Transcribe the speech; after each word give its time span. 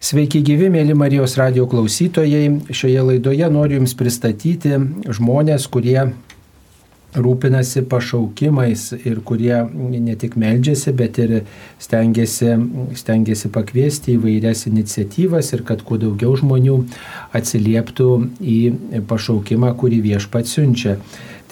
Sveiki 0.00 0.40
gyvi, 0.40 0.70
mėly 0.72 0.94
Marijos 0.96 1.34
radio 1.36 1.66
klausytojai. 1.68 2.46
Šioje 2.72 3.02
laidoje 3.04 3.50
noriu 3.52 3.76
Jums 3.76 3.92
pristatyti 3.92 4.78
žmonės, 5.12 5.66
kurie 5.68 6.06
rūpinasi 7.12 7.82
pašaukimais 7.90 8.86
ir 8.96 9.20
kurie 9.28 9.58
ne 9.76 10.16
tik 10.16 10.38
meldžiasi, 10.40 10.94
bet 10.96 11.20
ir 11.20 11.34
stengiasi, 11.84 12.56
stengiasi 12.96 13.52
pakviesti 13.52 14.16
įvairias 14.16 14.64
iniciatyvas 14.72 15.52
ir 15.52 15.66
kad 15.68 15.84
kuo 15.84 16.00
daugiau 16.00 16.32
žmonių 16.32 16.80
atsilieptų 17.36 18.10
į 18.40 18.58
pašaukimą, 19.10 19.74
kurį 19.76 20.00
viešpat 20.08 20.48
siunčia. 20.48 20.96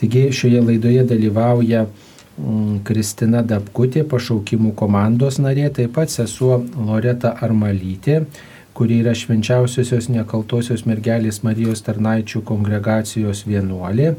Taigi 0.01 0.31
šioje 0.33 0.65
laidoje 0.71 1.05
dalyvauja 1.05 1.85
Kristina 2.87 3.43
Dabkutė, 3.43 4.05
pašaukimų 4.07 4.73
komandos 4.79 5.41
narė, 5.43 5.67
taip 5.75 5.97
pat 5.97 6.13
sesuo 6.13 6.61
Loreta 6.77 7.33
Armalytė, 7.43 8.21
kuri 8.79 9.01
yra 9.03 9.15
švenčiausiosios 9.19 10.07
nekaltosios 10.13 10.85
mergelės 10.87 11.43
Marijos 11.43 11.83
tarnaičių 11.87 12.45
kongregacijos 12.47 13.43
vienuolė, 13.49 14.13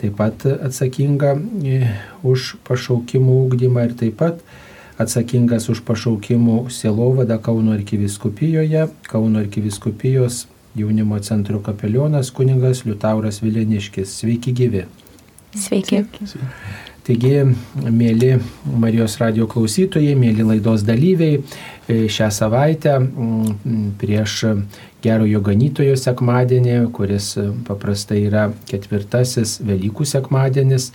taip 0.00 0.16
pat 0.18 0.48
atsakinga 0.50 1.36
e, 1.62 1.92
už 2.26 2.56
pašaukimų 2.66 3.38
ūkdymą 3.44 3.86
ir 3.86 3.96
taip 4.02 4.18
pat 4.18 4.42
atsakingas 5.00 5.70
už 5.70 5.84
pašaukimų 5.86 6.64
sielovadą 6.74 7.38
Kauno 7.38 7.76
arkiviskupijoje, 7.78 8.88
Kauno 9.08 9.44
arkiviskupijos 9.46 10.48
jaunimo 10.74 11.18
centro 11.22 11.62
kapelionas 11.62 12.34
kuningas 12.34 12.84
Liutauras 12.84 13.42
Vileniškis. 13.42 14.20
Sveiki 14.20 14.54
gyvi. 14.58 14.86
Sveiki. 15.54 16.04
Sveiki. 16.18 16.89
Taigi, 17.06 17.32
mėly 17.80 18.34
Marijos 18.80 19.16
radio 19.20 19.46
klausytojai, 19.50 20.12
mėly 20.18 20.44
laidos 20.44 20.84
dalyviai, 20.84 21.40
e, 21.88 22.02
šią 22.12 22.28
savaitę 22.34 22.98
prieš 24.00 24.36
gerojo 25.00 25.40
ganytojo 25.46 25.96
sekmadienį, 25.96 26.76
kuris 26.92 27.32
paprastai 27.66 28.26
yra 28.26 28.50
ketvirtasis 28.68 29.58
Velykų 29.64 30.06
sekmadienis, 30.12 30.90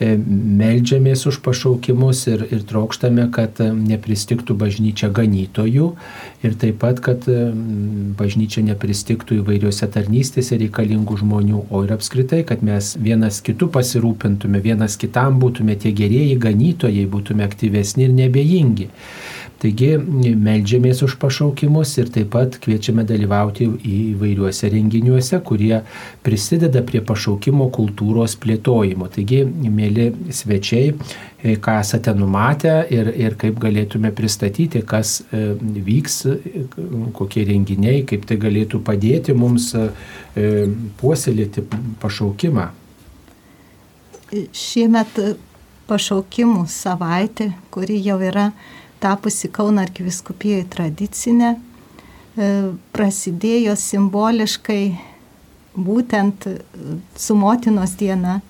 E, 0.00 0.14
meldžiamės 0.16 1.26
už 1.28 1.42
pašaukimus 1.44 2.22
ir, 2.32 2.46
ir 2.48 2.62
trokštame, 2.64 3.26
kad 3.36 3.58
nepristiktų 3.60 4.54
bažnyčia 4.62 5.10
ganytojų 5.12 5.90
ir 6.42 6.54
taip 6.60 6.78
pat, 6.80 7.00
kad 7.04 7.26
e, 7.28 7.50
bažnyčia 8.18 8.62
nepristiktų 8.64 9.40
įvairiuose 9.40 9.88
tarnystėse 9.92 10.58
reikalingų 10.60 11.18
žmonių, 11.20 11.64
o 11.68 11.82
ir 11.84 11.92
apskritai, 11.96 12.42
kad 12.48 12.64
mes 12.66 12.94
vienas 13.00 13.42
kitų 13.44 13.70
pasirūpintume, 13.76 14.62
vienas 14.64 14.96
kitam 15.00 15.40
būtume 15.42 15.76
tie 15.80 15.92
gerieji 15.96 16.38
ganytojai, 16.40 17.04
būtume 17.10 17.44
aktyvesni 17.46 18.08
ir 18.08 18.16
nebejingi. 18.16 18.90
Taigi 19.60 19.90
melžiamės 20.40 21.02
už 21.04 21.18
pašaukimus 21.20 21.90
ir 22.00 22.08
taip 22.14 22.30
pat 22.32 22.54
kviečiame 22.64 23.02
dalyvauti 23.04 23.66
įvairiuose 23.68 24.70
renginiuose, 24.72 25.36
kurie 25.44 25.82
prisideda 26.24 26.80
prie 26.88 27.02
pašaukimo 27.04 27.66
kultūros 27.76 28.38
plėtojimo. 28.40 29.10
Taigi, 29.12 29.42
mėly 29.44 30.06
svečiai, 30.32 30.94
ką 31.40 31.76
esate 31.80 32.12
numatę 32.14 32.74
ir, 32.92 33.08
ir 33.16 33.36
kaip 33.40 33.60
galėtume 33.62 34.10
pristatyti, 34.16 34.82
kas 34.86 35.20
e, 35.32 35.54
vyks, 35.58 36.18
kokie 37.16 37.46
renginiai, 37.48 38.02
kaip 38.08 38.26
tai 38.28 38.36
galėtų 38.40 38.82
padėti 38.84 39.36
mums 39.36 39.70
e, 39.74 39.88
puoselėti 41.00 41.64
pašaukimą. 42.02 42.68
Šiemet 44.54 45.16
pašaukimų 45.90 46.66
savaitė, 46.70 47.50
kuri 47.74 47.98
jau 48.04 48.20
yra 48.22 48.50
tapusi 49.02 49.48
Kauno 49.50 49.82
arkiviskupijoje 49.82 50.68
tradicinė, 50.70 51.54
e, 51.56 52.50
prasidėjo 52.94 53.74
simboliškai 53.80 54.84
būtent 55.74 56.46
e, 56.50 56.56
su 57.16 57.36
motinos 57.38 57.96
diena. 57.98 58.40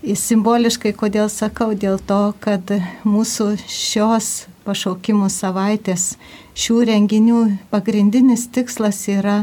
Simboliškai, 0.00 0.94
kodėl 0.96 1.28
sakau, 1.28 1.74
dėl 1.76 1.98
to, 2.00 2.32
kad 2.40 2.70
mūsų 3.04 3.50
šios 3.68 4.46
pašaukimų 4.64 5.28
savaitės, 5.28 6.14
šių 6.56 6.76
renginių 6.88 7.40
pagrindinis 7.68 8.46
tikslas 8.48 9.02
yra 9.12 9.42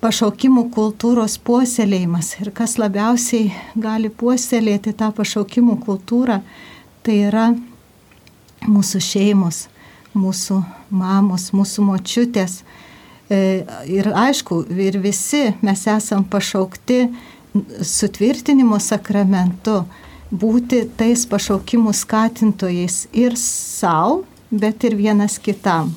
pašaukimų 0.00 0.70
kultūros 0.72 1.36
puoselėjimas. 1.44 2.38
Ir 2.40 2.54
kas 2.56 2.78
labiausiai 2.80 3.52
gali 3.76 4.08
puoselėti 4.08 4.96
tą 4.96 5.12
pašaukimų 5.12 5.76
kultūrą, 5.84 6.40
tai 7.04 7.20
yra 7.28 7.50
mūsų 8.64 9.04
šeimos, 9.04 9.66
mūsų 10.16 10.62
mamos, 10.88 11.50
mūsų 11.52 11.84
močiutės. 11.92 12.62
E, 13.28 13.66
ir 13.92 14.08
aišku, 14.08 14.64
ir 14.72 14.96
visi 15.04 15.50
mes 15.60 15.84
esam 15.90 16.24
pašaukti 16.24 17.10
sutvirtinimo 17.82 18.78
sakramentu 18.82 19.84
būti 20.30 20.82
tais 20.98 21.24
pašaukimų 21.30 21.94
skatintojais 21.94 23.06
ir 23.14 23.36
savo, 23.40 24.24
bet 24.50 24.84
ir 24.84 24.96
vienas 24.98 25.38
kitam. 25.42 25.94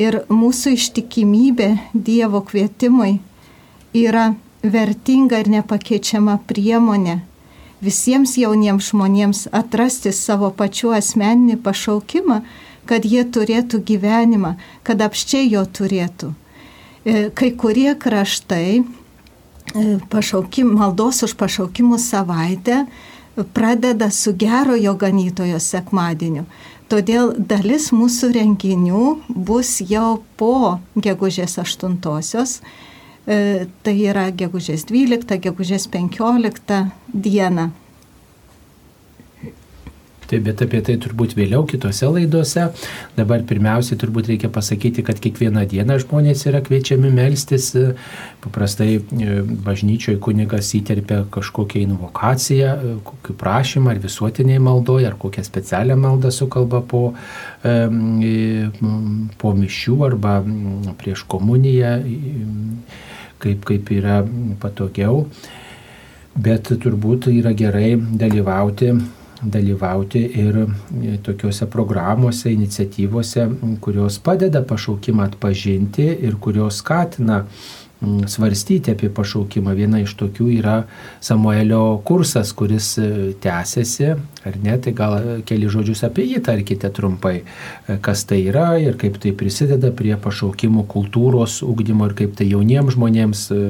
Ir 0.00 0.22
mūsų 0.32 0.74
ištikimybė 0.78 1.70
Dievo 1.92 2.40
kvietimui 2.46 3.18
yra 3.92 4.30
vertinga 4.62 5.40
ir 5.42 5.50
nepakeičiama 5.52 6.38
priemonė 6.48 7.20
visiems 7.84 8.36
jauniems 8.40 8.90
žmonėms 8.92 9.46
atrasti 9.56 10.12
savo 10.12 10.50
pačių 10.56 10.94
asmeninį 10.98 11.58
pašaukimą, 11.64 12.40
kad 12.88 13.06
jie 13.06 13.24
turėtų 13.24 13.80
gyvenimą, 13.86 14.56
kad 14.84 15.00
apščiai 15.04 15.50
jo 15.52 15.64
turėtų. 15.64 16.32
E, 17.04 17.30
kai 17.34 17.52
kurie 17.56 17.92
kraštai 17.96 18.82
pašaukim, 20.10 20.74
maldos 20.80 21.22
už 21.26 21.36
pašaukimų 21.40 21.98
savaitę 22.02 22.84
pradeda 23.54 24.10
su 24.10 24.34
gerojo 24.36 24.96
ganytojo 24.98 25.60
sekmadieniu. 25.62 26.44
Todėl 26.90 27.36
dalis 27.38 27.92
mūsų 27.94 28.32
renginių 28.34 29.02
bus 29.30 29.78
jau 29.86 30.20
po 30.36 30.80
gegužės 30.98 31.54
8-osios 31.62 32.58
E, 33.28 33.66
tai 33.84 33.94
yra 34.08 34.30
gegužės 34.32 34.86
12, 34.88 35.36
gegužės 35.44 35.86
15 35.92 36.80
diena. 37.12 37.68
Taip, 40.30 40.44
bet 40.46 40.60
apie 40.62 40.78
tai 40.86 40.94
turbūt 41.02 41.32
vėliau 41.34 41.64
kitose 41.66 42.06
laidose. 42.06 42.68
Dabar 43.16 43.42
pirmiausiai 43.46 43.98
turbūt 43.98 44.28
reikia 44.30 44.50
pasakyti, 44.52 45.02
kad 45.02 45.18
kiekvieną 45.18 45.64
dieną 45.72 45.96
žmonės 46.04 46.44
yra 46.46 46.60
kviečiami 46.62 47.10
melstis. 47.10 47.72
Paprastai 48.44 49.00
e, 49.00 49.40
bažnyčioje 49.66 50.20
kunigas 50.22 50.70
įterpia 50.78 51.24
kažkokią 51.34 51.82
invokaciją, 51.82 52.70
e, 52.70 52.94
kokį 53.10 53.38
prašymą 53.42 53.90
ar 53.90 54.02
visuotiniai 54.06 54.62
maldoje, 54.62 55.10
ar 55.10 55.18
kokią 55.18 55.42
specialią 55.50 55.98
maldą 55.98 56.30
sukalba 56.30 56.84
po, 56.86 57.02
po 59.42 59.54
mišių 59.58 59.96
arba 60.06 60.38
prieš 61.02 61.26
komuniją 61.30 61.96
kaip, 63.42 63.64
kaip 63.66 63.90
yra 63.98 64.22
patogiau. 64.62 65.24
Bet 66.38 66.70
turbūt 66.70 67.26
yra 67.34 67.50
gerai 67.58 67.96
dalyvauti, 67.98 68.94
dalyvauti 69.42 70.22
ir 70.42 70.58
tokiuose 71.24 71.66
programuose, 71.70 72.52
iniciatyvose, 72.52 73.46
kurios 73.80 74.18
padeda 74.18 74.62
pašaukimą 74.62 75.28
atpažinti 75.30 76.08
ir 76.28 76.36
kurios 76.40 76.82
skatina 76.84 77.44
svarstyti 78.26 78.94
apie 78.94 79.10
pašaukimą. 79.12 79.74
Viena 79.76 80.00
iš 80.00 80.14
tokių 80.16 80.46
yra 80.56 80.76
Samuelio 81.20 82.00
kursas, 82.04 82.54
kuris 82.56 82.94
e, 82.98 83.08
tęsiasi, 83.42 84.14
ar 84.48 84.56
ne, 84.64 84.76
tai 84.80 84.94
gal 84.96 85.18
keli 85.46 85.68
žodžius 85.68 86.04
apie 86.08 86.24
jį 86.30 86.40
tarkite 86.46 86.90
trumpai, 86.96 87.42
e, 87.42 87.98
kas 88.00 88.24
tai 88.24 88.40
yra 88.48 88.72
ir 88.80 88.96
kaip 89.00 89.20
tai 89.20 89.34
prisideda 89.36 89.92
prie 89.92 90.16
pašaukimų 90.16 90.86
kultūros 90.88 91.60
ugdymo 91.66 92.08
ir 92.08 92.16
kaip 92.22 92.36
tai 92.40 92.48
jauniems 92.54 92.96
žmonėms 92.96 93.46
e, 93.52 93.62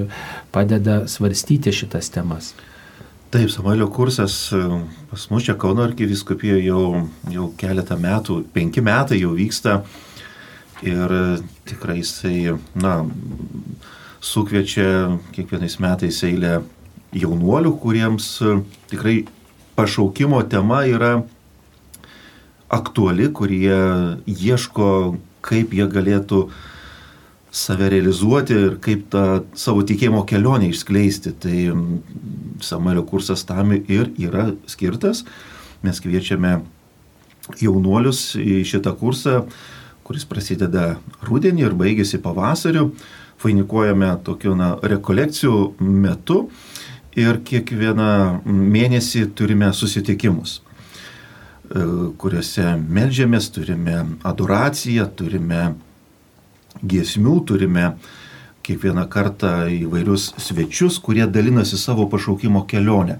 padeda 0.54 1.04
svarstyti 1.10 1.74
šitas 1.74 2.14
temas. 2.14 2.54
Taip, 3.30 3.46
Samuelio 3.46 3.86
kursas 3.86 4.50
pas 5.10 5.24
mus 5.30 5.44
čia 5.46 5.54
Kauno 5.54 5.84
arkiviskupijoje 5.86 6.64
jau, 6.66 7.04
jau 7.30 7.44
keletą 7.54 7.94
metų, 7.94 8.40
penki 8.50 8.82
metai 8.82 9.20
jau 9.20 9.36
vyksta. 9.38 9.76
Ir 10.82 11.14
tikrai 11.70 12.00
jisai, 12.00 12.56
na, 12.74 12.96
sukviečia 14.18 15.20
kiekvienais 15.36 15.78
metais 15.78 16.18
eilę 16.26 16.56
jaunuolių, 17.14 17.72
kuriems 17.78 18.26
e, 18.42 18.56
tikrai 18.90 19.14
pašaukimo 19.78 20.42
tema 20.50 20.82
yra 20.90 21.12
aktuali, 22.66 23.30
kurie 23.30 23.78
ieško, 24.26 24.90
kaip 25.46 25.78
jie 25.78 25.86
galėtų 25.86 26.48
save 27.50 27.88
realizuoti 27.90 28.54
ir 28.54 28.76
kaip 28.82 29.08
tą 29.10 29.24
savo 29.58 29.82
tikėjimo 29.86 30.22
kelionę 30.28 30.70
išskleisti. 30.70 31.34
Tai 31.42 31.56
Samuelio 32.62 33.02
kursas 33.08 33.44
tam 33.48 33.74
ir 33.74 34.12
yra 34.18 34.50
skirtas. 34.70 35.24
Mes 35.82 36.00
kviečiame 36.02 36.60
jaunuolius 37.58 38.36
į 38.38 38.60
šitą 38.68 38.92
kursą, 39.00 39.42
kuris 40.06 40.26
prasideda 40.28 40.98
rudenį 41.26 41.66
ir 41.66 41.76
baigėsi 41.78 42.20
pavasariu. 42.22 42.90
Vainikuojame 43.40 44.12
tokiu 44.24 44.52
na, 44.52 44.74
rekolekcijų 44.84 45.74
metu 45.80 46.42
ir 47.16 47.40
kiekvieną 47.40 48.42
mėnesį 48.44 49.30
turime 49.34 49.70
susitikimus, 49.72 50.58
e, 50.60 51.84
kuriuose 52.20 52.74
melžiamės, 52.84 53.48
turime 53.54 54.02
adoraciją, 54.28 55.08
turime 55.16 55.70
giesmių, 56.82 57.40
turime 57.48 57.94
kiekvieną 58.66 59.06
kartą 59.10 59.68
įvairius 59.72 60.30
svečius, 60.38 60.98
kurie 61.02 61.26
dalinasi 61.26 61.78
savo 61.78 62.06
pašaukimo 62.10 62.64
kelionę. 62.70 63.18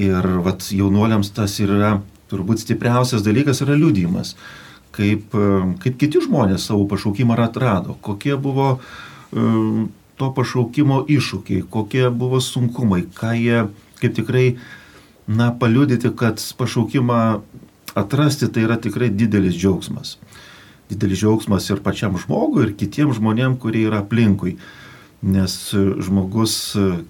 Ir 0.00 0.26
vat, 0.44 0.70
jaunuoliams 0.72 1.32
tas 1.36 1.58
yra 1.60 1.98
turbūt 2.30 2.62
stipriausias 2.62 3.24
dalykas 3.26 3.60
yra 3.64 3.76
liūdimas, 3.76 4.36
kaip, 4.94 5.34
kaip 5.82 5.96
kiti 6.00 6.22
žmonės 6.22 6.68
savo 6.70 6.86
pašaukimą 6.90 7.36
atrado, 7.42 7.96
kokie 8.00 8.36
buvo 8.36 8.78
um, 9.32 9.88
to 10.20 10.30
pašaukimo 10.36 11.02
iššūkiai, 11.10 11.64
kokie 11.70 12.08
buvo 12.10 12.40
sunkumai, 12.44 13.02
ką 13.16 13.34
jie 13.36 13.64
kaip 14.00 14.16
tikrai, 14.16 14.46
na, 15.28 15.50
paliudyti, 15.52 16.10
kad 16.16 16.40
pašaukimą 16.58 17.20
atrasti 17.98 18.48
tai 18.48 18.64
yra 18.68 18.78
tikrai 18.80 19.10
didelis 19.12 19.58
džiaugsmas 19.58 20.16
didelis 20.90 21.22
džiaugsmas 21.22 21.68
ir 21.70 21.82
pačiam 21.84 22.18
žmogui, 22.18 22.66
ir 22.66 22.76
kitiems 22.78 23.18
žmonėms, 23.20 23.60
kurie 23.62 23.86
yra 23.88 24.02
aplinkui. 24.04 24.56
Nes 25.20 25.54
žmogus 25.74 26.54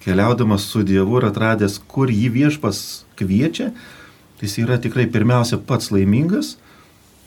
keliaudamas 0.03 0.67
su 0.67 0.83
Dievu 0.87 1.21
ir 1.21 1.29
atradęs, 1.29 1.79
kur 1.89 2.11
jį 2.11 2.29
viešpas 2.35 2.81
kviečia, 3.19 3.71
jis 4.43 4.57
yra 4.63 4.81
tikrai 4.83 5.07
pirmiausia 5.07 5.61
pats 5.63 5.93
laimingas 5.95 6.57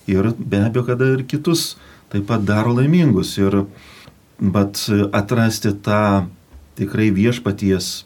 ir 0.09 0.33
be 0.38 0.59
abejo, 0.59 0.83
kada 0.89 1.13
ir 1.15 1.23
kitus 1.29 1.75
taip 2.11 2.27
pat 2.27 2.44
daro 2.45 2.73
laimingus. 2.75 3.38
Ir 3.39 3.63
bet 4.44 4.81
atrasti 5.15 5.71
tą 5.85 6.27
tikrai 6.75 7.11
viešpaties 7.15 8.03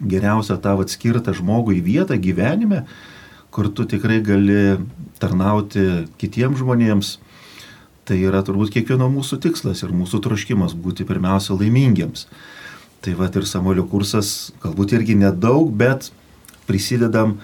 geriausią 0.00 0.58
tavo 0.60 0.84
atskirtą 0.84 1.32
žmogui 1.36 1.80
vietą 1.84 2.18
gyvenime, 2.20 2.84
kur 3.50 3.68
tu 3.72 3.84
tikrai 3.88 4.20
gali 4.24 4.78
tarnauti 5.20 6.06
kitiems 6.20 6.60
žmonėms, 6.60 7.18
Tai 8.10 8.16
yra 8.18 8.40
turbūt 8.42 8.72
kiekvieno 8.74 9.06
mūsų 9.06 9.36
tikslas 9.44 9.84
ir 9.84 9.92
mūsų 9.94 10.18
troškimas 10.24 10.72
būti 10.74 11.04
pirmiausia 11.06 11.54
laimingiems. 11.54 12.24
Tai 13.06 13.12
va 13.14 13.28
ir 13.30 13.44
Samuelio 13.46 13.84
kursas 13.86 14.50
galbūt 14.64 14.96
irgi 14.96 15.14
nedaug, 15.14 15.68
bet 15.70 16.08
prisidedam, 16.66 17.36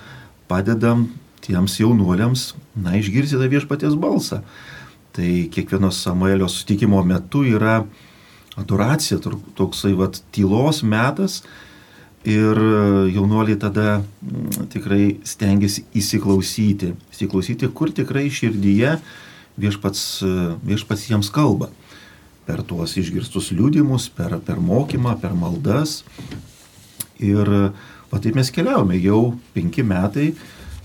padedam 0.51 1.05
tiems 1.47 1.77
jaunuoliams, 1.79 2.49
na, 2.75 2.97
išgirsti 2.99 3.39
tą 3.39 3.47
viešpaties 3.53 3.95
balsą. 3.95 4.41
Tai 5.15 5.29
kiekvieno 5.55 5.93
Samuelio 5.95 6.49
sutikimo 6.51 6.99
metu 7.07 7.45
yra 7.47 7.85
adoracija, 8.59 9.21
toksai 9.55 9.93
va 9.95 10.11
tylos 10.35 10.83
metas 10.83 11.45
ir 12.27 12.59
jaunuoliai 13.15 13.61
tada 13.63 14.01
mm, 14.01 14.67
tikrai 14.75 15.05
stengiasi 15.23 15.87
įsiklausyti, 15.95 16.91
įsiklausyti, 17.15 17.71
kur 17.71 17.95
tikrai 17.95 18.27
širdyje 18.35 18.97
viešpats, 19.61 20.03
viešpats 20.67 21.09
jiems 21.11 21.31
kalba. 21.35 21.71
Per 22.47 22.63
tuos 22.67 22.95
išgirstus 22.99 23.51
liūdimus, 23.57 24.11
per, 24.15 24.37
per 24.47 24.61
mokymą, 24.63 25.17
per 25.23 25.35
maldas. 25.35 26.03
Ir 27.19 27.49
va 28.11 28.21
taip 28.23 28.37
mes 28.39 28.53
keliaujame 28.55 29.01
jau 29.03 29.35
penki 29.57 29.83
metai. 29.87 30.31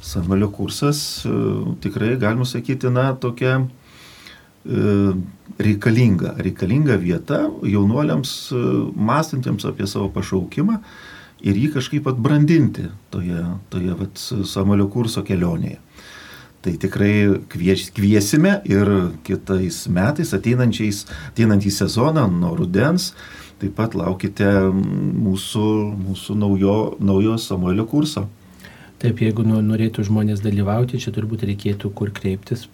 Samuelio 0.01 0.49
kursas 0.49 1.21
tikrai, 1.83 2.15
galima 2.17 2.47
sakyti, 2.49 2.89
na, 2.89 3.11
tokia 3.13 3.59
reikalinga, 5.61 6.35
reikalinga 6.37 6.97
vieta 7.01 7.43
jaunuoliams 7.65 8.33
mąstantiems 8.95 9.65
apie 9.65 9.87
savo 9.89 10.09
pašaukimą 10.13 10.77
ir 11.41 11.57
jį 11.57 11.71
kažkaip 11.73 12.07
atbrandinti 12.11 12.85
toje, 13.13 13.41
toje 13.73 13.95
vat, 13.97 14.21
Samuelio 14.45 14.87
kurso 14.93 15.23
kelionėje. 15.25 15.79
Tai 16.61 16.75
tikrai 16.77 17.13
kvieš, 17.49 17.87
kviesime 17.95 18.59
ir 18.69 18.89
kitais 19.25 19.87
metais, 19.89 20.33
ateinančiais, 20.37 21.07
ateinantį 21.31 21.71
sezoną 21.73 22.27
nuo 22.29 22.51
rudens, 22.59 23.15
taip 23.61 23.73
pat 23.79 23.97
laukite 23.97 24.49
mūsų, 24.69 25.65
mūsų 26.03 26.37
naujo, 26.37 26.77
naujo 27.01 27.39
Samuelio 27.41 27.87
kurso. 27.89 28.27
Taip, 29.01 29.23
jeigu 29.25 29.41
norėtų 29.41 30.05
žmonės 30.05 30.43
dalyvauti, 30.45 30.99
čia 31.01 31.09
turbūt 31.15 31.47
reikėtų 31.49 31.89
kur 31.97 32.11
kreiptis, 32.13 32.67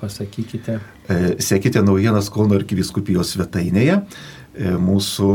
pasakykite. 0.00 0.78
E, 1.12 1.16
sekite 1.44 1.82
naujienas 1.84 2.30
Kauno 2.32 2.56
arkiviskupijos 2.56 3.34
svetainėje, 3.34 3.98
e, 4.00 4.72
mūsų 4.80 5.28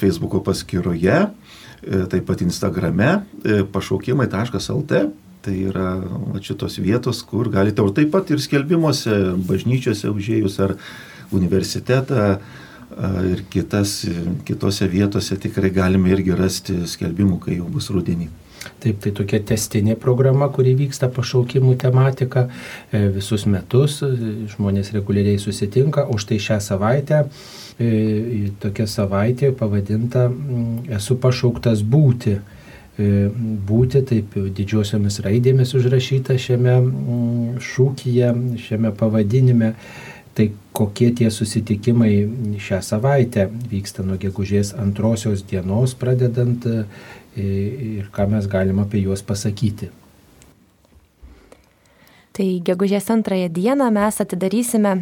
Facebook 0.00 0.38
paskyroje, 0.46 1.18
e, 1.28 2.04
taip 2.08 2.24
pat 2.32 2.40
Instagrame, 2.40 3.18
pašaukimai.lt 3.76 5.04
Tai 5.40 5.54
yra 5.70 5.94
šitos 6.44 6.76
vietos, 6.84 7.22
kur 7.24 7.48
galite, 7.48 7.80
o 7.80 7.92
taip 7.96 8.10
pat 8.12 8.28
ir 8.28 8.42
skelbimuose, 8.44 9.14
bažnyčiose 9.48 10.10
užėjus 10.12 10.58
ar 10.66 10.74
universitetą 11.32 12.34
ir 13.30 13.44
kitas, 13.50 14.04
kitose 14.44 14.88
vietose 14.90 15.38
tikrai 15.40 15.70
galime 15.70 16.10
irgi 16.12 16.36
rasti 16.36 16.76
skelbimų, 16.90 17.38
kai 17.46 17.56
jau 17.56 17.68
bus 17.70 17.88
rudenį. 17.94 18.28
Taip, 18.80 18.98
tai 19.00 19.12
tokia 19.16 19.40
testinė 19.48 19.94
programa, 19.96 20.50
kuri 20.52 20.74
vyksta 20.76 21.08
pašaukimų 21.12 21.78
tematika 21.80 22.46
e, 22.92 23.06
visus 23.14 23.46
metus, 23.48 24.02
žmonės 24.52 24.92
reguliariai 24.92 25.40
susitinka, 25.40 26.04
o 26.12 26.18
štai 26.20 26.36
šią 26.44 26.58
savaitę 26.64 27.22
e, 27.24 28.50
tokia 28.60 28.88
savaitė 28.90 29.54
pavadinta 29.56 30.28
Esu 30.98 31.16
pašauktas 31.22 31.80
būti 31.80 32.36
E, 32.36 32.59
būti, 33.00 34.02
taip 34.06 34.36
didžiosiomis 34.36 35.20
raidėmis 35.24 35.74
užrašyta 35.78 36.36
šiame 36.40 36.76
šūkyje, 37.64 38.32
šiame 38.60 38.94
pavadinime. 38.96 39.74
Tai 40.30 40.46
kokie 40.76 41.10
tie 41.18 41.26
susitikimai 41.34 42.12
šią 42.62 42.78
savaitę 42.86 43.48
vyksta 43.50 44.04
nuo 44.06 44.14
gegužės 44.20 44.70
antrosios 44.78 45.42
dienos 45.42 45.96
pradedant 45.98 46.66
e, 46.70 46.84
ir 47.36 48.06
ką 48.14 48.28
mes 48.30 48.46
galim 48.48 48.78
apie 48.78 49.02
juos 49.02 49.24
pasakyti. 49.26 49.90
Tai 52.30 52.46
gegužės 52.64 53.10
antrąją 53.10 53.50
dieną 53.52 53.90
mes 53.90 54.20
atidarysime 54.22 55.00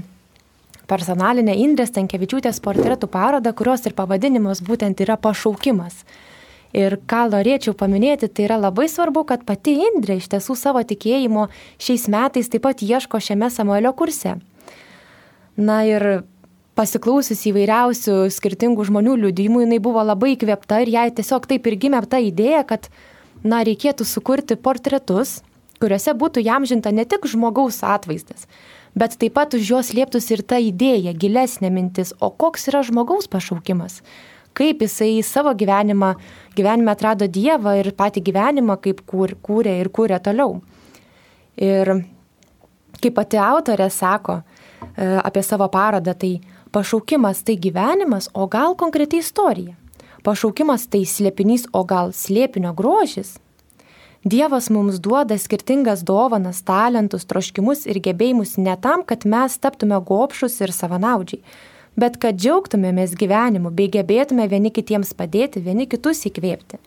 personalinę 0.89 1.53
Indrės 1.61 1.93
Tankievičiūtės 1.93 2.63
portretų 2.65 3.11
parodą, 3.13 3.53
kurios 3.53 3.85
ir 3.87 3.95
pavadinimas 3.99 4.65
būtent 4.65 5.05
yra 5.05 5.19
pašaukimas. 5.21 6.01
Ir 6.77 6.99
ką 7.09 7.29
norėčiau 7.33 7.73
paminėti, 7.73 8.29
tai 8.29 8.45
yra 8.45 8.59
labai 8.61 8.89
svarbu, 8.93 9.25
kad 9.29 9.47
pati 9.49 9.73
Indrė 9.89 10.19
iš 10.21 10.29
tiesų 10.35 10.57
savo 10.59 10.83
tikėjimo 10.85 11.47
šiais 11.81 12.09
metais 12.13 12.51
taip 12.53 12.67
pat 12.67 12.85
ieško 12.85 13.21
šiame 13.25 13.49
Samuelio 13.51 13.95
kurse. 13.97 14.37
Na 15.57 15.81
ir 15.89 16.23
pasiklausius 16.79 17.41
įvairiausių 17.51 18.29
skirtingų 18.31 18.85
žmonių 18.91 19.17
liudijimų, 19.25 19.65
jinai 19.65 19.81
buvo 19.83 20.05
labai 20.05 20.37
įkvėpta 20.37 20.85
ir 20.85 20.93
jai 20.93 21.09
tiesiog 21.11 21.49
taip 21.51 21.67
ir 21.67 21.79
gimė 21.81 22.05
ta 22.07 22.21
idėja, 22.23 22.63
kad, 22.69 22.91
na, 23.43 23.65
reikėtų 23.67 24.07
sukurti 24.07 24.55
portretus, 24.61 25.41
kuriuose 25.81 26.15
būtų 26.21 26.45
jam 26.45 26.69
žinta 26.69 26.93
ne 26.95 27.09
tik 27.09 27.27
žmogaus 27.27 27.81
atvaizdas, 27.83 28.47
bet 28.95 29.17
taip 29.19 29.35
pat 29.41 29.57
už 29.57 29.73
juos 29.73 29.95
lieptųsi 29.97 30.37
ir 30.37 30.45
ta 30.45 30.61
idėja, 30.63 31.17
gilesnė 31.17 31.73
mintis, 31.73 32.13
o 32.21 32.31
koks 32.31 32.69
yra 32.71 32.85
žmogaus 32.87 33.27
pašaukimas 33.31 34.03
kaip 34.59 34.83
jisai 34.83 35.23
savo 35.23 35.55
gyvenimą, 35.55 36.15
gyvenime 36.59 36.93
atrado 36.93 37.29
Dievą 37.31 37.77
ir 37.79 37.93
patį 37.97 38.25
gyvenimą, 38.29 38.79
kaip 38.83 39.05
kūr, 39.07 39.37
kūrė 39.45 39.79
ir 39.83 39.91
kūrė 39.95 40.19
toliau. 40.25 40.59
Ir 41.59 41.95
kaip 42.99 43.15
pati 43.15 43.39
autorė 43.43 43.89
sako 43.95 44.41
e, 44.41 45.19
apie 45.23 45.43
savo 45.47 45.69
parodą, 45.71 46.15
tai 46.19 46.39
pašaukimas 46.75 47.45
tai 47.47 47.59
gyvenimas, 47.59 48.31
o 48.35 48.49
gal 48.51 48.77
konkretiai 48.79 49.23
istorija. 49.23 49.77
Pašaukimas 50.27 50.89
tai 50.91 51.05
slėpinys, 51.07 51.69
o 51.73 51.85
gal 51.87 52.13
slėpinio 52.13 52.75
grožis. 52.77 53.37
Dievas 54.27 54.67
mums 54.75 54.99
duoda 54.99 55.37
skirtingas 55.39 56.03
dovanas, 56.03 56.59
talentus, 56.67 57.25
troškimus 57.31 57.87
ir 57.87 58.01
gebėjimus 58.03 58.57
ne 58.59 58.75
tam, 58.83 59.05
kad 59.07 59.23
mes 59.25 59.55
taptume 59.63 60.01
gopšus 60.05 60.59
ir 60.67 60.75
savanaudžiai, 60.75 61.39
bet 61.99 62.19
kad 62.23 62.39
džiaugtumėmės 62.39 63.17
gyvenimu 63.19 63.73
bei 63.75 63.91
gebėtume 63.93 64.47
vieni 64.51 64.71
kitiems 64.75 65.15
padėti, 65.19 65.63
vieni 65.65 65.89
kitus 65.91 66.25
įkvėpti. 66.31 66.79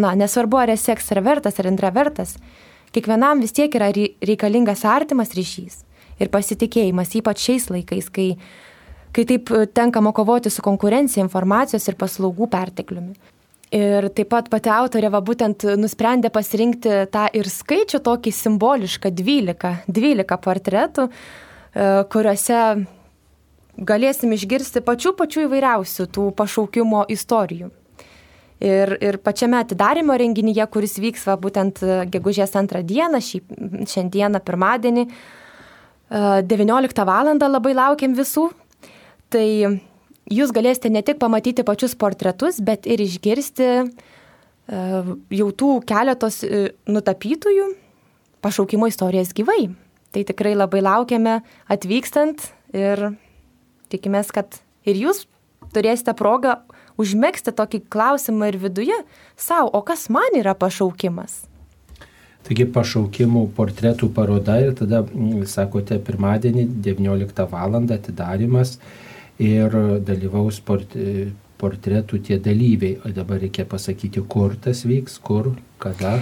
Na, 0.00 0.14
nesvarbu, 0.16 0.60
ar 0.62 0.72
esi 0.72 0.92
ekstravertas 0.92 1.58
ar 1.60 1.68
intravertas, 1.68 2.36
kiekvienam 2.96 3.42
vis 3.44 3.52
tiek 3.56 3.72
yra 3.76 3.90
reikalingas 3.92 4.86
artimas 4.88 5.34
ryšys 5.36 5.82
ir 6.20 6.30
pasitikėjimas, 6.32 7.12
ypač 7.18 7.44
šiais 7.44 7.68
laikais, 7.72 8.08
kai, 8.12 8.28
kai 9.12 9.26
taip 9.28 9.52
tenkama 9.76 10.14
kovoti 10.16 10.52
su 10.52 10.64
konkurencija 10.64 11.24
informacijos 11.24 11.88
ir 11.88 11.98
paslaugų 12.00 12.48
pertekliumi. 12.52 13.14
Ir 13.72 14.10
taip 14.12 14.28
pat 14.28 14.50
pati 14.52 14.68
autorė 14.68 15.08
va 15.14 15.22
būtent 15.24 15.64
nusprendė 15.80 16.28
pasirinkti 16.32 17.06
tą 17.12 17.24
ir 17.32 17.48
skaičių 17.48 18.02
tokį 18.04 18.32
simbolišką 18.36 19.12
12, 19.16 19.70
12 19.88 20.36
portretų, 20.44 21.06
kuriuose 22.12 22.58
galėsim 23.78 24.32
išgirsti 24.34 24.82
pačių 24.84 25.14
pačių 25.18 25.46
įvairiausių 25.46 26.08
tų 26.12 26.26
pašaukimo 26.36 27.06
istorijų. 27.12 27.70
Ir, 28.62 28.92
ir 29.02 29.18
pačiame 29.18 29.58
atidarimo 29.58 30.14
renginyje, 30.14 30.66
kuris 30.70 30.94
vyks 31.02 31.24
va, 31.26 31.34
būtent 31.40 31.80
gegužės 32.12 32.52
antrą 32.58 32.84
dieną, 32.86 33.18
šį, 33.18 33.40
šiandieną 33.90 34.38
pirmadienį, 34.46 35.08
19 36.12 37.06
val. 37.08 37.32
labai 37.40 37.72
laukiam 37.74 38.14
visų. 38.14 38.50
Tai 39.32 39.46
jūs 40.30 40.52
galėsite 40.52 40.90
ne 40.92 41.02
tik 41.02 41.18
pamatyti 41.18 41.64
pačius 41.64 41.96
portretus, 41.96 42.60
bet 42.60 42.86
ir 42.86 43.00
išgirsti 43.00 43.68
jau 45.32 45.48
tų 45.50 45.70
keletos 45.88 46.42
nutapytųjų 46.86 47.66
pašaukimo 48.42 48.86
istorijas 48.86 49.32
gyvai. 49.34 49.72
Tai 50.12 50.22
tikrai 50.28 50.54
labai 50.54 50.82
laukiame 50.84 51.40
atvykstant 51.72 52.52
ir 52.76 53.16
tikimės, 53.92 54.32
kad 54.34 54.60
ir 54.88 54.98
jūs 54.98 55.26
turėsite 55.72 56.14
progą 56.18 56.58
užmėgsti 57.00 57.54
tokį 57.56 57.84
klausimą 57.92 58.52
ir 58.52 58.58
viduje 58.60 58.98
savo, 59.36 59.70
o 59.72 59.82
kas 59.86 60.08
man 60.12 60.36
yra 60.38 60.54
pašaukimas? 60.58 61.42
Taigi 62.42 62.66
pašaukimų 62.74 63.44
portretų 63.56 64.08
paroda 64.14 64.56
ir 64.64 64.72
tada, 64.78 65.04
sakote, 65.46 66.00
pirmadienį 66.02 66.66
19 66.82 67.46
val. 67.52 67.76
atidarimas 67.94 68.78
ir 69.38 69.70
dalyvaus 70.02 70.58
port, 70.60 70.96
portretų 71.58 72.18
tie 72.26 72.38
dalyviai. 72.42 72.98
O 73.06 73.12
dabar 73.14 73.38
reikia 73.38 73.64
pasakyti, 73.64 74.24
kur 74.26 74.56
tas 74.56 74.82
vyks, 74.82 75.20
kur, 75.22 75.54
kada. 75.78 76.18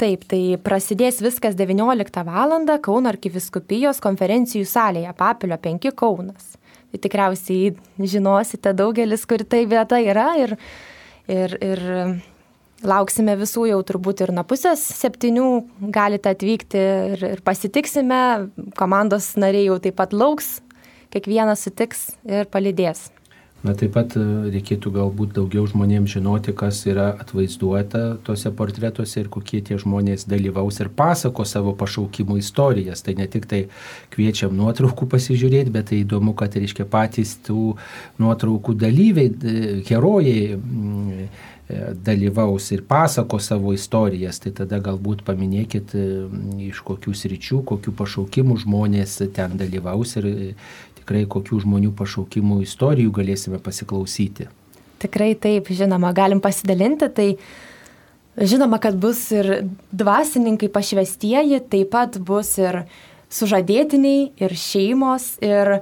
Taip, 0.00 0.24
tai 0.24 0.56
prasidės 0.56 1.20
viskas 1.20 1.54
19 1.60 2.24
val. 2.24 2.56
Kauno 2.80 3.12
arkiviskupijos 3.12 4.00
konferencijų 4.00 4.64
salėje, 4.64 5.12
Papilio 5.12 5.60
5 5.60 5.92
Kaunas 5.92 6.56
tikriausiai 6.98 7.74
žinosite 8.00 8.72
daugelis, 8.76 9.26
kur 9.28 9.44
tai 9.46 9.64
vieta 9.70 10.00
yra 10.02 10.32
ir, 10.40 10.56
ir, 11.30 11.54
ir 11.60 11.84
lauksime 12.86 13.36
visų 13.40 13.68
jau 13.70 13.80
turbūt 13.86 14.24
ir 14.24 14.32
nuo 14.34 14.44
pusės 14.48 14.82
septynių 14.98 15.46
galite 15.92 16.32
atvykti 16.34 16.80
ir, 17.14 17.24
ir 17.36 17.44
pasitiksime, 17.46 18.50
komandos 18.78 19.34
nariai 19.40 19.68
jau 19.68 19.78
taip 19.82 19.98
pat 20.00 20.16
lauks, 20.16 20.58
kiekvienas 21.14 21.66
sutiks 21.66 22.10
ir 22.24 22.48
palydės. 22.50 23.08
Na 23.60 23.74
taip 23.76 23.92
pat 23.92 24.14
e, 24.16 24.22
reikėtų 24.54 24.88
galbūt 24.94 25.34
daugiau 25.36 25.66
žmonėms 25.68 26.14
žinoti, 26.14 26.54
kas 26.56 26.78
yra 26.88 27.10
atvaizduota 27.20 28.16
tuose 28.24 28.48
portretuose 28.56 29.20
ir 29.20 29.28
kokie 29.32 29.60
tie 29.60 29.76
žmonės 29.80 30.24
dalyvaus 30.30 30.80
ir 30.80 30.88
pasako 30.96 31.44
savo 31.44 31.74
pašaukimų 31.76 32.38
istorijas. 32.40 33.04
Tai 33.04 33.18
ne 33.20 33.28
tik 33.28 33.44
tai 33.50 33.66
kviečiam 34.14 34.56
nuotraukų 34.56 35.10
pasižiūrėti, 35.12 35.74
bet 35.76 35.90
tai 35.92 36.00
įdomu, 36.06 36.32
kad 36.40 36.56
reiškia 36.56 36.88
patys 36.88 37.36
tų 37.44 37.74
nuotraukų 38.22 38.78
dalyviai, 38.80 39.28
herojai 39.90 40.56
mm, 40.56 41.28
e, 41.68 41.82
dalyvaus 42.08 42.70
ir 42.72 42.86
pasako 42.88 43.42
savo 43.44 43.76
istorijas, 43.76 44.40
tai 44.40 44.54
tada 44.56 44.80
galbūt 44.80 45.20
paminėkit 45.28 45.92
mm, 46.00 46.64
iš 46.70 46.80
kokių 46.88 47.12
sričių, 47.12 47.60
kokių 47.74 47.92
pašaukimų 48.00 48.56
žmonės 48.64 49.20
ten 49.36 49.60
dalyvaus 49.60 50.16
ir 50.16 50.32
tikrai 51.10 51.26
kokių 51.26 51.64
žmonių 51.64 51.90
pašaukimų 51.98 52.62
istorijų 52.62 53.10
galėsime 53.10 53.58
pasiklausyti. 53.58 54.46
Tikrai 55.02 55.34
taip, 55.34 55.66
žinoma, 55.66 56.12
galim 56.14 56.40
pasidalinti, 56.40 57.08
tai 57.10 57.28
žinoma, 58.38 58.78
kad 58.78 58.94
bus 58.94 59.30
ir 59.34 59.66
dvasininkai 59.90 60.70
pašvestieji, 60.70 61.58
taip 61.66 61.90
pat 61.90 62.20
bus 62.22 62.54
ir 62.60 62.84
sužadėtiniai, 63.30 64.30
ir 64.38 64.54
šeimos, 64.54 65.40
ir, 65.42 65.80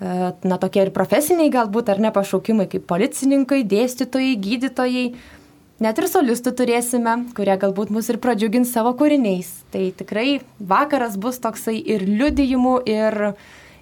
e, 0.00 0.32
na, 0.48 0.56
tokie 0.56 0.86
ir 0.86 0.94
profesiniai 0.96 1.52
galbūt, 1.52 1.90
ar 1.92 2.00
ne 2.00 2.12
pašaukimai, 2.14 2.70
kaip 2.70 2.86
policininkai, 2.88 3.64
dėstytojai, 3.68 4.36
gydytojai. 4.40 5.06
Net 5.80 5.96
ir 5.96 6.06
solistų 6.12 6.52
turėsime, 6.56 7.32
kurie 7.36 7.56
galbūt 7.56 7.90
mus 7.90 8.08
ir 8.12 8.20
pradžiugins 8.20 8.72
savo 8.72 8.92
kūriniais. 8.92 9.48
Tai 9.72 9.90
tikrai 9.96 10.42
vakaras 10.60 11.16
bus 11.16 11.40
toksai 11.40 11.80
ir 11.80 12.04
liudijimų, 12.04 12.82
ir 12.84 13.32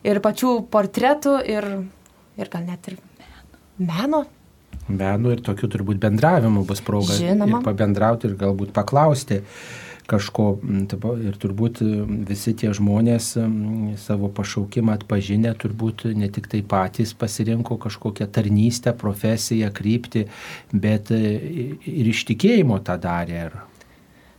ir 0.09 0.23
pačių 0.25 0.55
portretų, 0.73 1.37
ir, 1.47 1.69
ir 2.41 2.53
gal 2.53 2.67
net 2.67 2.91
ir 2.91 2.99
meno. 3.79 4.25
Meno 4.89 5.35
ir 5.35 5.43
tokių 5.45 5.69
turbūt 5.75 6.01
bendravimų 6.01 6.65
bus 6.69 6.81
proga. 6.85 7.17
Žinoma. 7.19 7.61
Ir 7.61 7.67
pabendrauti 7.67 8.31
ir 8.31 8.39
galbūt 8.41 8.73
paklausti 8.77 9.43
kažko. 10.09 10.47
Ir 11.29 11.37
turbūt 11.37 11.83
visi 12.29 12.55
tie 12.57 12.73
žmonės 12.73 13.35
savo 14.01 14.31
pašaukimą 14.33 14.97
atpažinę, 14.97 15.53
turbūt 15.61 16.07
ne 16.17 16.31
tik 16.33 16.49
tai 16.49 16.63
patys 16.65 17.13
pasirinko 17.13 17.77
kažkokią 17.85 18.31
tarnystę, 18.33 18.97
profesiją, 18.97 19.69
kryptį, 19.77 20.25
bet 20.73 21.13
ir 21.13 22.15
iš 22.15 22.25
tikėjimo 22.33 22.81
tą 22.87 22.97
darė. 23.03 23.43
Ir 23.51 23.59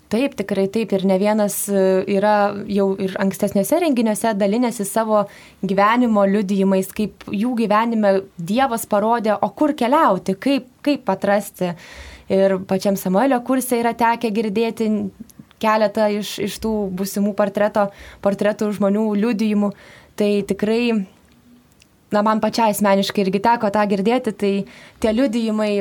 Taip, 0.10 0.34
tikrai 0.34 0.66
taip. 0.74 0.94
Ir 0.98 1.04
ne 1.06 1.20
vienas 1.22 1.56
e, 1.70 1.82
yra 2.16 2.52
jau 2.66 2.88
ir 2.98 3.14
ankstesniuose 3.22 3.78
renginiuose 3.84 4.32
dalinėsi 4.40 4.86
savo 4.90 5.22
gyvenimo 5.62 6.24
liudijimais, 6.26 6.90
kaip 6.98 7.28
jų 7.30 7.54
gyvenime 7.60 8.16
Dievas 8.38 8.88
parodė, 8.90 9.36
o 9.38 9.52
kur 9.54 9.76
keliauti, 9.78 10.34
kaip, 10.42 10.66
kaip 10.86 11.12
atrasti. 11.14 11.76
Ir 12.34 12.58
pačiam 12.70 12.98
Samuelio 12.98 13.38
kursė 13.46 13.84
yra 13.84 13.94
tekę 13.98 14.34
girdėti 14.34 14.90
keletą 15.62 16.10
iš, 16.18 16.36
iš 16.48 16.58
tų 16.64 16.74
busimų 16.98 17.36
portreto, 17.38 17.90
portretų 18.26 18.72
žmonių 18.80 19.06
liudijimų. 19.22 19.72
Tai 20.18 20.32
tikrai 20.50 20.82
na, 22.12 22.24
man 22.26 22.42
pačiai 22.44 22.74
asmeniškai 22.74 23.26
irgi 23.26 23.42
teko 23.46 23.70
tą 23.74 23.84
girdėti, 23.90 24.34
tai 24.34 24.54
tie 25.04 25.14
liudijimai 25.14 25.72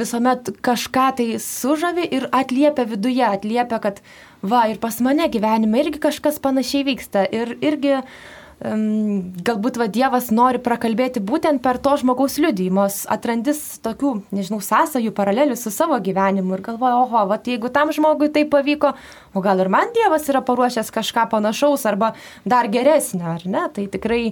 visuomet 0.00 0.50
kažką 0.64 1.10
tai 1.20 1.28
sužavi 1.42 2.08
ir 2.18 2.26
atliepia 2.34 2.88
viduje, 2.88 3.24
atliepia, 3.26 3.78
kad 3.82 4.02
va, 4.42 4.66
ir 4.70 4.82
pas 4.82 4.98
mane 5.04 5.28
gyvenime 5.30 5.84
irgi 5.84 6.02
kažkas 6.02 6.42
panašiai 6.42 6.86
vyksta. 6.88 7.24
Ir 7.34 7.54
irgi 7.62 7.94
um, 8.00 9.30
galbūt 9.46 9.78
va 9.80 9.88
Dievas 9.92 10.32
nori 10.34 10.60
prakalbėti 10.62 11.22
būtent 11.24 11.62
per 11.62 11.78
to 11.82 11.94
žmogaus 12.02 12.38
liudijimus, 12.42 13.04
atrandis 13.10 13.62
tokių, 13.84 14.14
nežinau, 14.34 14.60
sąsajų, 14.64 15.14
paralelių 15.14 15.58
su 15.58 15.72
savo 15.74 15.98
gyvenimu 16.02 16.58
ir 16.58 16.64
galvoja, 16.72 17.02
oho, 17.04 17.26
va, 17.30 17.38
jeigu 17.38 17.70
tam 17.74 17.94
žmogui 17.94 18.32
tai 18.34 18.48
pavyko, 18.50 18.94
o 19.34 19.44
gal 19.44 19.62
ir 19.62 19.70
man 19.72 19.94
Dievas 19.96 20.26
yra 20.30 20.42
paruošęs 20.42 20.90
kažką 20.94 21.28
panašaus 21.34 21.86
arba 21.86 22.14
dar 22.42 22.70
geresnio, 22.72 23.36
ar 23.38 23.46
ne? 23.46 23.68
Tai 23.74 23.86
tikrai 23.94 24.24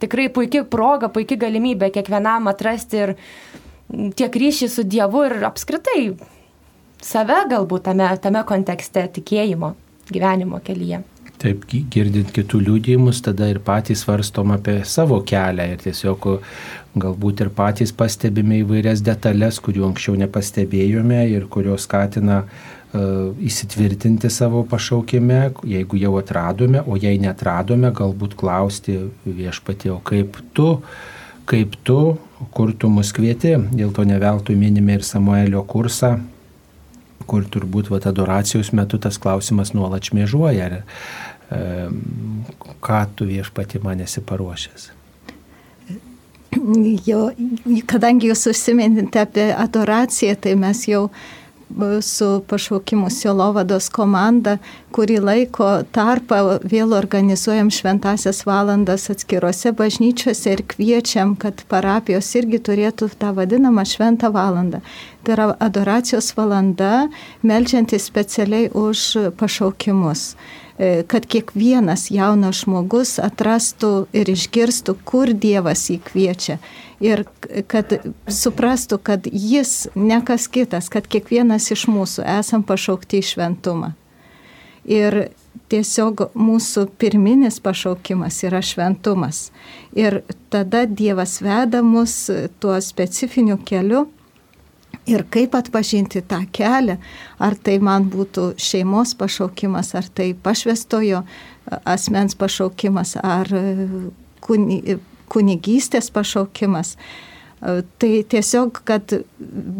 tikrai 0.00 0.28
puikia 0.34 0.64
proga, 0.64 1.10
puikia 1.12 1.38
galimybė 1.40 1.92
kiekvienam 1.94 2.50
atrasti 2.50 3.04
ir 3.04 3.14
tiek 4.16 4.42
ryšį 4.42 4.68
su 4.70 4.86
Dievu 4.86 5.24
ir 5.28 5.40
apskritai 5.48 6.02
save 7.02 7.44
galbūt 7.50 7.88
tame, 7.88 8.08
tame 8.22 8.42
kontekste 8.46 9.06
tikėjimo 9.16 9.74
gyvenimo 10.10 10.60
kelyje. 10.64 11.02
Taip, 11.40 11.62
girdint 11.88 12.28
kitų 12.36 12.58
liūdėjimus, 12.66 13.22
tada 13.24 13.46
ir 13.48 13.62
patys 13.64 14.02
svarstom 14.04 14.50
apie 14.52 14.82
savo 14.84 15.22
kelią 15.24 15.70
ir 15.72 15.78
tiesiog 15.80 16.26
galbūt 17.00 17.46
ir 17.46 17.50
patys 17.56 17.94
pastebime 17.96 18.58
įvairias 18.60 19.00
detalės, 19.06 19.62
kurių 19.64 19.86
anksčiau 19.88 20.18
nepastebėjome 20.20 21.22
ir 21.32 21.46
kurios 21.48 21.86
skatina 21.88 22.42
įsitvirtinti 22.92 24.30
savo 24.30 24.64
pašaukime, 24.66 25.52
jeigu 25.62 25.98
jau 26.00 26.16
atradome, 26.18 26.82
o 26.82 26.96
jei 26.98 27.20
netradome, 27.22 27.92
galbūt 27.94 28.34
klausti 28.34 28.96
viešpatė, 29.24 29.92
o 29.94 30.00
kaip 30.02 30.40
tu, 30.56 30.72
kaip 31.46 31.76
tu, 31.86 32.00
kur 32.54 32.74
tu 32.74 32.90
mus 32.90 33.12
kvieti, 33.14 33.54
dėl 33.70 33.94
to 33.94 34.02
neveltui 34.08 34.58
minime 34.58 34.98
ir 34.98 35.06
Samuelio 35.06 35.62
kursą, 35.62 36.16
kur 37.30 37.46
turbūt 37.46 37.92
vat, 37.92 38.08
adoracijos 38.10 38.72
metu 38.74 38.98
tas 38.98 39.18
klausimas 39.22 39.70
nuolat 39.76 40.10
šmėžuoja, 40.10 40.66
ar 40.66 40.78
e, 40.80 41.90
ką 42.82 43.02
tu 43.14 43.28
viešpatė 43.30 43.84
man 43.84 44.02
esi 44.02 44.22
paruošęs. 44.26 44.90
Jo, 47.06 47.28
kadangi 47.88 48.32
jūs 48.32 48.48
užsiminėte 48.50 49.22
apie 49.22 49.46
adoraciją, 49.54 50.34
tai 50.42 50.56
mes 50.58 50.82
jau 50.90 51.06
su 52.00 52.42
pašaukimu 52.48 53.10
Silovados 53.10 53.88
komanda, 53.92 54.58
kurį 54.94 55.18
laiko 55.22 55.68
tarpą 55.94 56.58
vėl 56.66 56.94
organizuojam 56.96 57.70
šventasias 57.70 58.42
valandas 58.46 59.08
atskirose 59.12 59.72
bažnyčiose 59.72 60.56
ir 60.56 60.64
kviečiam, 60.72 61.36
kad 61.36 61.62
parapijos 61.70 62.32
irgi 62.40 62.58
turėtų 62.70 63.10
tą 63.20 63.34
vadinamą 63.36 63.86
šventą 63.86 64.32
valandą. 64.34 64.82
Tai 65.22 65.36
yra 65.36 65.50
adoracijos 65.60 66.32
valanda, 66.36 67.08
melžiantis 67.42 68.08
specialiai 68.08 68.70
už 68.74 69.32
pašaukimus. 69.38 70.34
E, 70.80 71.02
kad 71.04 71.26
kiekvienas 71.28 72.06
jaunas 72.08 72.62
žmogus 72.62 73.18
atrastų 73.20 74.06
ir 74.16 74.30
išgirstų, 74.32 74.94
kur 75.04 75.28
Dievas 75.36 75.82
jį 75.92 75.98
kviečia. 76.06 76.56
Ir 77.00 77.24
kad 77.72 77.94
suprastų, 78.28 78.98
kad 79.00 79.24
jis 79.24 79.88
ne 79.96 80.18
kas 80.24 80.44
kitas, 80.52 80.90
kad 80.92 81.06
kiekvienas 81.08 81.70
iš 81.72 81.86
mūsų 81.88 82.26
esam 82.28 82.64
pašaukti 82.66 83.22
į 83.22 83.28
šventumą. 83.30 83.94
Ir 84.84 85.30
tiesiog 85.70 86.26
mūsų 86.36 86.86
pirminis 87.00 87.60
pašaukimas 87.62 88.42
yra 88.44 88.60
šventumas. 88.64 89.48
Ir 89.96 90.20
tada 90.52 90.84
Dievas 90.86 91.38
veda 91.40 91.82
mus 91.82 92.26
tuo 92.60 92.78
specifiniu 92.84 93.58
keliu. 93.64 94.08
Ir 95.08 95.24
kaip 95.32 95.54
atpažinti 95.56 96.20
tą 96.28 96.42
kelią, 96.52 96.98
ar 97.40 97.54
tai 97.56 97.78
man 97.82 98.10
būtų 98.12 98.50
šeimos 98.60 99.14
pašaukimas, 99.18 99.94
ar 99.96 100.06
tai 100.12 100.34
pašvestojo 100.34 101.22
asmens 101.88 102.36
pašaukimas, 102.38 103.16
ar 103.22 103.48
kunigystės 105.32 106.10
pašaukimas. 106.14 106.96
Tai 107.60 108.12
tiesiog, 108.32 108.80
kad 108.88 109.12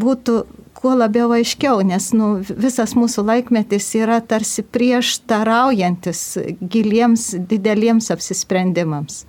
būtų 0.05 0.35
kuo 0.81 0.93
labiau 0.97 1.33
aiškiau, 1.37 1.81
nes 1.85 2.11
nu, 2.17 2.31
visas 2.49 2.95
mūsų 2.97 3.25
laikmetis 3.29 3.89
yra 3.99 4.21
tarsi 4.25 4.65
prieštaraujantis 4.65 6.23
giliems, 6.61 7.31
dideliems 7.49 8.11
apsisprendimams. 8.13 9.25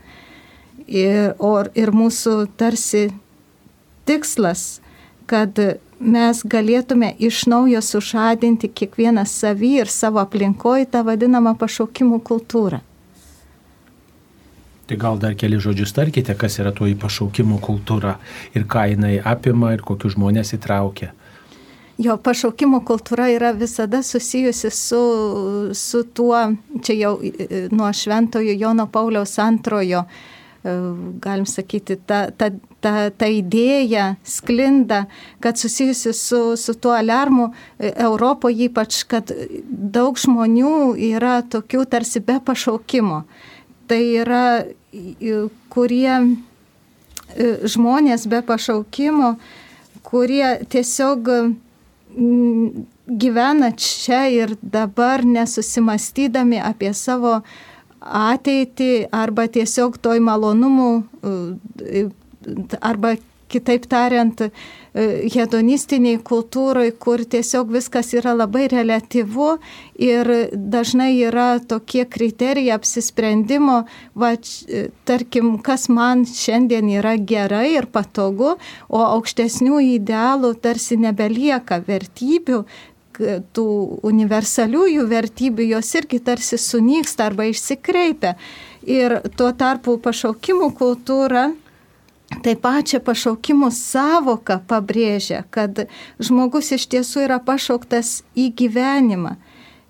Ir, 0.92 1.34
or, 1.40 1.72
ir 1.76 1.94
mūsų 1.96 2.36
tarsi 2.60 3.10
tikslas, 4.08 4.82
kad 5.32 5.60
mes 6.02 6.42
galėtume 6.44 7.14
iš 7.20 7.46
naujo 7.52 7.82
sužadinti 7.86 8.68
kiekvieną 8.68 9.24
savį 9.30 9.74
ir 9.84 9.92
savo 9.92 10.20
aplinkoje 10.24 10.90
tą 10.92 11.04
vadinamą 11.08 11.54
pašaukimų 11.60 12.20
kultūrą. 12.28 12.82
Tai 14.92 14.98
gal 15.00 15.20
dar 15.24 15.38
keli 15.40 15.56
žodžius 15.56 15.94
tarkite, 15.96 16.34
kas 16.36 16.58
yra 16.60 16.74
toji 16.76 16.98
pašaukimų 17.00 17.62
kultūra 17.64 18.18
ir 18.52 18.66
ką 18.68 18.90
jinai 18.92 19.14
apima 19.24 19.70
ir 19.72 19.86
kokius 19.88 20.18
žmonės 20.18 20.52
įtraukia 20.58 21.14
jo 22.02 22.18
pašaukimo 22.18 22.82
kultūra 22.88 23.30
yra 23.32 23.52
visada 23.56 24.02
susijusi 24.04 24.72
su, 24.74 25.02
su 25.74 26.04
tuo, 26.04 26.40
čia 26.84 26.98
jau 26.98 27.14
nuo 27.72 27.92
šventojo 27.94 28.56
Jono 28.58 28.88
Pauliaus 28.92 29.38
antrojo, 29.40 30.04
e, 30.04 30.76
galim 31.24 31.46
sakyti, 31.46 32.00
ta, 32.08 32.24
ta, 32.32 32.50
ta, 32.82 32.96
ta 33.10 33.30
idėja 33.30 34.16
sklinda, 34.28 35.06
kad 35.40 35.62
susijusi 35.62 36.14
su, 36.18 36.42
su 36.58 36.76
tuo 36.76 36.96
alarmu 36.98 37.52
e, 37.52 37.94
Europoje 37.96 38.68
ypač, 38.70 39.04
kad 39.08 39.32
daug 39.70 40.20
žmonių 40.20 40.96
yra 41.14 41.40
tokių 41.48 41.86
tarsi 41.96 42.24
be 42.26 42.42
pašaukimo. 42.46 43.24
Tai 43.92 44.04
yra, 44.22 44.64
kurie 45.74 46.14
e, 46.16 47.48
žmonės 47.68 48.24
be 48.32 48.40
pašaukimo, 48.48 49.34
kurie 50.08 50.54
tiesiog 50.72 51.28
gyvena 53.24 53.72
čia 53.76 54.22
ir 54.32 54.56
dabar 54.62 55.26
nesusimastydami 55.28 56.62
apie 56.64 56.94
savo 56.96 57.42
ateitį 58.00 59.12
arba 59.12 59.50
tiesiog 59.52 60.00
toj 60.02 60.24
malonumų 60.24 60.92
arba 62.80 63.16
kitaip 63.52 63.88
tariant, 63.92 64.42
e, 64.42 65.06
hedonistiniai 65.34 66.20
kultūrai, 66.26 66.90
kur 67.00 67.24
tiesiog 67.24 67.72
viskas 67.76 68.14
yra 68.18 68.34
labai 68.38 68.68
relativu 68.72 69.58
ir 70.00 70.32
dažnai 70.54 71.12
yra 71.28 71.50
tokie 71.60 72.06
kriterijai 72.06 72.76
apsisprendimo, 72.78 73.82
va, 74.16 74.34
e, 74.34 74.86
tarkim, 75.06 75.58
kas 75.64 75.90
man 75.90 76.26
šiandien 76.26 76.90
yra 77.00 77.18
gerai 77.18 77.74
ir 77.76 77.90
patogu, 77.92 78.56
o 78.90 79.04
aukštesnių 79.18 79.84
idealų 79.98 80.56
tarsi 80.64 81.00
nebelieka 81.00 81.82
vertybių, 81.88 82.64
tų 83.54 83.66
universaliųjų 84.08 85.06
vertybių 85.10 85.68
jos 85.76 85.90
irgi 86.00 86.22
tarsi 86.26 86.58
sunyksta 86.58 87.28
arba 87.30 87.48
išsikreipia. 87.52 88.36
Ir 88.88 89.20
tuo 89.38 89.52
tarpu 89.54 89.98
pašaukimų 90.02 90.72
kultūra 90.78 91.52
Tai 92.40 92.56
pačią 92.56 93.02
pašaukimo 93.06 93.68
savoką 93.76 94.62
pabrėžia, 94.68 95.44
kad 95.54 95.84
žmogus 96.18 96.72
iš 96.74 96.88
tiesų 96.90 97.28
yra 97.28 97.38
pašauktas 97.44 98.22
į 98.40 98.48
gyvenimą 98.58 99.36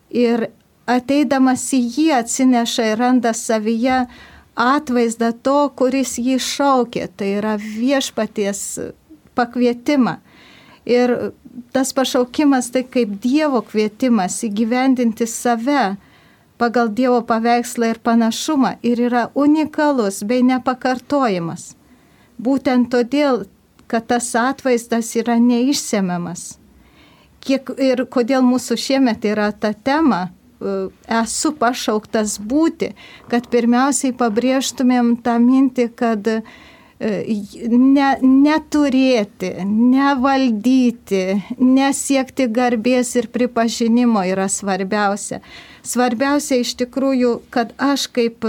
ir 0.09 0.49
ateidamas 0.89 1.69
į 1.77 1.81
jį 1.95 2.07
atsineša 2.17 2.89
ir 2.91 2.99
randa 2.99 3.31
savyje 3.37 4.01
atvaizdą 4.57 5.31
to, 5.45 5.69
kuris 5.77 6.17
jį 6.19 6.39
šaukė, 6.41 7.07
tai 7.15 7.35
yra 7.39 7.55
viešpaties 7.61 8.63
pakvietimą. 9.37 10.17
Ir 10.85 11.31
tas 11.71 11.93
pašaukimas 11.93 12.71
tai 12.73 12.83
kaip 12.83 13.19
Dievo 13.23 13.61
kvietimas 13.61 14.41
įgyvendinti 14.47 15.27
save 15.29 15.95
pagal 16.61 16.89
Dievo 16.93 17.21
paveikslą 17.25 17.93
ir 17.93 18.01
panašumą 18.03 18.75
ir 18.85 18.99
yra 19.07 19.29
unikalus 19.35 20.23
bei 20.25 20.43
nepakartojimas. 20.43 21.75
Būtent 22.41 22.89
todėl, 22.93 23.45
kad 23.91 24.07
tas 24.09 24.31
atvaizdas 24.39 25.13
yra 25.19 25.37
neišsemiamas. 25.41 26.55
Kiek 27.41 27.73
ir 27.81 28.05
kodėl 28.13 28.45
mūsų 28.45 28.77
šiemet 28.77 29.25
yra 29.25 29.49
ta 29.51 29.73
tema, 29.73 30.29
e, 30.29 30.75
esu 31.21 31.51
pašauktas 31.57 32.37
būti, 32.39 32.93
kad 33.31 33.49
pirmiausiai 33.53 34.13
pabrėžtumėm 34.17 35.15
tą 35.25 35.37
mintį, 35.41 35.87
kad 35.97 36.29
e, 36.29 36.37
ne, 37.01 38.09
neturėti, 38.21 39.51
nevaldyti, 39.65 41.23
nesiekti 41.57 42.47
garbės 42.53 43.15
ir 43.17 43.29
pripažinimo 43.33 44.21
yra 44.29 44.45
svarbiausia. 44.49 45.41
Svarbiausia 45.81 46.61
iš 46.61 46.75
tikrųjų, 46.83 47.39
kad 47.49 47.73
aš 47.81 48.05
kaip 48.13 48.45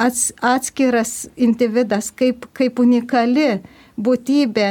ats, 0.00 0.30
atskiras 0.40 1.28
individas, 1.36 2.10
kaip, 2.16 2.46
kaip 2.56 2.80
unikali 2.80 3.60
būtybė, 4.00 4.68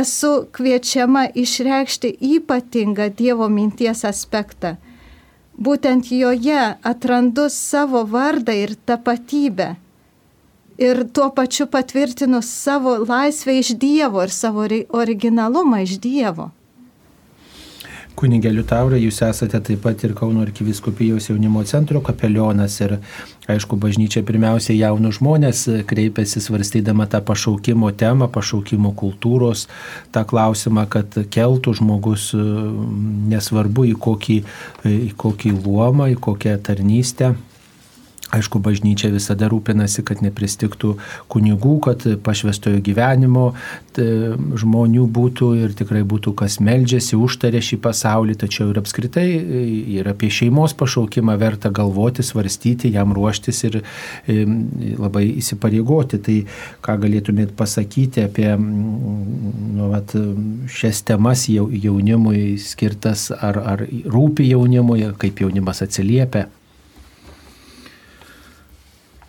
esu 0.00 0.32
kviečiama 0.52 1.28
išreikšti 1.44 2.12
ypatingą 2.34 3.08
Dievo 3.20 3.48
minties 3.48 4.04
aspektą. 4.08 4.76
Būtent 5.58 6.10
joje 6.14 6.64
atrandu 6.86 7.48
savo 7.50 8.04
vardą 8.06 8.54
ir 8.54 8.76
tapatybę. 8.86 9.74
Ir 10.78 11.02
tuo 11.10 11.32
pačiu 11.34 11.66
patvirtinu 11.66 12.38
savo 12.46 12.92
laisvę 13.02 13.56
iš 13.58 13.72
Dievo 13.82 14.22
ir 14.22 14.30
savo 14.30 14.68
originalumą 15.00 15.82
iš 15.82 15.96
Dievo. 16.04 16.52
Kunigė 18.18 18.50
Liutaurai, 18.50 18.98
jūs 18.98 19.20
esate 19.22 19.60
taip 19.62 19.84
pat 19.84 20.02
ir 20.02 20.10
Kauno 20.18 20.42
arkiviskupijos 20.42 21.28
jaunimo 21.30 21.62
centro 21.68 22.00
kapelionas 22.02 22.80
ir 22.82 22.96
aišku, 23.46 23.78
bažnyčia 23.78 24.24
pirmiausia 24.26 24.74
jaunus 24.74 25.20
žmonės 25.20 25.60
kreipiasi 25.86 26.42
svarstydama 26.42 27.06
tą 27.10 27.20
pašaukimo 27.28 27.92
temą, 27.94 28.26
pašaukimo 28.34 28.90
kultūros, 28.98 29.68
tą 30.10 30.24
klausimą, 30.26 30.88
kad 30.90 31.14
keltų 31.30 31.76
žmogus 31.78 32.32
nesvarbu 32.34 33.86
į 33.92 33.98
kokį, 34.02 34.40
į 34.90 35.12
kokį 35.14 35.54
luomą, 35.60 36.10
į 36.10 36.18
kokią 36.26 36.58
tarnystę 36.66 37.36
Aišku, 38.28 38.60
bažnyčia 38.60 39.08
visada 39.08 39.48
rūpinasi, 39.48 40.02
kad 40.04 40.20
nepristiktų 40.20 40.94
kunigų, 41.32 41.74
kad 41.86 42.02
pašvestojo 42.24 42.82
gyvenimo 42.84 43.54
žmonių 43.96 45.06
būtų 45.16 45.48
ir 45.62 45.72
tikrai 45.78 46.02
būtų 46.06 46.34
kas 46.38 46.58
meldžiasi, 46.60 47.16
užtarė 47.16 47.62
šį 47.64 47.78
pasaulį, 47.86 48.36
tačiau 48.42 48.68
ir 48.68 48.80
apskritai 48.82 49.24
ir 49.96 50.10
apie 50.12 50.28
šeimos 50.34 50.76
pašaukimą 50.78 51.38
verta 51.40 51.72
galvoti, 51.74 52.26
svarstyti, 52.26 52.92
jam 52.94 53.16
ruoštis 53.16 53.62
ir 53.70 53.80
labai 54.28 55.24
įsipareigoti. 55.40 56.20
Tai 56.28 56.36
ką 56.84 56.98
galėtumėt 57.06 57.56
pasakyti 57.56 58.26
apie 58.28 58.52
nu, 58.60 59.88
vat, 59.88 60.12
šias 60.68 61.00
temas 61.08 61.48
jaunimui 61.48 62.58
skirtas, 62.60 63.30
ar, 63.32 63.62
ar 63.74 63.88
rūpi 63.88 64.52
jaunimui, 64.52 65.00
kaip 65.16 65.40
jaunimas 65.46 65.80
atsiliepia? 65.86 66.50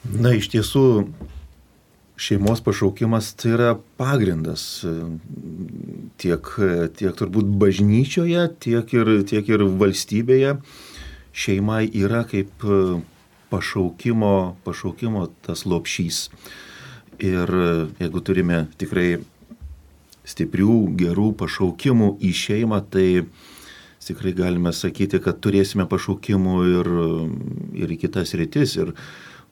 Na, 0.09 0.31
iš 0.33 0.47
tiesų, 0.49 0.83
šeimos 2.17 2.63
pašaukimas 2.65 3.27
tai 3.37 3.51
yra 3.53 3.73
pagrindas 3.99 4.63
tiek, 6.17 6.49
tiek 6.97 7.19
turbūt 7.19 7.51
bažnyčioje, 7.61 8.47
tiek 8.65 8.95
ir, 8.97 9.11
tiek 9.29 9.51
ir 9.53 9.65
valstybėje. 9.77 10.55
Šeima 11.29 11.83
yra 11.85 12.23
kaip 12.25 12.65
pašaukimo, 13.53 14.33
pašaukimo 14.65 15.27
tas 15.45 15.67
lopšys. 15.69 16.23
Ir 17.21 17.53
jeigu 18.01 18.25
turime 18.25 18.63
tikrai 18.81 19.19
stiprių, 20.25 20.81
gerų 20.97 21.31
pašaukimų 21.37 22.15
į 22.25 22.33
šeimą, 22.33 22.81
tai 22.89 23.07
tikrai 24.09 24.33
galime 24.33 24.73
sakyti, 24.73 25.19
kad 25.21 25.37
turėsime 25.43 25.85
pašaukimų 25.89 26.53
ir, 26.73 26.87
ir 27.83 27.91
į 27.93 27.97
kitas 28.07 28.33
rytis. 28.39 28.73
Ir 28.81 28.95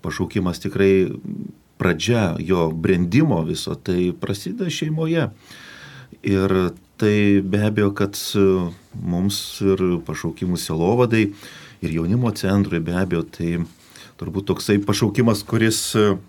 pašaukimas 0.07 0.63
tikrai 0.63 0.91
pradžia 1.77 2.35
jo 2.39 2.69
brendimo 2.71 3.41
viso, 3.45 3.75
tai 3.75 4.11
prasideda 4.19 4.71
šeimoje. 4.73 5.29
Ir 6.25 6.53
tai 6.97 7.41
be 7.45 7.61
abejo, 7.67 7.91
kad 7.93 8.17
mums 8.97 9.39
ir 9.61 9.83
pašaukimų 10.07 10.57
selovadai 10.57 11.27
ir 11.85 11.93
jaunimo 11.99 12.31
centrui 12.33 12.81
be 12.81 12.95
abejo, 12.97 13.21
tai 13.37 13.51
turbūt 14.17 14.47
toksai 14.49 14.79
pašaukimas, 14.81 15.43
kuris 15.45 15.81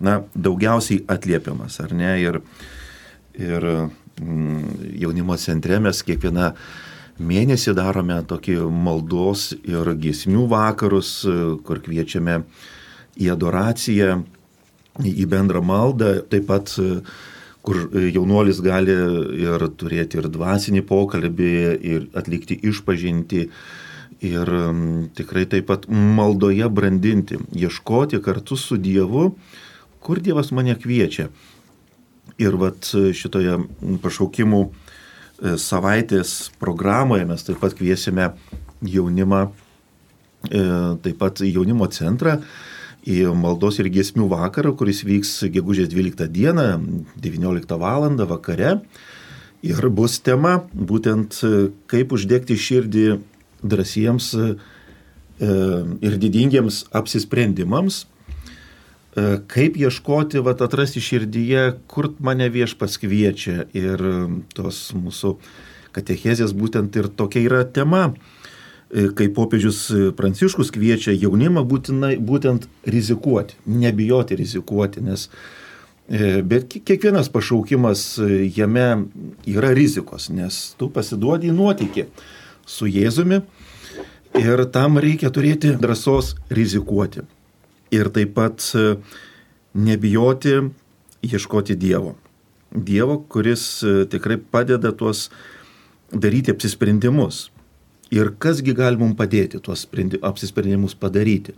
na, 0.03 0.19
daugiausiai 0.35 1.01
atliepiamas, 1.09 1.79
ar 1.81 1.95
ne? 1.97 2.11
Ir, 2.21 2.39
ir 3.39 3.65
mm, 4.21 4.93
jaunimo 5.01 5.37
centre 5.41 5.79
mes 5.81 6.03
kiekvieną 6.05 6.51
mėnesį 7.19 7.73
darome 7.75 8.19
tokį 8.29 8.59
maldos 8.69 9.49
ir 9.57 9.89
giesmių 9.99 10.45
vakarus, 10.51 11.15
kur 11.65 11.81
kviečiame 11.83 12.43
į 13.19 13.33
adoraciją, 13.33 14.21
į 14.99 15.25
bendrą 15.31 15.61
maldą, 15.63 16.15
taip 16.31 16.47
pat 16.49 16.73
kur 17.65 17.89
jaunuolis 17.93 18.61
gali 18.63 18.95
ir 19.43 19.65
turėti 19.79 20.19
ir 20.19 20.29
dvasinį 20.31 20.81
pokalbį, 20.87 21.53
ir 21.91 22.07
atlikti 22.17 22.57
išpažinti, 22.71 23.45
ir 24.25 24.51
tikrai 25.15 25.45
taip 25.49 25.69
pat 25.69 25.87
maldoje 25.91 26.67
brandinti, 26.69 27.39
ieškoti 27.55 28.21
kartu 28.23 28.57
su 28.59 28.79
Dievu, 28.79 29.33
kur 30.03 30.19
Dievas 30.23 30.51
mane 30.55 30.75
kviečia. 30.79 31.29
Ir 32.39 32.55
vat 32.55 32.87
šitoje 32.87 33.57
pašaukimų 34.03 34.59
e, 34.63 34.71
savaitės 35.59 36.51
programoje 36.59 37.25
mes 37.27 37.43
taip 37.43 37.59
pat 37.59 37.75
kviesime 37.75 38.29
jaunimą, 38.85 39.41
e, 40.47 40.61
taip 41.03 41.17
pat 41.19 41.43
jaunimo 41.43 41.89
centrą 41.91 42.37
į 43.09 43.31
maldos 43.37 43.79
ir 43.81 43.89
giesmių 43.91 44.27
vakarą, 44.29 44.75
kuris 44.77 45.01
vyks 45.07 45.49
gegužės 45.53 45.89
12 45.91 46.29
dieną, 46.29 46.67
19 47.17 47.79
val. 47.81 48.07
vakare. 48.29 48.79
Ir 49.65 49.89
bus 49.89 50.19
tema 50.23 50.61
būtent 50.71 51.41
kaip 51.91 52.13
uždegti 52.15 52.55
širdį 52.55 53.19
drąsiems 53.59 54.29
e, 54.39 54.53
ir 55.99 56.15
didingiems 56.21 56.85
apsisprendimams, 56.95 58.05
e, 58.05 59.41
kaip 59.51 59.75
ieškoti, 59.75 60.39
vat, 60.39 60.63
atrasti 60.63 61.03
širdyje, 61.03 61.81
kur 61.91 62.13
mane 62.23 62.47
viešpas 62.47 62.95
kviečia. 63.01 63.67
Ir 63.75 63.99
tos 64.55 64.93
mūsų 64.95 65.35
katechezės 65.91 66.55
būtent 66.55 66.95
ir 66.95 67.11
tokia 67.11 67.43
yra 67.43 67.65
tema, 67.67 68.13
e, 68.13 68.38
kai 68.89 69.29
popiežius 69.29 69.83
Pranciškus 70.17 70.71
kviečia 70.73 71.13
jaunimą 71.13 71.61
būtinai, 71.69 72.15
būtent 72.17 72.65
rizikuoti, 72.89 73.57
nebijoti 73.69 74.37
rizikuoti, 74.39 75.05
nes 75.05 75.29
Bet 76.09 76.71
kiekvienas 76.73 77.27
pašaukimas 77.29 77.99
jame 78.55 78.85
yra 79.45 79.69
rizikos, 79.77 80.31
nes 80.33 80.55
tu 80.79 80.87
pasiduodi 80.89 81.51
į 81.51 81.53
nuotykį 81.53 82.07
su 82.65 82.89
Jėzumi 82.89 83.43
ir 84.37 84.63
tam 84.73 84.97
reikia 85.01 85.31
turėti 85.33 85.73
drąsos 85.77 86.35
rizikuoti. 86.53 87.25
Ir 87.93 88.11
taip 88.13 88.35
pat 88.37 88.65
e, 88.77 88.97
nebijoti 89.73 90.55
ieškoti 91.25 91.77
Dievo. 91.79 92.15
Dievo, 92.69 93.17
kuris 93.29 93.63
e, 93.81 94.05
tikrai 94.09 94.37
padeda 94.37 94.91
tuos 94.93 95.29
daryti 96.13 96.53
apsisprendimus. 96.53 97.47
Ir 98.15 98.33
kasgi 98.41 98.73
gali 98.73 98.97
mums 98.97 99.17
padėti 99.17 99.61
tuos 99.61 99.85
apsisprendimus 99.85 100.95
padaryti. 100.97 101.53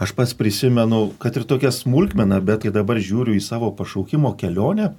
Aš 0.00 0.14
pats 0.16 0.32
prisimenu, 0.38 1.10
kad 1.20 1.36
ir 1.36 1.44
tokia 1.44 1.72
smulkmena, 1.74 2.38
bet 2.40 2.62
kai 2.64 2.70
dabar 2.72 3.00
žiūriu 3.02 3.34
į 3.36 3.42
savo 3.44 3.72
pašaukimo 3.76 4.32
kelionę, 4.40 4.94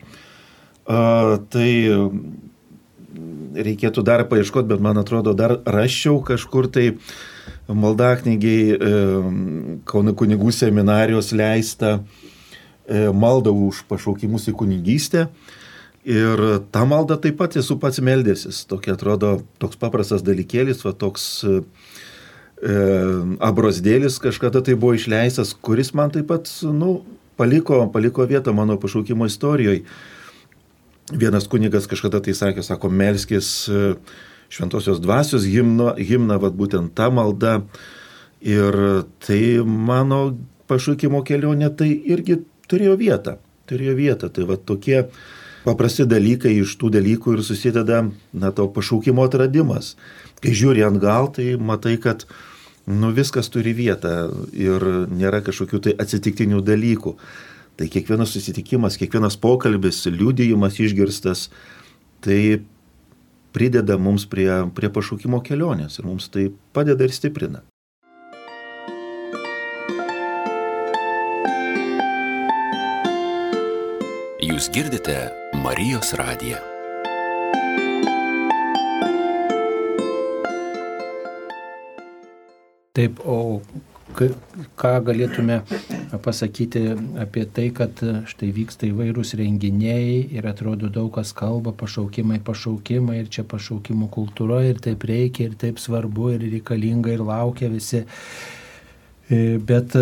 tai 0.86 1.70
reikėtų 3.56 4.04
dar 4.06 4.26
paieškoti, 4.30 4.70
bet 4.70 4.84
man 4.84 5.00
atrodo, 5.02 5.34
dar 5.34 5.58
raščiau 5.66 6.22
kažkur 6.28 6.70
tai 6.72 6.86
maldaknygiai 7.68 8.78
Kauno 9.88 10.14
kunigų 10.18 10.52
seminarijos 10.56 11.32
leista 11.36 11.98
e, 11.98 13.10
malda 13.14 13.52
už 13.52 13.84
pašaukimus 13.90 14.48
į 14.52 14.56
kunigystę. 14.60 15.28
Ir 16.02 16.40
tą 16.74 16.86
maldą 16.90 17.20
taip 17.22 17.38
pat 17.38 17.56
esu 17.60 17.78
pats 17.78 18.02
meldėsis. 18.02 18.64
Tokia 18.70 18.96
atrodo 18.96 19.36
toks 19.62 19.78
paprastas 19.78 20.24
dalykėlis, 20.26 20.82
va 20.82 20.96
toks 20.98 21.26
e, 21.46 21.60
abrosdėlis 23.38 24.18
kažkada 24.22 24.64
tai 24.66 24.74
buvo 24.74 24.96
išleistas, 24.98 25.54
kuris 25.54 25.94
man 25.94 26.10
taip 26.14 26.26
pat, 26.32 26.50
nu, 26.66 27.04
paliko, 27.38 27.84
paliko 27.94 28.26
vietą 28.26 28.54
mano 28.54 28.80
pašaukimo 28.82 29.30
istorijoje. 29.30 29.84
Vienas 31.12 31.46
kunigas 31.52 31.86
kažkada 31.92 32.22
tai 32.24 32.34
sakė, 32.34 32.64
sako, 32.66 32.90
melskis 32.90 33.52
e, 33.70 33.94
šventosios 34.50 35.02
dvasios 35.04 35.46
himno, 35.46 35.92
himną, 36.02 36.40
vad 36.42 36.58
būtent 36.58 36.96
tą 36.98 37.12
maldą. 37.14 37.60
Ir 38.42 38.74
tai 39.22 39.42
mano 39.62 40.32
pašaukimo 40.66 41.22
kelionė 41.28 41.70
tai 41.78 41.92
irgi 41.94 42.40
turėjo 42.72 42.98
vietą. 42.98 43.36
Turėjo 43.70 43.94
vietą. 44.00 44.32
Tai 44.34 44.48
va 44.50 44.58
tokie 44.58 45.04
paprasti 45.66 46.06
dalykai 46.10 46.54
iš 46.62 46.76
tų 46.82 46.92
dalykų 46.98 47.38
ir 47.38 47.44
susideda, 47.46 48.04
na, 48.34 48.52
to 48.56 48.68
pašaukimo 48.72 49.26
atradimas. 49.28 49.96
Kai 50.42 50.56
žiūri 50.58 50.86
ant 50.88 51.02
gal, 51.02 51.30
tai 51.36 51.56
matai, 51.60 51.98
kad, 52.02 52.26
nu, 52.90 53.12
viskas 53.16 53.52
turi 53.54 53.76
vietą 53.78 54.32
ir 54.58 54.86
nėra 55.12 55.44
kažkokių 55.46 55.84
tai 55.88 55.96
atsitiktinių 56.02 56.64
dalykų. 56.66 57.16
Tai 57.80 57.88
kiekvienas 57.90 58.34
susitikimas, 58.36 58.98
kiekvienas 59.00 59.38
pokalbis, 59.42 60.04
liūdėjimas 60.12 60.82
išgirstas, 60.84 61.48
tai 62.22 62.62
prideda 63.56 63.98
mums 63.98 64.28
prie, 64.30 64.50
prie 64.76 64.90
pašaukimo 64.94 65.42
kelionės 65.46 66.00
ir 66.00 66.08
mums 66.08 66.30
tai 66.32 66.50
padeda 66.76 67.08
ir 67.08 67.16
stiprina. 67.16 67.64
Jūs 74.62 74.68
girdite 74.70 75.14
Marijos 75.58 76.12
radiją. 76.14 76.60
Taip, 82.94 83.24
o 83.26 83.58
ką 84.78 84.92
galėtume 85.08 85.58
pasakyti 86.22 86.84
apie 87.26 87.48
tai, 87.50 87.72
kad 87.74 88.06
štai 88.30 88.52
vyksta 88.54 88.86
įvairūs 88.92 89.34
renginiai 89.42 90.30
ir 90.30 90.52
atrodo 90.54 90.94
daug 90.94 91.10
kas 91.18 91.34
kalba, 91.34 91.74
pašaukimai, 91.82 92.38
pašaukimai 92.46 93.18
ir 93.24 93.34
čia 93.34 93.50
pašaukimų 93.50 94.14
kultūra 94.14 94.62
ir 94.70 94.86
taip 94.86 95.10
reikia 95.10 95.50
ir 95.50 95.58
taip 95.58 95.82
svarbu 95.82 96.36
ir 96.36 96.50
reikalinga 96.52 97.18
ir 97.18 97.26
laukia 97.34 97.74
visi 97.74 98.06
bet 99.60 99.96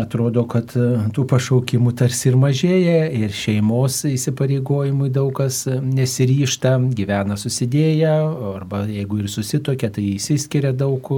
atrodo, 0.00 0.44
kad 0.50 0.72
e, 0.76 0.86
tų 1.14 1.24
pašaukimų 1.30 1.94
tarsi 1.96 2.28
ir 2.28 2.36
mažėja 2.36 3.06
ir 3.16 3.32
šeimos 3.32 4.02
įsipareigojimui 4.10 5.08
daug 5.14 5.30
kas 5.38 5.62
nesiryšta, 5.68 6.74
gyvena 6.92 7.38
susidėję, 7.40 8.12
arba 8.50 8.82
jeigu 8.90 9.22
ir 9.22 9.30
susitokia, 9.32 9.88
tai 9.94 10.04
įsiskiria 10.18 10.74
daug 10.76 11.08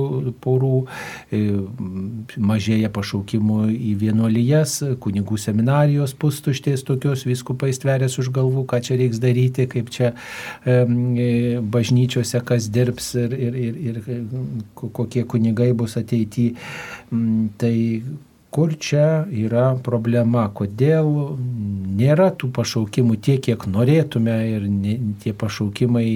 porų, 0.44 0.84
e, 1.34 1.42
mažėja 2.38 2.92
pašaukimų 2.94 3.58
į 3.74 3.96
vienuolijas, 4.04 4.78
kunigų 5.02 5.40
seminarijos 5.40 6.14
pustuštės 6.14 6.86
tokios, 6.86 7.26
viskupai 7.26 7.72
stverės 7.74 8.18
už 8.22 8.30
galvų, 8.36 8.66
ką 8.70 8.82
čia 8.86 9.00
reiks 9.00 9.18
daryti, 9.22 9.66
kaip 9.70 9.90
čia 9.90 10.12
bažnyčiose 10.66 12.40
kas 12.46 12.70
dirbs 12.72 13.12
ir, 13.18 13.34
ir, 13.34 13.58
ir, 13.58 13.76
ir 13.90 14.00
kokie 14.74 15.24
kunigai 15.26 15.72
bus 15.76 15.96
ateityje 15.98 16.54
Tai 17.60 17.76
kur 18.56 18.72
čia 18.80 19.26
yra 19.28 19.74
problema, 19.84 20.46
kodėl 20.56 21.10
nėra 21.96 22.30
tų 22.40 22.48
pašaukimų 22.56 23.18
tiek, 23.20 23.42
kiek 23.44 23.66
norėtume 23.68 24.36
ir 24.48 24.64
ne, 24.70 24.94
tie 25.20 25.34
pašaukimai 25.36 26.06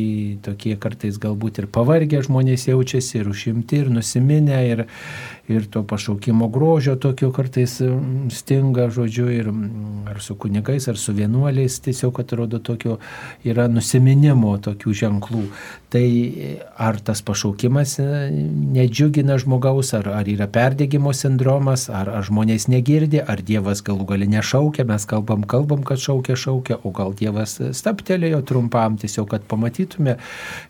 tokie 0.45 0.77
kartais 0.81 1.19
galbūt 1.21 1.61
ir 1.61 1.69
pavargę 1.73 2.23
žmonės 2.25 2.65
jaučiasi 2.71 3.21
ir 3.21 3.29
užimti 3.33 3.83
ir 3.83 3.91
nusiminę 3.93 4.63
ir, 4.71 4.85
ir 5.51 5.67
to 5.71 5.83
pašaukimo 5.83 6.49
grožio 6.49 6.97
tokio 6.97 7.33
kartais 7.33 7.81
mm, 7.81 8.31
stinga, 8.31 8.89
žodžiu, 8.91 9.29
ir 9.33 9.51
mm, 9.51 10.07
ar 10.11 10.21
su 10.23 10.37
kunigais, 10.39 10.89
ar 10.89 10.97
su 10.97 11.13
vienuoliais 11.13 11.81
tiesiog 11.81 12.21
atrodo 12.21 12.59
tokio 12.59 12.99
yra 13.45 13.67
nusiminimo 13.69 14.57
tokių 14.63 14.95
ženklų. 15.03 15.45
Tai 15.91 16.07
ar 16.79 17.01
tas 17.03 17.19
pašaukimas 17.27 17.97
e, 17.99 18.05
nedžiugina 18.77 19.35
žmogaus, 19.43 19.91
ar, 19.99 20.07
ar 20.21 20.29
yra 20.31 20.47
perdėgymo 20.47 21.11
sindromas, 21.17 21.89
ar, 21.91 22.13
ar 22.15 22.27
žmonės 22.29 22.69
negirdi, 22.71 23.19
ar 23.19 23.43
Dievas 23.43 23.83
galų 23.83 24.07
gali 24.13 24.31
nešaukia, 24.31 24.87
mes 24.87 25.07
kalbam, 25.11 25.43
kalbam, 25.51 25.83
kad 25.87 25.99
šaukia, 25.99 26.39
šaukia, 26.39 26.79
o 26.87 26.95
gal 26.95 27.11
Dievas 27.19 27.57
staptelėjo 27.59 28.45
trumpam, 28.47 29.01
tiesiog, 29.03 29.33
kad 29.35 29.49
pamatytume, 29.51 30.15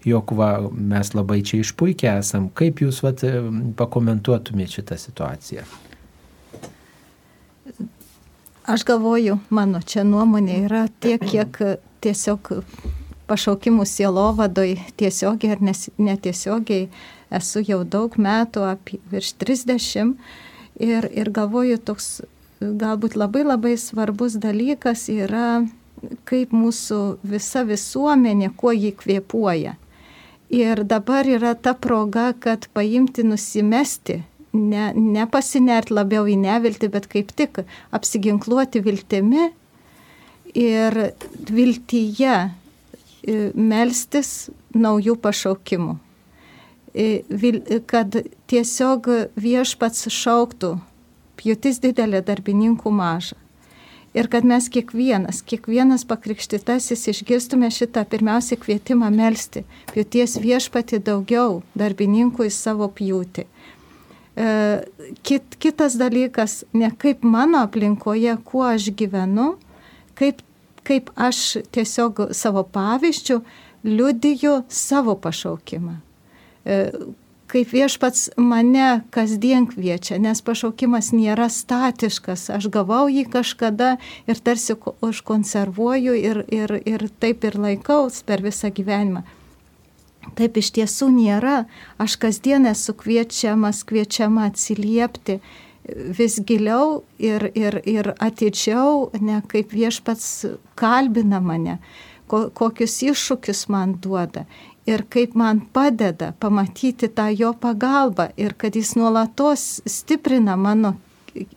jog 0.08 0.32
va, 0.40 0.54
mes 0.72 1.12
labai 1.12 1.42
čia 1.44 1.60
išpuikę 1.60 2.08
esam. 2.16 2.48
Kaip 2.56 2.80
jūs 2.80 3.02
vat, 3.04 3.20
pakomentuotumėte 3.76 4.69
šitą 4.72 4.98
situaciją? 5.00 5.66
Aš 8.70 8.84
galvoju, 8.86 9.38
mano 9.50 9.80
čia 9.82 10.04
nuomonė 10.06 10.64
yra 10.66 10.86
tiek, 11.02 11.22
kiek 11.32 11.58
tiesiog 12.04 12.52
pašaukimų 13.30 13.86
sielovadoj 13.86 14.76
tiesiogiai 14.98 15.54
ar 15.54 15.64
netiesiogiai 15.98 16.88
esu 17.30 17.62
jau 17.62 17.82
daug 17.86 18.16
metų, 18.18 18.64
apie 18.66 18.98
virš 19.10 19.34
30, 19.42 20.16
ir, 20.82 21.06
ir 21.14 21.30
galvoju, 21.34 21.78
toks 21.78 22.20
galbūt 22.60 23.16
labai 23.16 23.44
labai 23.46 23.76
svarbus 23.80 24.36
dalykas 24.40 25.06
yra, 25.12 25.62
kaip 26.28 26.52
mūsų 26.56 27.20
visa 27.22 27.62
visuomenė, 27.68 28.50
kuo 28.56 28.72
jį 28.74 28.92
kvėpuoja. 29.00 29.76
Ir 30.50 30.82
dabar 30.82 31.28
yra 31.30 31.54
ta 31.54 31.76
proga, 31.78 32.32
kad 32.34 32.66
paimti, 32.74 33.22
nusimesti, 33.22 34.22
ne, 34.52 34.90
nepasinert 34.94 35.90
labiau 35.90 36.26
į 36.28 36.36
neviltį, 36.40 36.90
bet 36.92 37.08
kaip 37.10 37.32
tik 37.36 37.62
apsiginkluoti 37.94 38.82
viltimi 38.84 39.50
ir 40.54 41.00
viltyje 41.50 42.36
e, 42.36 43.50
melstis 43.54 44.50
naujų 44.74 45.16
pašaukimų. 45.22 45.98
E, 46.94 47.22
kad 47.86 48.16
tiesiog 48.50 49.06
viešpats 49.38 50.10
šauktų, 50.10 50.74
pjūtis 51.38 51.78
didelė, 51.82 52.24
darbininkų 52.26 52.90
maža 52.90 53.38
ir 54.14 54.28
kad 54.30 54.44
mes 54.44 54.68
kiekvienas, 54.72 55.42
kiekvienas 55.46 56.04
pakrikštytasis 56.08 57.06
išgirstume 57.12 57.70
šitą 57.70 58.02
pirmiausia 58.10 58.58
kvietimą 58.60 59.10
melstį, 59.14 59.64
pjūties 59.92 60.38
viešpati 60.42 61.00
daugiau 61.06 61.60
darbininkų 61.78 62.48
į 62.48 62.54
savo 62.54 62.90
pjūtį. 62.90 63.46
E, 64.40 64.82
kit, 65.22 65.56
kitas 65.58 65.98
dalykas, 66.00 66.64
ne 66.72 66.88
kaip 66.98 67.24
mano 67.26 67.60
aplinkoje, 67.66 68.38
kuo 68.44 68.64
aš 68.70 68.88
gyvenu, 68.96 69.50
kaip, 70.16 70.40
kaip 70.86 71.10
aš 71.20 71.58
tiesiog 71.74 72.30
savo 72.36 72.62
pavyzdžių 72.72 73.40
liudiju 73.84 74.62
savo 74.68 75.16
pašaukimą. 75.20 75.98
E, 76.64 76.78
kaip 77.50 77.72
viešpats 77.74 78.30
mane 78.38 79.02
kasdien 79.12 79.66
kviečia, 79.68 80.16
nes 80.22 80.40
pašaukimas 80.46 81.10
nėra 81.12 81.50
statiškas. 81.52 82.46
Aš 82.56 82.70
gavau 82.72 83.08
jį 83.10 83.26
kažkada 83.32 83.96
ir 84.30 84.40
tarsi 84.40 84.78
užkonservuoju 84.78 86.16
ir, 86.16 86.44
ir, 86.48 86.76
ir 86.86 87.06
taip 87.20 87.44
ir 87.44 87.58
laikaus 87.60 88.22
per 88.24 88.44
visą 88.46 88.72
gyvenimą. 88.72 89.26
Taip 90.36 90.60
iš 90.60 90.70
tiesų 90.76 91.10
nėra. 91.14 91.64
Aš 91.98 92.16
kasdien 92.20 92.68
esu 92.68 92.94
kviečiamas, 92.96 93.82
kviečiama 93.88 94.50
atsiliepti 94.50 95.40
vis 96.18 96.38
giliau 96.46 97.02
ir, 97.18 97.50
ir, 97.56 97.80
ir 97.88 98.12
atidžiau, 98.20 99.10
ne 99.20 99.40
kaip 99.48 99.72
viešpats 99.74 100.44
kalbina 100.78 101.40
mane, 101.42 101.78
ko, 102.30 102.46
kokius 102.54 103.00
iššūkius 103.08 103.64
man 103.72 103.96
duoda 104.04 104.44
ir 104.86 105.04
kaip 105.10 105.34
man 105.34 105.60
padeda 105.72 106.32
pamatyti 106.40 107.08
tą 107.08 107.28
jo 107.40 107.52
pagalbą 107.62 108.30
ir 108.36 108.54
kad 108.58 108.76
jis 108.76 108.94
nuolatos 108.96 109.82
stiprina 109.86 110.56
mano, 110.56 110.94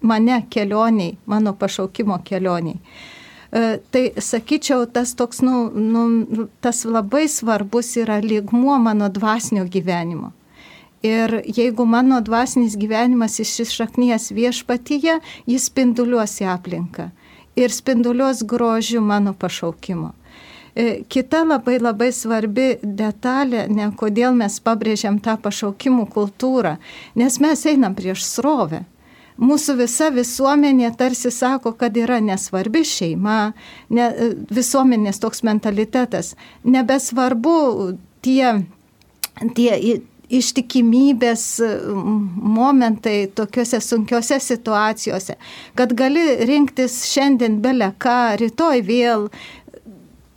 mane 0.01 0.43
kelioniai, 0.49 1.17
mano 1.25 1.53
pašaukimo 1.53 2.19
kelioniai. 2.25 2.79
E, 3.53 3.79
tai 3.93 4.05
sakyčiau, 4.17 4.87
tas 4.89 5.13
toks, 5.13 5.43
nu, 5.45 5.69
nu, 5.69 6.47
tas 6.61 6.83
labai 6.85 7.27
svarbus 7.29 7.95
yra 8.01 8.17
lygmuo 8.23 8.79
mano 8.81 9.09
dvasinio 9.09 9.67
gyvenimo. 9.69 10.31
Ir 11.03 11.41
jeigu 11.45 11.85
mano 11.85 12.21
dvasinis 12.23 12.77
gyvenimas 12.79 13.37
išsišaknyjas 13.43 14.31
viešpatyje, 14.31 15.19
jis 15.45 15.67
spinduliuos 15.69 16.39
į 16.41 16.47
aplinką 16.53 17.11
ir 17.55 17.69
spinduliuos 17.71 18.43
grožiu 18.43 19.01
mano 19.01 19.33
pašaukimo. 19.33 20.11
E, 20.75 21.03
kita 21.09 21.43
labai 21.45 21.77
labai 21.79 22.09
svarbi 22.11 22.79
detalė, 22.81 23.67
ne 23.69 23.91
kodėl 23.97 24.33
mes 24.33 24.57
pabrėžiam 24.65 25.19
tą 25.21 25.35
pašaukimų 25.37 26.07
kultūrą, 26.15 26.77
nes 27.15 27.37
mes 27.39 27.65
einam 27.69 27.93
prieš 27.93 28.25
srovę. 28.25 28.81
Mūsų 29.41 29.77
visa 29.81 30.09
visuomenė 30.13 30.91
tarsi 30.97 31.31
sako, 31.33 31.73
kad 31.77 31.97
yra 31.97 32.19
nesvarbi 32.21 32.83
šeima, 32.85 33.53
ne, 33.89 34.09
visuomenės 34.53 35.21
toks 35.23 35.43
mentalitetas. 35.47 36.33
Nebesvarbu 36.63 37.57
tie, 38.25 38.53
tie 39.57 40.01
ištikimybės 40.33 41.43
momentai 41.93 43.17
tokiuose 43.35 43.81
sunkiuose 43.83 44.39
situacijose, 44.41 45.35
kad 45.77 45.93
gali 45.97 46.23
rinktis 46.47 47.03
šiandien 47.11 47.59
belę 47.63 47.91
ką, 48.01 48.37
rytoj 48.41 48.81
vėl, 48.87 49.27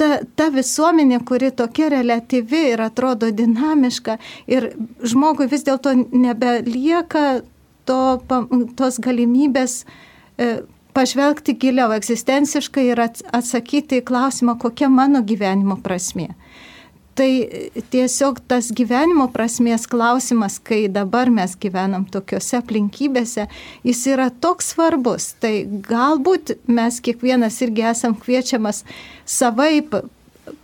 ta, 0.01 0.21
ta 0.37 0.49
visuomenė, 0.53 1.21
kuri 1.29 1.53
tokia 1.57 1.91
relatyvi 1.95 2.63
ir 2.73 2.83
atrodo 2.85 3.31
dinamiška 3.33 4.19
ir 4.51 4.73
žmogui 5.05 5.49
vis 5.53 5.65
dėlto 5.67 5.95
nebelieka 6.13 7.27
to, 7.89 8.01
tos 8.79 9.01
galimybės 9.03 9.83
e, 10.39 10.63
pažvelgti 10.97 11.57
giliau 11.61 11.93
egzistenciškai 11.97 12.89
ir 12.93 13.03
atsakyti 13.05 14.01
į 14.01 14.07
klausimą, 14.09 14.57
kokia 14.61 14.89
mano 14.93 15.23
gyvenimo 15.27 15.79
prasmė. 15.85 16.33
Tai 17.17 17.29
tiesiog 17.93 18.43
tas 18.45 18.67
gyvenimo 18.77 19.31
prasmės 19.33 19.87
klausimas, 19.89 20.59
kai 20.61 20.83
dabar 20.93 21.31
mes 21.33 21.55
gyvenam 21.57 22.05
tokiuose 22.13 22.59
aplinkybėse, 22.59 23.47
jis 23.89 24.03
yra 24.13 24.27
toks 24.29 24.75
svarbus. 24.75 25.31
Tai 25.41 25.55
galbūt 25.89 26.59
mes 26.69 27.01
kiekvienas 27.01 27.57
irgi 27.65 27.87
esam 27.89 28.19
kviečiamas 28.21 28.83
savaip 29.25 29.97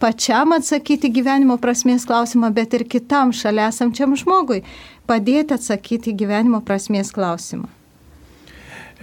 pačiam 0.03 0.55
atsakyti 0.57 1.11
gyvenimo 1.13 1.59
prasmės 1.63 2.07
klausimą, 2.09 2.53
bet 2.55 2.75
ir 2.75 2.87
kitam 2.89 3.33
šalia 3.37 3.69
esančiam 3.73 4.17
žmogui 4.19 4.63
padėti 5.09 5.57
atsakyti 5.57 6.15
gyvenimo 6.17 6.63
prasmės 6.67 7.13
klausimą. 7.15 7.69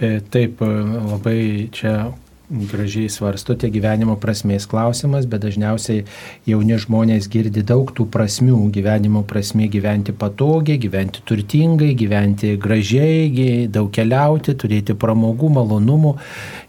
E, 0.00 0.20
taip, 0.32 0.62
labai 0.64 1.68
čia 1.76 2.10
gražiai 2.50 3.08
svarstote 3.10 3.68
gyvenimo 3.70 4.16
prasmės 4.20 4.66
klausimas, 4.70 5.26
bet 5.30 5.44
dažniausiai 5.44 6.02
jauni 6.48 6.78
žmonės 6.82 7.28
girdi 7.30 7.62
daug 7.66 7.92
tų 7.94 8.08
prasmių. 8.10 8.58
Gyvenimo 8.74 9.22
prasmė 9.28 9.68
gyventi 9.70 10.12
patogiai, 10.16 10.80
gyventi 10.82 11.22
turtingai, 11.26 11.92
gyventi 11.98 12.56
gražiai, 12.60 13.68
daug 13.70 13.90
keliauti, 13.94 14.56
turėti 14.58 14.96
pramogų, 14.98 15.52
malonumų. 15.60 16.16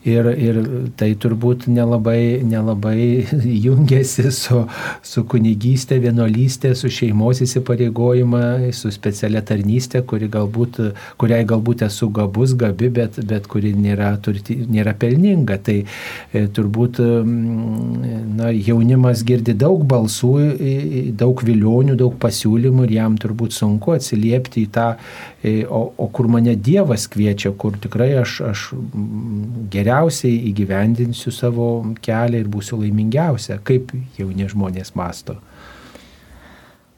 Ir, 0.09 0.29
ir 0.33 0.59
tai 0.97 1.11
turbūt 1.13 1.67
nelabai, 1.69 2.41
nelabai 2.45 3.25
jungiasi 3.65 4.29
su, 4.33 4.63
su 5.05 5.25
kunigystė, 5.29 5.99
vienolystė, 6.01 6.73
su 6.77 6.89
šeimos 6.93 7.41
įsipareigojimą, 7.45 8.71
su 8.73 8.93
specialia 8.93 9.43
tarnystė, 9.45 10.01
kuri 10.05 10.29
galbūt, 10.31 10.81
kuriai 11.21 11.45
galbūt 11.49 11.85
esu 11.85 12.09
gabus, 12.13 12.55
gabi, 12.57 12.89
bet, 12.93 13.21
bet 13.29 13.49
kuri 13.49 13.73
nėra, 13.77 14.15
turti, 14.21 14.57
nėra 14.69 14.95
pelninga. 14.97 15.57
Tai 15.61 15.70
e, 15.79 16.45
turbūt 16.55 16.99
na, 17.01 18.51
jaunimas 18.51 19.23
girdi 19.27 19.55
daug 19.57 19.84
balsų, 19.88 20.31
daug 21.17 21.43
vilionių, 21.47 21.97
daug 21.99 22.17
pasiūlymų 22.21 22.88
ir 22.88 22.95
jam 22.97 23.17
turbūt 23.21 23.55
sunku 23.55 23.95
atsiliepti 23.95 24.65
į 24.65 24.71
tą, 24.75 24.88
e, 25.43 25.62
o, 25.65 25.84
o 25.97 26.10
kur 26.13 26.29
mane 26.31 26.55
Dievas 26.55 27.07
kviečia, 27.12 27.53
kur 27.57 27.77
tikrai 27.81 28.12
aš, 28.21 28.38
aš 28.51 28.65
geriausiai 29.73 30.38
įgyvendinsiu 30.51 31.34
savo 31.36 31.71
kelią 32.03 32.43
ir 32.43 32.51
būsiu 32.51 32.81
laimingiausia. 32.81 33.62
Kaip 33.67 33.95
jauni 34.19 34.49
žmonės 34.51 34.95
masto? 34.99 35.39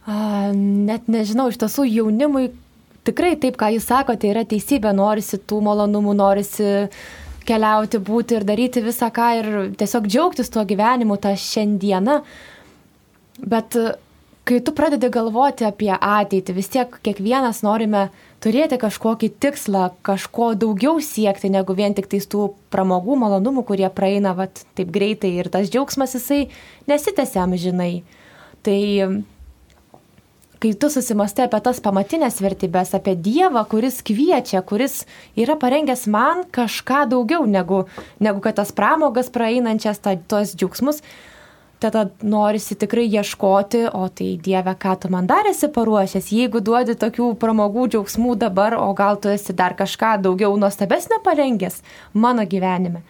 A, 0.04 0.52
net 0.54 1.08
nežinau, 1.08 1.48
iš 1.52 1.62
tiesų 1.62 1.88
jaunimui 1.88 2.50
tikrai 3.08 3.36
taip, 3.40 3.58
ką 3.60 3.74
jūs 3.76 3.88
sakote, 3.88 4.30
yra 4.32 4.44
teisybė, 4.48 4.94
norisi 4.96 5.40
tų 5.40 5.62
malonumų, 5.64 6.16
norisi 6.20 6.70
keliauti, 7.48 8.02
būti 8.04 8.38
ir 8.40 8.48
daryti 8.48 8.84
visą 8.86 9.10
ką 9.14 9.30
ir 9.40 9.52
tiesiog 9.80 10.08
džiaugtis 10.10 10.52
tuo 10.54 10.66
gyvenimu, 10.68 11.18
tą 11.22 11.36
šiandieną. 11.40 12.22
Bet 13.44 13.78
kai 14.44 14.60
tu 14.60 14.74
pradedi 14.76 15.10
galvoti 15.12 15.66
apie 15.68 15.92
ateitį, 15.94 16.56
vis 16.56 16.70
tiek 16.72 16.98
kiekvienas 17.06 17.62
norime 17.64 18.10
turėti 18.44 18.78
kažkokį 18.82 19.30
tikslą, 19.44 19.86
kažko 20.04 20.52
daugiau 20.60 21.00
siekti, 21.04 21.52
negu 21.52 21.76
vien 21.78 21.96
tik 21.96 22.10
tais 22.12 22.28
tų 22.28 22.50
pramogų, 22.74 23.16
malonumų, 23.22 23.64
kurie 23.70 23.88
praeina 23.96 24.36
vat, 24.36 24.66
taip 24.76 24.92
greitai 24.94 25.32
ir 25.40 25.52
tas 25.54 25.72
džiaugsmas 25.72 26.18
jisai 26.18 26.48
nesitęsiam 26.92 27.56
žinai. 27.56 27.94
Tai 28.64 28.80
kai 30.64 30.72
tu 30.80 30.88
susimastai 30.88 31.50
apie 31.50 31.60
tas 31.66 31.82
pamatinės 31.84 32.40
vertybės, 32.40 32.94
apie 32.96 33.18
Dievą, 33.20 33.66
kuris 33.68 34.00
kviečia, 34.06 34.62
kuris 34.64 35.02
yra 35.36 35.58
parengęs 35.60 36.06
man 36.08 36.46
kažką 36.56 37.04
daugiau 37.12 37.44
negu, 37.44 37.84
negu 38.24 38.40
kad 38.44 38.56
tas 38.62 38.72
pramogas 38.72 39.28
praeinančias, 39.34 40.00
ta, 40.00 40.16
tos 40.16 40.54
džiaugsmus, 40.56 41.02
tada 41.84 42.06
norisi 42.24 42.78
tikrai 42.80 43.10
ieškoti, 43.12 43.84
o 43.92 44.08
tai 44.08 44.30
Dieve, 44.40 44.72
ką 44.80 44.96
tu 45.04 45.12
man 45.12 45.28
dar 45.28 45.52
esi 45.52 45.68
paruošęs, 45.68 46.32
jeigu 46.32 46.64
duodi 46.64 46.96
tokių 46.96 47.34
pramogų 47.44 47.90
džiaugsmų 47.92 48.38
dabar, 48.46 48.78
o 48.80 48.88
gal 48.96 49.20
tu 49.20 49.34
esi 49.34 49.52
dar 49.52 49.76
kažką 49.76 50.16
daugiau 50.24 50.56
nuostabesnio 50.56 51.20
parengęs 51.28 51.82
mano 52.16 52.48
gyvenime. 52.48 53.04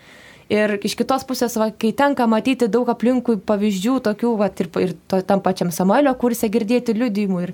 Ir 0.51 0.75
iš 0.83 0.97
kitos 0.99 1.23
pusės, 1.27 1.55
va, 1.59 1.69
kai 1.71 1.93
tenka 1.95 2.25
matyti 2.27 2.67
daug 2.71 2.89
aplinkui 2.91 3.37
pavyzdžių, 3.47 3.95
tokių, 4.03 4.33
va, 4.39 4.49
ir, 4.59 4.69
ir 4.83 4.93
to, 5.07 5.21
tam 5.23 5.43
pačiam 5.45 5.71
Samuelio 5.71 6.11
kursė 6.19 6.49
girdėti 6.51 6.95
liudijimų, 6.97 7.39
ir, 7.47 7.53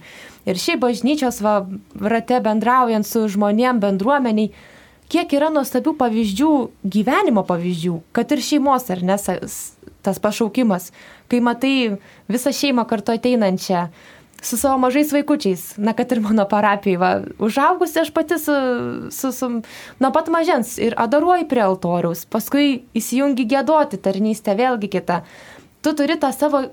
ir 0.49 0.59
šiaip 0.59 0.81
bažnyčios 0.81 1.41
va, 1.45 1.61
rate 2.01 2.41
bendraujant 2.45 3.07
su 3.07 3.27
žmonėm, 3.29 3.81
bendruomeniai, 3.83 4.49
kiek 5.09 5.37
yra 5.37 5.51
nuostabių 5.53 5.95
pavyzdžių, 6.01 6.53
gyvenimo 6.97 7.45
pavyzdžių, 7.49 7.99
kad 8.15 8.33
ir 8.33 8.43
šeimos, 8.45 8.89
ar 8.93 9.05
ne, 9.05 9.17
tas 10.05 10.21
pašaukimas, 10.23 10.89
kai 11.29 11.41
matai 11.45 11.75
visą 12.31 12.53
šeimą 12.55 12.85
kartu 12.89 13.13
ateinančią, 13.15 13.89
su 14.41 14.57
savo 14.57 14.77
mažais 14.77 15.11
vaikučiais, 15.13 15.77
na, 15.77 15.93
kad 15.93 16.11
ir 16.11 16.21
mano 16.21 16.45
parapijai, 16.49 16.97
va, 16.99 17.11
užaugusi 17.39 17.99
aš 17.99 18.11
pati 18.13 18.39
su, 18.39 18.55
su, 19.11 19.31
su, 19.31 19.49
nuo 19.99 20.11
pat 20.15 20.29
mažens 20.31 20.77
ir 20.77 20.95
adoruoju 20.97 21.47
prie 21.49 21.63
altoriaus, 21.65 22.25
paskui 22.25 22.83
įsijungi 22.97 23.47
gėdoti 23.49 23.99
tarnystę, 24.01 24.55
vėlgi 24.59 24.91
kita. 24.95 25.23
Tu 25.83 25.93
turi 25.95 26.17
tą 26.19 26.31
savo, 26.35 26.65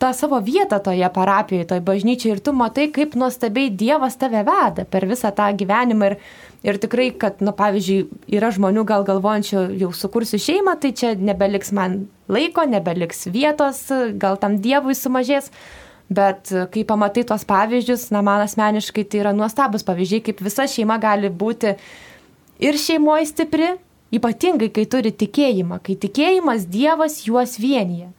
tą 0.00 0.12
savo 0.12 0.40
vietą 0.40 0.78
toje 0.84 1.08
parapijoje, 1.14 1.68
toje 1.68 1.84
bažnyčioje 1.84 2.36
ir 2.36 2.40
tu 2.44 2.52
matai, 2.52 2.88
kaip 2.92 3.14
nuostabiai 3.16 3.70
Dievas 3.70 4.18
tave 4.20 4.42
veda 4.44 4.84
per 4.84 5.06
visą 5.08 5.32
tą 5.36 5.50
gyvenimą 5.56 6.10
ir, 6.10 6.18
ir 6.64 6.80
tikrai, 6.82 7.10
kad, 7.20 7.40
na, 7.44 7.54
pavyzdžiui, 7.56 8.08
yra 8.36 8.50
žmonių 8.54 8.84
gal 8.88 9.06
galvojančių, 9.06 9.68
jau 9.80 9.92
sukursiu 9.96 10.40
šeimą, 10.40 10.76
tai 10.80 10.92
čia 10.96 11.14
nebeliks 11.16 11.72
man 11.76 12.04
laiko, 12.28 12.66
nebeliks 12.68 13.28
vietos, 13.32 13.86
gal 14.20 14.40
tam 14.40 14.60
Dievui 14.64 14.96
sumažės. 14.98 15.50
Bet 16.12 16.52
e, 16.52 16.66
kai 16.72 16.84
pamatai 16.84 17.24
tos 17.28 17.46
pavyzdžius, 17.48 18.10
na, 18.12 18.20
man 18.24 18.44
asmeniškai 18.44 19.06
tai 19.08 19.22
yra 19.22 19.32
nuostabus 19.36 19.86
pavyzdžiai, 19.86 20.24
kaip 20.26 20.42
visa 20.44 20.66
šeima 20.68 20.98
gali 21.00 21.30
būti 21.32 21.74
ir 22.64 22.78
šeimoje 22.80 23.30
stipri, 23.30 23.70
ypatingai 24.14 24.68
kai 24.74 24.84
turi 24.90 25.14
tikėjimą, 25.14 25.80
kai 25.84 25.96
tikėjimas 26.00 26.68
Dievas 26.70 27.22
juos 27.26 27.56
vienyje. 27.60 28.10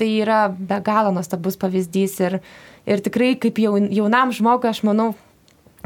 Tai 0.00 0.08
yra 0.08 0.46
be 0.50 0.80
galo 0.84 1.12
nuostabus 1.14 1.58
pavyzdys 1.60 2.16
ir, 2.24 2.38
ir 2.88 3.02
tikrai 3.04 3.34
kaip 3.40 3.60
jaunam 3.60 4.34
žmogui, 4.34 4.72
aš 4.72 4.82
manau, 4.88 5.12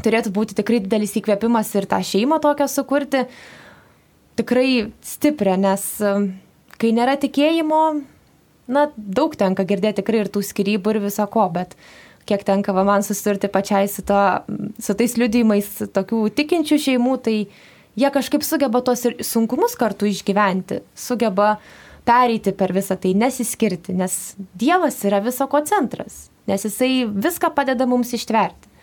turėtų 0.03 0.31
būti 0.35 0.57
tikrai 0.57 0.81
didelis 0.83 1.15
įkvėpimas 1.19 1.71
ir 1.77 1.87
tą 1.91 2.01
šeimą 2.03 2.39
tokią 2.43 2.67
sukurti, 2.71 3.25
tikrai 4.39 4.89
stiprią, 5.05 5.55
nes 5.61 5.85
e, 6.01 6.15
kai 6.81 6.91
nėra 6.95 7.15
tikėjimo, 7.21 7.83
na, 8.67 8.89
daug 8.95 9.35
tenka 9.37 9.65
girdėti 9.67 10.01
tikrai 10.01 10.23
ir 10.23 10.31
tų 10.33 10.43
skirybų 10.45 10.95
ir 10.95 11.01
viso 11.05 11.25
ko, 11.31 11.47
bet 11.53 11.75
kiek 12.25 12.43
tenka 12.45 12.73
man 12.73 13.05
susidurti 13.05 13.49
pačiai 13.51 13.87
su, 13.91 14.03
to, 14.05 14.19
su 14.81 14.97
tais 14.97 15.15
liudymais 15.19 15.67
tokių 15.93 16.25
tikinčių 16.35 16.79
šeimų, 16.87 17.15
tai 17.25 17.37
jie 17.95 18.11
kažkaip 18.13 18.45
sugeba 18.45 18.81
tos 18.85 19.05
ir 19.05 19.17
sunkumus 19.23 19.77
kartu 19.79 20.09
išgyventi, 20.09 20.81
sugeba 20.97 21.55
pereiti 22.05 22.53
per 22.53 22.73
visą 22.75 22.97
tai, 23.01 23.15
nesiskirti, 23.17 23.95
nes 23.97 24.35
Dievas 24.57 24.99
yra 25.07 25.21
viso 25.25 25.47
ko 25.49 25.61
centras, 25.65 26.27
nes 26.49 26.65
Jisai 26.65 27.05
viską 27.09 27.53
padeda 27.55 27.87
mums 27.89 28.13
ištverti. 28.17 28.73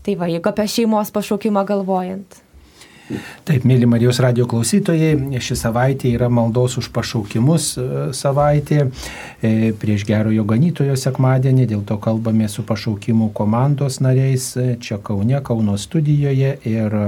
Tai 0.00 0.14
va, 0.16 0.30
jeigu 0.32 0.48
apie 0.48 0.64
šeimos 0.70 1.12
pašaukimą 1.12 1.66
galvojant. 1.68 2.38
Taip, 3.44 3.64
mėly 3.66 3.88
Marijos 3.90 4.20
radio 4.22 4.44
klausytojai, 4.50 5.16
ši 5.42 5.56
savaitė 5.58 6.12
yra 6.14 6.28
maldos 6.30 6.76
už 6.78 6.90
pašaukimus 6.94 7.72
e, 7.74 7.84
savaitė 8.14 8.84
e, 8.84 9.72
prieš 9.80 10.04
gerojo 10.06 10.44
ganytojo 10.46 10.94
sekmadienį, 11.00 11.66
dėl 11.72 11.82
to 11.88 11.96
kalbame 12.02 12.46
su 12.52 12.62
pašaukimų 12.66 13.32
komandos 13.34 13.98
nariais 14.04 14.52
e, 14.54 14.74
čia 14.82 15.00
Kaune, 15.02 15.40
Kauno 15.42 15.78
studijoje 15.80 16.58
ir 16.68 16.98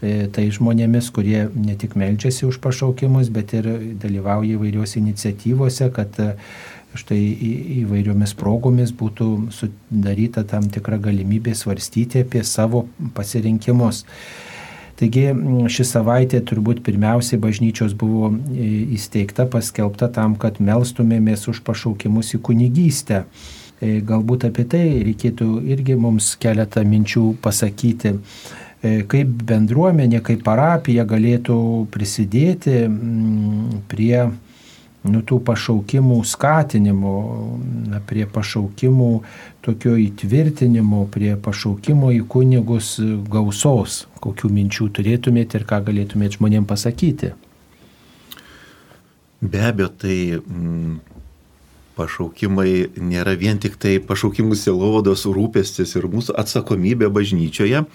tai 0.00 0.46
žmonėmis, 0.48 1.10
kurie 1.12 1.42
ne 1.52 1.74
tik 1.76 1.92
melčiasi 2.00 2.46
už 2.48 2.56
pašaukimus, 2.64 3.28
bet 3.28 3.52
ir 3.52 3.66
dalyvauja 4.00 4.54
įvairiuose 4.56 4.96
iniciatyvose, 4.96 5.90
kad 5.92 6.16
štai 6.96 7.18
įvairiomis 7.82 8.32
progomis 8.40 8.94
būtų 8.96 9.28
sudaryta 9.52 10.46
tam 10.48 10.70
tikra 10.72 10.96
galimybė 11.04 11.52
svarstyti 11.52 12.24
apie 12.24 12.40
savo 12.48 12.86
pasirinkimus. 13.12 14.06
Taigi 15.00 15.30
ši 15.72 15.84
savaitė 15.88 16.42
turbūt 16.44 16.82
pirmiausiai 16.84 17.40
bažnyčios 17.40 17.94
buvo 17.96 18.28
e, 18.28 18.66
įsteigta, 18.98 19.46
paskelbta 19.48 20.10
tam, 20.12 20.34
kad 20.36 20.60
melstumėmės 20.60 21.46
už 21.48 21.62
pašaukimus 21.64 22.34
į 22.36 22.42
kunigystę. 22.44 23.22
E, 23.80 24.02
galbūt 24.04 24.44
apie 24.50 24.66
tai 24.68 24.82
reikėtų 25.06 25.48
irgi 25.72 25.96
mums 25.96 26.34
keletą 26.42 26.84
minčių 26.84 27.24
pasakyti 27.40 28.12
e, 28.12 29.00
kaip 29.08 29.32
bendruomenė, 29.48 30.20
kaip 30.26 30.44
parapija 30.44 31.08
galėtų 31.08 31.56
prisidėti 31.94 32.84
prie 33.88 34.26
nu, 35.08 35.22
tų 35.24 35.40
pašaukimų 35.46 36.18
skatinimo, 36.28 37.14
na, 37.88 38.00
prie 38.04 38.26
pašaukimų 38.28 39.10
tokio 39.64 39.94
įtvirtinimo, 40.00 41.06
prie 41.12 41.36
pašaukimo 41.40 42.12
į 42.16 42.24
kunigus 42.28 42.98
gausos, 43.32 44.04
kokių 44.20 44.50
minčių 44.56 44.90
turėtumėte 44.98 45.60
ir 45.60 45.68
ką 45.68 45.80
galėtumėte 45.88 46.36
žmonėms 46.36 46.68
pasakyti. 46.68 47.32
Be 49.40 49.62
abejo, 49.64 49.88
tai 50.02 50.16
mm, 50.36 50.98
pašaukimai 51.96 52.90
nėra 53.00 53.32
vien 53.40 53.60
tik 53.60 53.78
tai 53.80 53.96
pašaukimų 54.04 54.58
silovados 54.58 55.24
rūpestis 55.24 55.96
ir 55.96 56.10
mūsų 56.12 56.36
atsakomybė 56.42 57.08
bažnyčioje, 57.12 57.86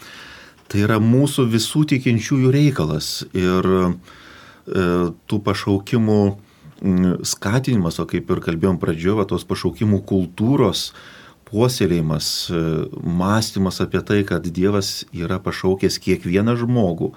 tai 0.66 0.82
yra 0.82 0.98
mūsų 0.98 1.46
visų 1.54 1.86
tikinčiųjų 1.94 2.50
reikalas. 2.56 3.12
Ir 3.38 3.70
e, 3.70 3.86
tų 5.30 5.40
pašaukimų 5.46 6.20
skatinimas, 7.26 8.00
o 8.00 8.06
kaip 8.10 8.30
ir 8.32 8.42
kalbėjom 8.44 8.80
pradžioje, 8.82 9.28
tos 9.30 9.46
pašaukimų 9.48 10.02
kultūros 10.08 10.90
puoselėjimas, 11.46 12.30
e, 12.50 12.62
mąstymas 13.06 13.80
apie 13.84 14.02
tai, 14.04 14.24
kad 14.28 14.46
Dievas 14.46 15.06
yra 15.14 15.40
pašaukęs 15.40 16.00
kiekvieną 16.02 16.58
žmogų 16.60 17.14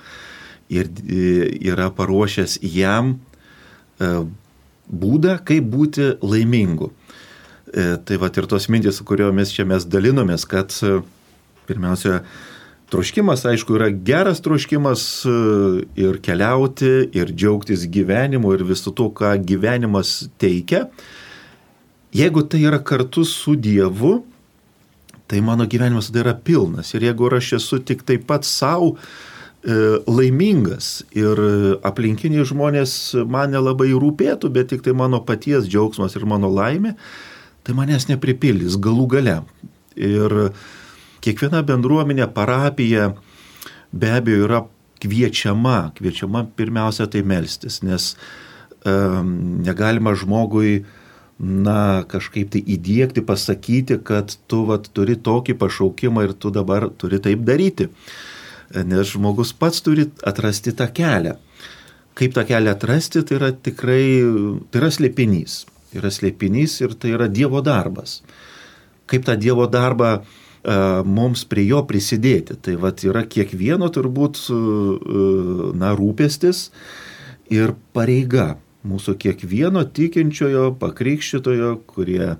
ir 0.70 0.90
e, 1.02 1.48
yra 1.72 1.88
paruošęs 1.90 2.58
jam 2.62 3.16
e, 3.16 4.12
būdą, 4.88 5.38
kaip 5.48 5.68
būti 5.72 6.14
laimingu. 6.22 6.92
Tai 7.68 8.16
va 8.16 8.30
ir 8.32 8.46
tos 8.48 8.64
mintis, 8.72 8.96
su 8.96 9.04
kuriomis 9.04 9.50
čia 9.52 9.66
mes 9.68 9.84
dalinomės, 9.84 10.46
kad 10.48 10.72
pirmiausia, 11.68 12.22
Troškimas, 12.88 13.42
aišku, 13.44 13.74
yra 13.76 13.90
geras 13.92 14.40
troškimas 14.40 15.02
e, 15.28 15.32
ir 16.00 16.16
keliauti, 16.24 17.10
ir 17.12 17.34
džiaugtis 17.34 17.84
gyvenimu, 17.92 18.54
ir 18.56 18.64
visu 18.64 18.94
to, 18.96 19.10
ką 19.12 19.34
gyvenimas 19.44 20.30
teikia. 20.40 20.86
Jeigu 22.16 22.46
tai 22.48 22.62
yra 22.64 22.78
kartu 22.80 23.26
su 23.28 23.58
Dievu, 23.60 24.22
tai 25.28 25.42
mano 25.44 25.66
gyvenimas 25.68 26.08
tada 26.08 26.22
yra 26.22 26.34
pilnas. 26.40 26.94
Ir 26.96 27.04
jeigu 27.10 27.28
aš 27.36 27.52
esu 27.58 27.82
tik 27.84 28.06
taip 28.08 28.24
pat 28.30 28.48
savo 28.48 28.94
e, 28.96 29.76
laimingas 30.08 31.02
ir 31.12 31.44
aplinkiniai 31.84 32.48
žmonės 32.48 32.96
man 33.28 33.52
nelabai 33.52 33.90
rūpėtų, 33.92 34.48
bet 34.48 34.72
tik 34.72 34.88
tai 34.88 34.96
mano 34.96 35.20
paties 35.28 35.68
džiaugsmas 35.68 36.16
ir 36.16 36.24
mano 36.24 36.48
laimė, 36.48 36.96
tai 37.68 37.76
manęs 37.76 38.08
nepripildys 38.08 38.80
galų 38.80 39.10
gale. 39.12 39.42
Ir 40.00 40.40
kiekviena 41.28 41.62
bendruomenė, 41.66 42.28
parapija 42.32 43.12
be 43.92 44.12
abejo 44.16 44.46
yra 44.46 44.62
kviečiama, 45.02 45.92
kviečiama 45.98 46.46
pirmiausia 46.56 47.08
tai 47.12 47.22
melstis, 47.26 47.82
nes 47.84 48.14
um, 48.88 49.34
negalima 49.64 50.14
žmogui 50.18 50.80
na, 51.38 52.02
kažkaip 52.10 52.54
tai 52.54 52.62
įdėkti, 52.64 53.22
pasakyti, 53.26 54.00
kad 54.04 54.34
tu 54.50 54.64
vat, 54.70 54.88
turi 54.94 55.14
tokį 55.14 55.54
pašaukimą 55.60 56.26
ir 56.26 56.32
tu 56.34 56.50
dabar 56.54 56.88
turi 56.98 57.20
taip 57.22 57.44
daryti. 57.46 57.90
Nes 58.88 59.12
žmogus 59.14 59.54
pats 59.56 59.80
turi 59.84 60.08
atrasti 60.26 60.74
tą 60.76 60.88
kelią. 60.92 61.36
Kaip 62.18 62.34
tą 62.34 62.42
kelią 62.48 62.74
atrasti, 62.74 63.22
tai 63.22 63.38
yra 63.38 63.52
tikrai, 63.54 64.02
tai 64.72 64.82
yra 64.82 64.90
slėpinys. 64.92 65.62
Tai 65.92 66.02
yra 66.02 66.10
slėpinys 66.12 66.74
ir 66.82 66.98
tai 66.98 67.14
yra 67.14 67.30
Dievo 67.30 67.62
darbas. 67.64 68.18
Kaip 69.08 69.24
tą 69.24 69.38
Dievo 69.40 69.70
darbą 69.70 70.18
E, 70.18 70.47
mums 71.04 71.44
prie 71.48 71.66
jo 71.68 71.82
prisidėti. 71.86 72.56
Tai 72.60 72.76
vat 72.82 73.04
yra 73.06 73.24
kiekvieno 73.28 73.88
turbūt 73.94 74.40
e, 74.50 74.56
na, 75.78 75.92
rūpestis 75.96 76.68
ir 77.52 77.74
pareiga 77.96 78.56
mūsų 78.88 79.16
kiekvieno 79.20 79.84
tikinčiojo, 79.84 80.72
pakrikščitojo, 80.80 81.76
kurie 81.88 82.36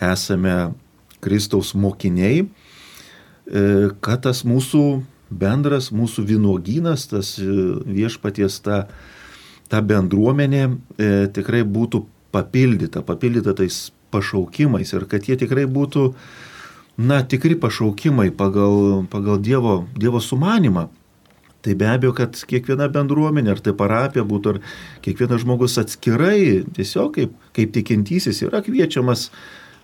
esame 0.00 0.72
Kristaus 1.20 1.74
mokiniai, 1.74 2.44
e, 2.44 3.64
kad 4.00 4.26
tas 4.26 4.44
mūsų 4.48 4.84
bendras, 5.30 5.90
mūsų 5.94 6.26
vynuogynas, 6.26 7.06
tas 7.12 7.36
viešpaties 7.38 8.60
ta, 8.66 8.82
ta 9.70 9.78
bendruomenė 9.78 10.64
tikrai 11.30 11.62
būtų 11.62 12.02
papildyta, 12.34 13.04
papildyta 13.06 13.54
tais 13.54 13.92
pašaukimais 14.10 14.90
ir 14.90 15.06
kad 15.10 15.28
jie 15.28 15.36
tikrai 15.38 15.68
būtų 15.70 16.08
na, 17.00 17.22
tikri 17.24 17.56
pašaukimai 17.56 18.30
pagal, 18.36 19.06
pagal 19.10 19.40
Dievo, 19.40 19.86
dievo 19.96 20.20
sumanimą. 20.20 20.88
Tai 21.60 21.74
be 21.76 21.88
abejo, 21.88 22.14
kad 22.16 22.36
kiekviena 22.48 22.88
bendruomenė, 22.92 23.52
ar 23.52 23.60
tai 23.60 23.74
parapija 23.76 24.24
būtų, 24.24 24.54
ar 24.54 24.60
kiekvienas 25.04 25.42
žmogus 25.42 25.76
atskirai, 25.80 26.62
tiesiog 26.76 27.10
kaip, 27.18 27.34
kaip 27.56 27.74
tikintysis 27.74 28.40
yra 28.46 28.62
kviečiamas 28.64 29.26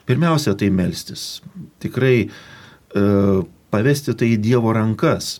pirmiausia 0.08 0.54
tai 0.56 0.70
melstis. 0.72 1.42
Tikrai 1.84 2.14
e, 2.24 2.30
pavesti 3.72 4.16
tai 4.16 4.30
į 4.36 4.40
Dievo 4.40 4.72
rankas. 4.72 5.36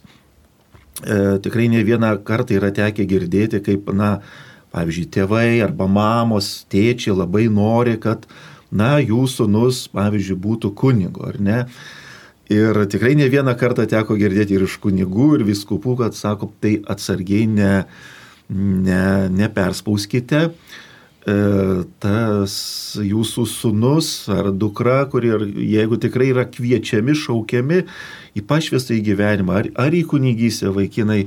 E, 1.00 1.38
tikrai 1.44 1.70
ne 1.72 1.80
vieną 1.88 2.18
kartą 2.26 2.58
yra 2.58 2.72
tekę 2.74 3.08
girdėti, 3.08 3.62
kaip, 3.64 3.88
na, 3.96 4.18
pavyzdžiui, 4.76 5.08
tėvai 5.16 5.48
arba 5.64 5.88
mamos, 5.88 6.66
tėčiai 6.72 7.16
labai 7.16 7.46
nori, 7.52 7.96
kad, 8.02 8.28
na, 8.70 8.96
jų 9.02 9.26
sunus, 9.30 9.86
pavyzdžiui, 9.94 10.40
būtų 10.42 10.72
kunigo, 10.78 11.26
ar 11.30 11.38
ne? 11.40 11.60
Ir 12.52 12.84
tikrai 12.86 13.16
ne 13.18 13.26
vieną 13.30 13.56
kartą 13.58 13.88
teko 13.90 14.14
girdėti 14.18 14.54
ir 14.54 14.66
iš 14.68 14.76
kunigų, 14.82 15.32
ir 15.38 15.46
viskupų, 15.48 15.96
kad 15.98 16.14
sako, 16.14 16.52
tai 16.62 16.76
atsargiai 16.86 17.48
ne, 17.50 17.72
ne, 18.50 19.06
neperspauskite. 19.34 20.44
E, 21.26 21.34
tas 21.98 22.52
jūsų 23.02 23.48
sunus 23.50 24.10
ar 24.30 24.52
dukra, 24.54 25.00
kurie, 25.10 25.34
jeigu 25.58 25.98
tikrai 25.98 26.30
yra 26.30 26.46
kviečiami, 26.46 27.16
šaukiami 27.18 27.82
į 28.38 28.44
pašvestą 28.46 28.94
į 28.94 29.02
gyvenimą 29.10 29.56
ar, 29.58 29.70
ar 29.88 29.96
į 29.98 30.04
kunigystę 30.12 30.70
vaikinai, 30.70 31.24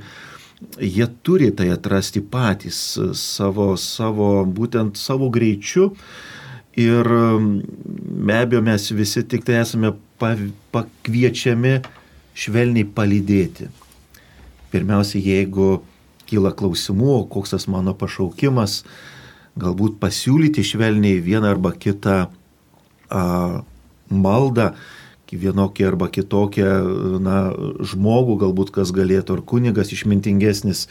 jie 0.80 1.08
turi 1.24 1.52
tai 1.52 1.68
atrasti 1.76 2.24
patys 2.24 2.80
savo, 3.20 3.74
savo 3.76 4.46
būtent 4.48 4.96
savo 5.00 5.28
greičiu. 5.36 5.92
Ir 6.80 7.10
be 7.10 8.36
abejo 8.40 8.62
mes 8.64 8.90
visi 8.96 9.24
tik 9.28 9.44
tai 9.48 9.60
esame 9.60 9.92
pakviečiami 10.20 11.80
švelniai 12.40 12.88
palydėti. 12.96 13.68
Pirmiausia, 14.72 15.20
jeigu 15.20 15.80
kyla 16.30 16.54
klausimų, 16.56 17.26
koks 17.34 17.56
tas 17.56 17.66
mano 17.72 17.96
pašaukimas, 17.98 18.84
galbūt 19.60 19.98
pasiūlyti 20.00 20.64
švelniai 20.64 21.20
vieną 21.26 21.50
arba 21.56 21.74
kitą 21.74 22.20
a, 23.10 23.24
maldą, 24.10 24.72
vienokį 25.30 25.86
arba 25.86 26.08
kitokią 26.10 26.70
na, 27.22 27.40
žmogų, 27.86 28.40
galbūt 28.46 28.72
kas 28.74 28.94
galėtų, 28.96 29.38
ar 29.38 29.44
kunigas 29.46 29.92
išmintingesnis, 29.94 30.88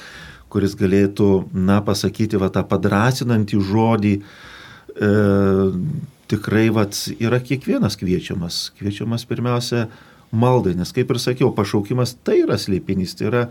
kuris 0.53 0.77
galėtų, 0.79 1.49
na, 1.53 1.81
pasakyti 1.85 2.39
va 2.39 2.51
tą 2.55 2.63
padrasinantį 2.69 3.59
žodį, 3.71 4.15
e, 4.95 5.11
tikrai 6.29 6.69
vat, 6.75 6.97
yra 7.19 7.41
kiekvienas 7.45 7.99
kviečiamas. 8.01 8.61
Kviečiamas 8.79 9.27
pirmiausia 9.29 9.87
maldai, 10.31 10.75
nes 10.79 10.93
kaip 10.95 11.11
ir 11.13 11.21
sakiau, 11.23 11.53
pašaukimas 11.57 12.17
tai 12.25 12.43
yra 12.45 12.59
slėpinys, 12.61 13.17
tai 13.19 13.31
yra 13.31 13.47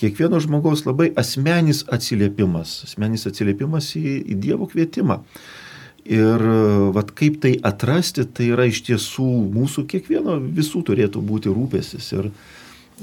kiekvieno 0.00 0.40
žmogaus 0.42 0.84
labai 0.88 1.10
asmenis 1.20 1.84
atsiliepimas, 1.92 2.80
asmenis 2.88 3.28
atsiliepimas 3.30 3.92
į, 3.98 4.16
į 4.32 4.40
Dievo 4.42 4.68
kvietimą. 4.70 5.20
Ir 6.04 6.42
vat, 6.92 7.14
kaip 7.16 7.38
tai 7.40 7.54
atrasti, 7.64 8.26
tai 8.28 8.50
yra 8.52 8.66
iš 8.68 8.82
tiesų 8.90 9.28
mūsų 9.54 9.86
kiekvieno 9.88 10.36
visų 10.52 10.82
turėtų 10.84 11.22
būti 11.24 11.52
rūpesis. 11.52 12.10
Ir, 12.18 12.28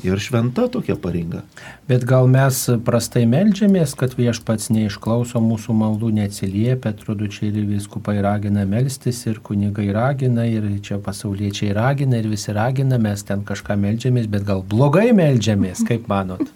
ir 0.04 0.20
šventa 0.20 0.68
tokia 0.72 0.96
pareiga. 0.96 1.42
Bet 1.90 2.06
gal 2.08 2.30
mes 2.32 2.58
prastai 2.86 3.26
melžiamės, 3.30 3.94
kad 4.00 4.16
viešpats 4.18 4.72
neišklauso 4.74 5.42
mūsų 5.44 5.76
maldų, 5.78 6.12
neatsiliepia, 6.18 6.94
atrodo, 6.96 7.28
čia 7.32 7.50
ir 7.50 7.60
viskupai 7.70 8.18
ragina 8.24 8.66
melstis, 8.70 9.24
ir 9.28 9.42
kunigai 9.44 9.90
ragina, 9.96 10.48
ir 10.48 10.68
čia 10.86 11.00
pasauliečiai 11.04 11.76
ragina, 11.78 12.22
ir 12.22 12.32
visi 12.32 12.56
ragina, 12.56 13.00
mes 13.02 13.26
ten 13.28 13.46
kažką 13.48 13.78
melžiamės, 13.84 14.30
bet 14.32 14.48
gal 14.48 14.64
blogai 14.64 15.12
melžiamės, 15.18 15.84
kaip 15.88 16.08
manot? 16.12 16.48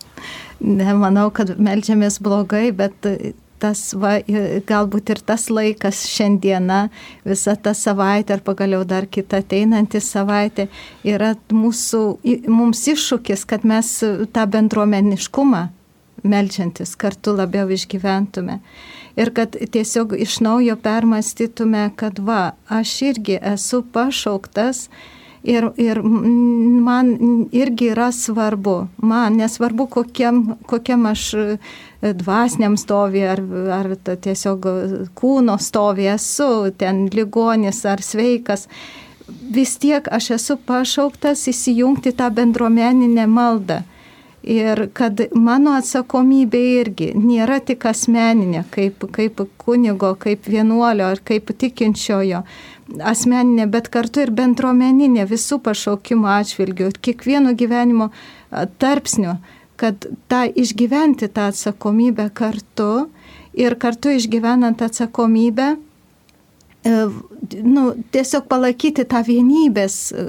Nemanau, 0.63 1.27
kad 1.35 1.57
melžiamės 1.59 2.21
blogai, 2.23 2.69
bet 2.75 2.95
tas, 3.59 3.81
va, 3.97 4.17
galbūt 4.67 5.13
ir 5.13 5.21
tas 5.25 5.47
laikas 5.53 6.03
šiandiena, 6.11 6.89
visa 7.27 7.55
ta 7.55 7.75
savaitė 7.77 8.37
ar 8.37 8.43
pagaliau 8.45 8.83
dar 8.87 9.07
kita 9.07 9.41
ateinanti 9.43 10.01
savaitė 10.03 10.67
yra 11.07 11.33
mūsų, 11.53 12.03
mums 12.51 12.85
iššūkis, 12.91 13.47
kad 13.49 13.65
mes 13.67 13.97
tą 14.35 14.45
bendruomeniškumą 14.57 15.65
melčiantis 16.25 16.95
kartu 16.97 17.35
labiau 17.37 17.69
išgyventume. 17.71 18.59
Ir 19.15 19.31
kad 19.35 19.55
tiesiog 19.55 20.15
iš 20.19 20.39
naujo 20.43 20.75
permastytume, 20.81 21.87
kad 21.95 22.19
va, 22.19 22.55
aš 22.67 22.97
irgi 23.11 23.37
esu 23.55 23.83
pašauktas 23.93 24.89
Ir, 25.45 25.67
ir 25.77 25.99
man 26.01 27.11
irgi 27.53 27.91
yra 27.93 28.07
svarbu, 28.09 28.87
man 28.97 29.35
nesvarbu, 29.37 29.85
kokiam, 29.93 30.39
kokiam 30.65 31.05
aš 31.05 31.25
dvasiniam 32.13 32.77
stovi 32.77 33.23
ar, 33.25 33.41
ar 33.73 33.89
tiesiog 34.05 34.67
kūno 35.17 35.57
stovi 35.61 36.09
esu, 36.13 36.69
ten 36.77 37.07
ligonis 37.13 37.81
ar 37.89 38.03
sveikas, 38.05 38.67
vis 39.27 39.77
tiek 39.81 40.07
aš 40.11 40.35
esu 40.37 40.57
pašauktas 40.67 41.47
įsijungti 41.49 42.13
tą 42.17 42.29
bendruomeninę 42.33 43.27
maldą. 43.27 43.81
Ir 44.45 44.91
kad 44.93 45.23
mano 45.33 45.71
atsakomybė 45.73 46.59
irgi 46.79 47.07
nėra 47.17 47.57
tik 47.65 47.87
asmeninė, 47.89 48.61
kaip, 48.69 49.07
kaip 49.15 49.41
kunigo, 49.57 50.11
kaip 50.21 50.45
vienuolio 50.45 51.07
ar 51.15 51.21
kaip 51.25 51.49
tikinčiojo, 51.49 52.43
asmeninė, 53.01 53.65
bet 53.65 53.89
kartu 53.89 54.21
ir 54.21 54.29
bendruomeninė 54.37 55.25
visų 55.31 55.57
pašaukimo 55.65 56.29
atžvilgių 56.29 56.91
kiekvieno 57.01 57.55
gyvenimo 57.57 58.11
tarpsnių, 58.77 59.39
kad 59.79 60.07
tą 60.31 60.45
išgyventi 60.55 61.29
tą 61.29 61.49
atsakomybę 61.51 62.29
kartu 62.33 63.07
ir 63.53 63.77
kartu 63.79 64.11
išgyvenant 64.15 64.81
atsakomybę, 64.81 65.75
e, 66.85 67.07
nu, 67.63 67.83
tiesiog 68.11 68.47
palaikyti 68.51 69.05
tą 69.07 69.23
vienybės 69.27 69.95
e, 70.11 70.25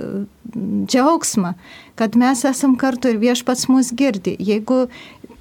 džiaugsmą, 0.87 1.55
kad 1.99 2.17
mes 2.17 2.45
esam 2.45 2.77
kartu 2.77 3.11
ir 3.13 3.21
viešpats 3.23 3.69
mus 3.69 3.93
girdi. 3.95 4.37
Jeigu 4.39 4.87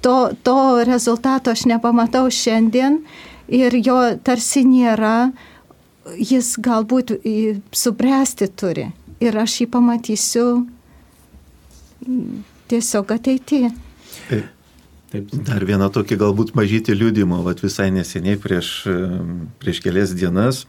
to, 0.00 0.16
to 0.42 0.58
rezultato 0.84 1.54
aš 1.54 1.66
nepamatau 1.70 2.30
šiandien 2.30 3.02
ir 3.48 3.74
jo 3.82 3.98
tarsi 4.26 4.64
nėra, 4.66 5.32
jis 6.18 6.54
galbūt 6.62 7.16
subręsti 7.74 8.48
turi 8.54 8.90
ir 9.22 9.38
aš 9.40 9.60
jį 9.62 9.66
pamatysiu 9.72 10.46
tiesiog 12.70 13.12
ateityje. 13.16 13.72
Taip. 14.26 14.52
Dar 15.46 15.62
vieną 15.64 15.86
tokį 15.94 16.16
galbūt 16.18 16.54
mažytį 16.58 16.96
liūdimą, 16.98 17.38
vat 17.46 17.62
visai 17.62 17.92
neseniai 17.94 18.40
prieš, 18.42 18.70
prieš 19.62 19.78
kelias 19.84 20.12
dienas 20.18 20.64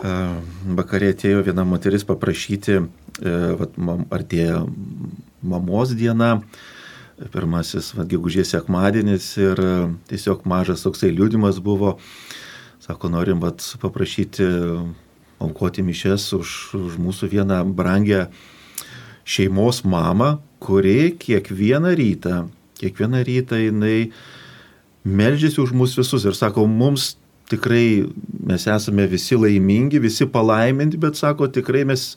vakarė 0.00 1.12
atėjo 1.12 1.42
viena 1.44 1.64
moteris 1.64 2.04
paprašyti, 2.08 2.80
e, 2.80 3.32
vat, 3.60 3.74
artėja 4.10 4.64
mamos 5.42 5.92
diena, 5.92 6.40
pirmasis 7.32 7.92
vat, 7.94 8.08
gegužės 8.08 8.54
sekmadienis 8.54 9.36
ir 9.36 9.60
tiesiog 10.08 10.46
mažas 10.48 10.82
toksai 10.82 11.12
liūdimas 11.12 11.60
buvo, 11.60 11.98
Sako, 12.80 13.10
norim 13.12 13.42
vat, 13.44 13.60
paprašyti 13.76 14.46
aukoti 15.38 15.82
mišes 15.84 16.32
už, 16.32 16.48
už 16.74 16.94
mūsų 16.96 17.28
vieną 17.28 17.58
brangę 17.76 18.30
šeimos 19.28 19.84
mamą, 19.84 20.38
kuri 20.60 21.14
kiekvieną 21.20 21.94
rytą, 21.98 22.44
kiekvieną 22.80 23.24
rytą 23.26 23.58
jinai 23.60 24.10
melžiasi 25.04 25.60
už 25.62 25.72
mus 25.72 25.96
visus 25.98 26.26
ir 26.28 26.36
sako, 26.36 26.66
mums 26.68 27.16
tikrai 27.50 28.04
mes 28.46 28.68
esame 28.68 29.08
visi 29.10 29.34
laimingi, 29.34 29.98
visi 29.98 30.28
palaiminti, 30.28 31.00
bet 31.00 31.18
sako, 31.18 31.48
tikrai 31.48 31.86
mes 31.88 32.14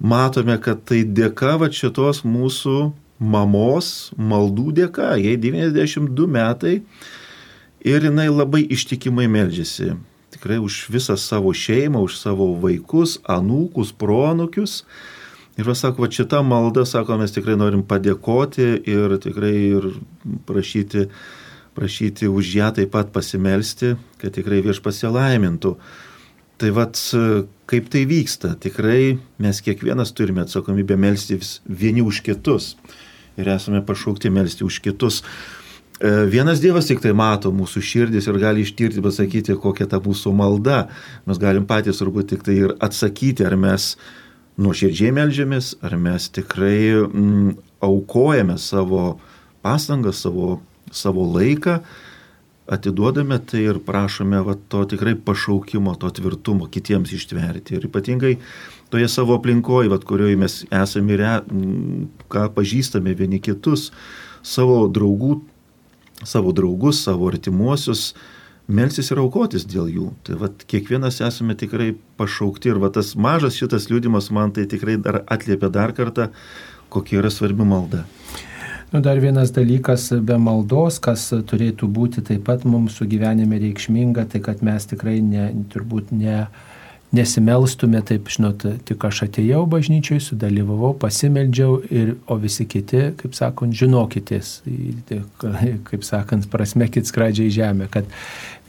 matome, 0.00 0.56
kad 0.58 0.82
tai 0.88 1.04
dėka 1.04 1.58
va 1.60 1.68
šitos 1.70 2.24
mūsų 2.24 2.76
mamos 3.20 4.10
maldų 4.16 4.72
dėka, 4.80 5.14
jai 5.20 5.36
92 5.38 6.26
metai 6.26 6.78
Ir 7.80 8.04
jinai 8.04 8.28
labai 8.28 8.66
ištikimai 8.68 9.24
meldžiasi. 9.32 9.94
Tikrai 10.36 10.58
už 10.60 10.90
visą 10.92 11.16
savo 11.16 11.48
šeimą, 11.56 12.02
už 12.04 12.18
savo 12.20 12.52
vaikus, 12.60 13.16
anūkus, 13.24 13.94
pronukius. 13.96 14.82
Ir 15.60 15.66
vas 15.68 15.82
sako, 15.84 16.06
va 16.06 16.08
šitą 16.08 16.38
maldą, 16.46 16.86
sako, 16.88 17.18
mes 17.20 17.34
tikrai 17.36 17.52
norim 17.60 17.82
padėkoti 17.84 18.68
ir 18.88 19.12
tikrai 19.20 19.52
ir 19.66 19.88
prašyti, 20.48 21.02
prašyti 21.76 22.30
už 22.32 22.52
ją 22.56 22.70
taip 22.78 22.94
pat 22.94 23.10
pasimelsti, 23.12 23.90
kad 24.22 24.32
tikrai 24.32 24.62
vieš 24.64 24.80
pasilaimintų. 24.80 25.74
Tai 26.60 26.70
vad, 26.76 26.96
kaip 27.68 27.90
tai 27.92 28.06
vyksta, 28.08 28.54
tikrai 28.60 29.18
mes 29.40 29.60
kiekvienas 29.64 30.14
turime 30.16 30.46
atsakomybę 30.46 30.96
melsti 30.96 31.36
vieni 31.68 32.00
už 32.00 32.22
kitus. 32.24 32.74
Ir 33.36 33.52
esame 33.52 33.82
pašaukti 33.84 34.32
melsti 34.32 34.64
už 34.64 34.80
kitus. 34.84 35.20
E, 36.00 36.24
vienas 36.32 36.64
Dievas 36.64 36.88
tik 36.88 37.04
tai 37.04 37.12
mato 37.16 37.52
mūsų 37.52 37.84
širdis 37.84 38.28
ir 38.32 38.40
gali 38.40 38.64
ištirti, 38.64 39.04
pasakyti, 39.04 39.60
kokia 39.60 39.90
ta 39.92 40.00
mūsų 40.00 40.32
malda. 40.36 40.86
Mes 41.28 41.40
galim 41.40 41.68
patys 41.68 42.00
turbūt 42.00 42.32
tik 42.32 42.48
tai 42.48 42.56
ir 42.64 42.76
atsakyti, 42.80 43.44
ar 43.44 43.60
mes 43.60 43.92
nuoširdžiai 44.60 45.12
melžiamės, 45.14 45.74
ar 45.84 45.96
mes 46.00 46.28
tikrai 46.34 47.06
mm, 47.06 47.56
aukojame 47.84 48.58
savo 48.58 49.18
pastangas, 49.62 50.22
savo, 50.24 50.60
savo 50.90 51.26
laiką 51.36 51.80
atiduodame 52.70 53.38
tai 53.50 53.64
ir 53.66 53.80
prašome 53.82 54.40
va, 54.46 54.54
to 54.70 54.84
tikrai 54.92 55.16
pašaukimo, 55.18 55.96
to 55.98 56.10
tvirtumo 56.20 56.68
kitiems 56.70 57.12
ištverti. 57.16 57.74
Ir 57.76 57.88
ypatingai 57.88 58.36
toje 58.92 59.08
savo 59.10 59.34
aplinkoje, 59.38 59.90
va, 59.90 59.98
kurioje 59.98 60.38
mes 60.38 60.60
esame 60.70 61.16
ir 61.16 61.24
ką 62.30 62.46
pažįstame 62.54 63.14
vieni 63.18 63.42
kitus, 63.42 63.88
savo 64.46 64.84
draugų, 64.86 65.40
savo 66.22 66.54
draugus, 66.54 67.02
savo 67.08 67.26
artimuosius, 67.32 68.12
melsis 68.70 69.10
ir 69.10 69.20
aukotis 69.22 69.66
dėl 69.68 69.90
jų. 69.90 70.10
Tai 70.26 70.38
va, 70.40 70.50
kiekvienas 70.70 71.20
esame 71.26 71.56
tikrai 71.58 71.92
pašaukti 72.20 72.72
ir 72.72 72.80
va, 72.82 72.92
tas 72.94 73.14
mažas 73.16 73.58
šitas 73.58 73.90
liūdimas 73.90 74.30
man 74.34 74.54
tai 74.56 74.66
tikrai 74.70 74.96
dar 75.02 75.22
atliepia 75.26 75.70
dar 75.72 75.94
kartą, 75.96 76.30
kokia 76.90 77.20
yra 77.20 77.32
svarbi 77.34 77.66
malda. 77.66 78.04
Nu, 78.90 78.98
dar 79.00 79.20
vienas 79.22 79.52
dalykas 79.54 80.08
be 80.26 80.34
maldos, 80.42 80.98
kas 80.98 81.28
turėtų 81.30 81.86
būti 81.86 82.24
taip 82.26 82.42
pat 82.48 82.64
mums 82.66 82.96
su 82.98 83.06
gyvenime 83.06 83.60
reikšminga, 83.62 84.24
tai 84.32 84.40
kad 84.42 84.64
mes 84.66 84.88
tikrai 84.90 85.20
ne, 85.22 85.44
turbūt 85.70 86.10
ne, 86.10 86.40
nesimelstume, 87.12 88.02
taip, 88.06 88.28
žinot, 88.30 88.64
tik 88.86 89.04
aš 89.08 89.24
atėjau 89.26 89.64
bažnyčiai, 89.70 90.22
sudalyvavau, 90.22 90.92
pasimeldžiau, 91.02 91.80
ir, 91.90 92.14
o 92.30 92.36
visi 92.38 92.66
kiti, 92.70 93.08
kaip 93.18 93.34
sakant, 93.34 93.74
žinokitės, 93.74 94.60
kaip 95.90 96.06
sakant, 96.06 96.46
prasmekit 96.52 97.10
skradžiai 97.10 97.50
žemę, 97.50 97.90
kad 97.90 98.06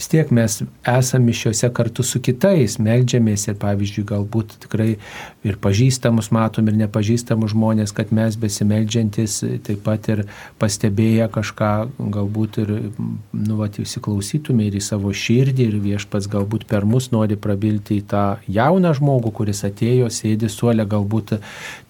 vis 0.02 0.10
tiek 0.10 0.32
mes 0.34 0.58
esame 0.90 1.28
mišiuose 1.30 1.70
kartu 1.78 2.02
su 2.08 2.22
kitais, 2.26 2.80
melžiamės 2.82 3.46
ir 3.52 3.60
pavyzdžiui 3.62 4.08
galbūt 4.10 4.58
tikrai 4.66 4.96
ir 5.46 5.60
pažįstamus 5.62 6.32
matom 6.34 6.72
ir 6.72 6.80
nepažįstamus 6.82 7.54
žmonės, 7.54 7.94
kad 7.94 8.10
mes 8.10 8.40
besimeldžiantis 8.42 9.38
taip 9.68 9.86
pat 9.86 10.10
ir 10.10 10.24
pastebėję 10.62 11.30
kažką, 11.38 11.72
galbūt 12.18 12.62
ir, 12.66 12.74
nu, 12.98 13.60
vat, 13.62 13.78
įsiklausytume 13.78 14.66
ir 14.66 14.82
į 14.82 14.84
savo 14.90 15.14
širdį 15.14 15.70
ir 15.70 15.80
viešpats 15.86 16.30
galbūt 16.32 16.66
per 16.72 16.90
mus 16.90 17.12
nori 17.14 17.38
prabilti 17.38 18.02
į 18.02 18.08
tą 18.10 18.31
jauną 18.52 18.94
žmogų, 18.98 19.32
kuris 19.42 19.64
atėjo, 19.68 20.10
sėdi 20.14 20.50
suolę, 20.52 20.86
galbūt 20.90 21.36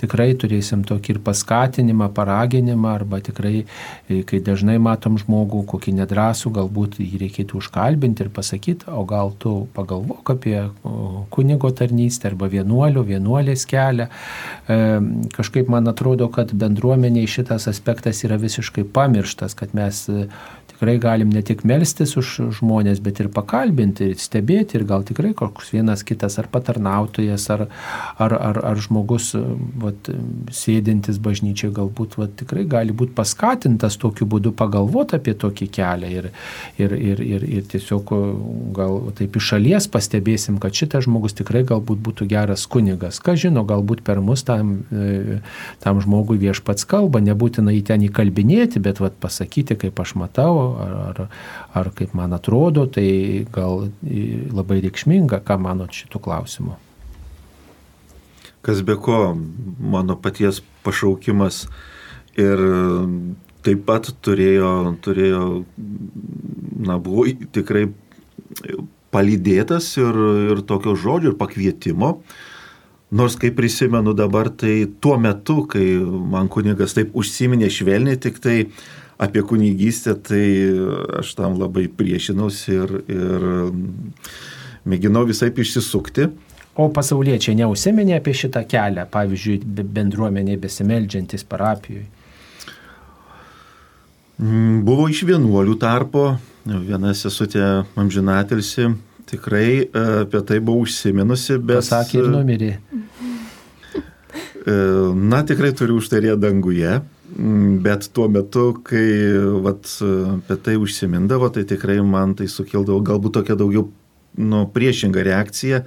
tikrai 0.02 0.32
turėsim 0.40 0.86
tokį 0.88 1.16
ir 1.16 1.20
paskatinimą, 1.26 2.10
paraginimą 2.16 2.94
arba 2.96 3.22
tikrai, 3.24 3.66
kai 4.08 4.42
dažnai 4.44 4.78
matom 4.82 5.18
žmogų, 5.22 5.64
kokį 5.72 5.96
nedrasų, 6.02 6.54
galbūt 6.58 7.00
jį 7.04 7.22
reikėtų 7.26 7.62
užkalbinti 7.62 8.26
ir 8.26 8.32
pasakyti, 8.34 8.90
o 8.92 9.06
gal 9.10 9.34
tu 9.40 9.68
pagalvok 9.76 10.34
apie 10.36 10.58
kunigo 11.34 11.72
tarnystę 11.76 12.32
arba 12.32 12.50
vienuolių, 12.52 13.06
vienuolės 13.12 13.66
kelią. 13.70 14.08
E, 14.08 14.80
kažkaip 15.36 15.70
man 15.72 15.90
atrodo, 15.92 16.30
kad 16.34 16.54
bendruomeniai 16.54 17.30
šitas 17.30 17.68
aspektas 17.72 18.24
yra 18.26 18.40
visiškai 18.42 18.86
pamirštas, 18.94 19.56
kad 19.58 19.76
mes 19.78 20.04
tikrai 20.82 20.98
galim 20.98 21.30
ne 21.30 21.42
tik 21.46 21.62
melstis 21.62 22.16
už 22.18 22.58
žmonės, 22.58 23.02
bet 23.06 23.20
ir 23.22 23.28
pakalbinti, 23.30 24.08
ir 24.10 24.18
stebėti, 24.18 24.80
ir 24.80 24.86
gal 24.90 25.04
tikrai 25.06 25.36
koks 25.38 25.70
vienas 25.76 26.02
kitas 26.02 26.40
ar 26.42 26.48
patarnautojas, 26.50 27.46
ar, 27.54 27.68
ar, 28.18 28.34
ar, 28.34 28.58
ar 28.66 28.82
žmogus 28.82 29.36
vat, 29.78 30.10
sėdintis 30.50 31.20
bažnyčiai 31.22 31.70
galbūt 31.76 32.18
vat, 32.18 32.34
tikrai 32.40 32.66
gali 32.66 32.96
būti 32.98 33.14
paskatintas 33.14 34.00
tokiu 34.02 34.26
būdu 34.26 34.56
pagalvoti 34.58 35.20
apie 35.20 35.36
tokį 35.38 35.68
kelią 35.70 36.10
ir, 36.10 36.30
ir, 36.82 36.98
ir, 36.98 37.22
ir, 37.22 37.46
ir 37.46 37.70
tiesiog 37.70 38.16
gal 38.74 38.98
taip 39.20 39.38
iš 39.38 39.52
šalies 39.54 39.90
pastebėsim, 39.92 40.58
kad 40.58 40.74
šitas 40.74 41.06
žmogus 41.06 41.38
tikrai 41.38 41.62
galbūt 41.62 42.02
būtų 42.02 42.26
geras 42.32 42.66
kunigas. 42.66 43.22
Ką 43.22 43.38
žino, 43.38 43.68
galbūt 43.70 44.02
per 44.08 44.24
mus 44.26 44.42
tam, 44.50 44.80
e, 44.90 45.38
tam 45.86 46.02
žmogui 46.02 46.42
viešpats 46.42 46.90
kalba, 46.90 47.22
nebūtina 47.22 47.70
į 47.78 47.86
ten 47.94 48.10
įkalbinėti, 48.10 48.82
bet 48.82 49.04
vat, 49.04 49.22
pasakyti, 49.22 49.78
kaip 49.86 50.02
aš 50.02 50.18
matau, 50.18 50.71
ar, 50.80 50.94
ar, 51.10 51.22
ar 51.78 51.92
kaip 51.98 52.16
man 52.18 52.36
atrodo, 52.38 52.88
tai 52.88 53.46
gal 53.54 53.90
labai 54.02 54.82
reikšminga, 54.86 55.42
ką 55.48 55.60
manot 55.62 55.94
šitų 55.96 56.22
klausimų. 56.24 56.78
Kas 58.62 58.84
be 58.86 58.94
ko, 59.02 59.34
mano 59.82 60.16
paties 60.22 60.62
pašaukimas 60.86 61.64
ir 62.38 62.62
taip 63.66 63.84
pat 63.88 64.12
turėjo, 64.26 64.72
turėjo 65.02 65.44
na, 66.86 66.98
buvo 67.02 67.26
tikrai 67.54 67.88
palydėtas 69.12 69.92
ir, 70.00 70.18
ir 70.54 70.64
tokio 70.68 70.96
žodžio, 70.98 71.34
ir 71.34 71.40
pakvietimo. 71.40 72.16
Nors, 73.12 73.36
kaip 73.36 73.58
prisimenu 73.58 74.14
dabar, 74.16 74.48
tai 74.56 74.86
tuo 75.04 75.18
metu, 75.20 75.66
kai 75.68 75.84
man 76.32 76.48
kunigas 76.52 76.96
taip 76.96 77.12
užsiminė 77.18 77.68
švelniai, 77.74 78.20
tik 78.22 78.40
tai 78.40 78.56
apie 79.22 79.44
kunigystę, 79.46 80.16
tai 80.18 80.46
aš 81.22 81.36
tam 81.38 81.60
labai 81.62 81.86
priešinausi 81.94 82.74
ir, 82.74 82.96
ir 83.12 83.46
mėginau 84.90 85.28
visai 85.30 85.52
išsisukti. 85.54 86.30
O 86.80 86.88
pasauliečiai 86.94 87.58
neusiminė 87.60 88.16
apie 88.18 88.34
šitą 88.38 88.64
kelią, 88.70 89.06
pavyzdžiui, 89.12 89.60
bendruomeniai 89.94 90.58
besimeldžiantis 90.62 91.44
parapijoje? 91.46 92.08
Mm, 94.42 94.82
buvo 94.88 95.06
iš 95.12 95.22
vienuolių 95.28 95.76
tarpo, 95.78 96.26
viena 96.66 97.12
sesutė 97.14 97.84
amžinatelsi, 98.00 98.88
tikrai 99.30 99.68
e, 99.84 100.06
apie 100.24 100.42
tai 100.48 100.58
buvo 100.64 100.88
užsiminusi, 100.88 101.60
bet... 101.60 101.84
Pasakė 101.84 102.24
ir 102.24 102.32
numirė. 102.32 102.72
E, 104.66 104.74
na, 105.14 105.44
tikrai 105.46 105.76
turiu 105.78 106.00
užtarė 106.02 106.34
danguje. 106.42 107.02
Bet 107.32 108.10
tuo 108.12 108.28
metu, 108.28 108.74
kai 108.84 109.08
vat, 109.64 109.88
apie 110.36 110.58
tai 110.66 110.76
užsimindavo, 110.82 111.48
tai 111.54 111.64
tikrai 111.70 112.02
man 112.04 112.36
tai 112.36 112.50
sukildavo 112.52 113.00
galbūt 113.08 113.38
tokia 113.40 113.56
daugiau 113.56 113.86
nu, 114.36 114.66
priešinga 114.74 115.24
reakcija, 115.24 115.86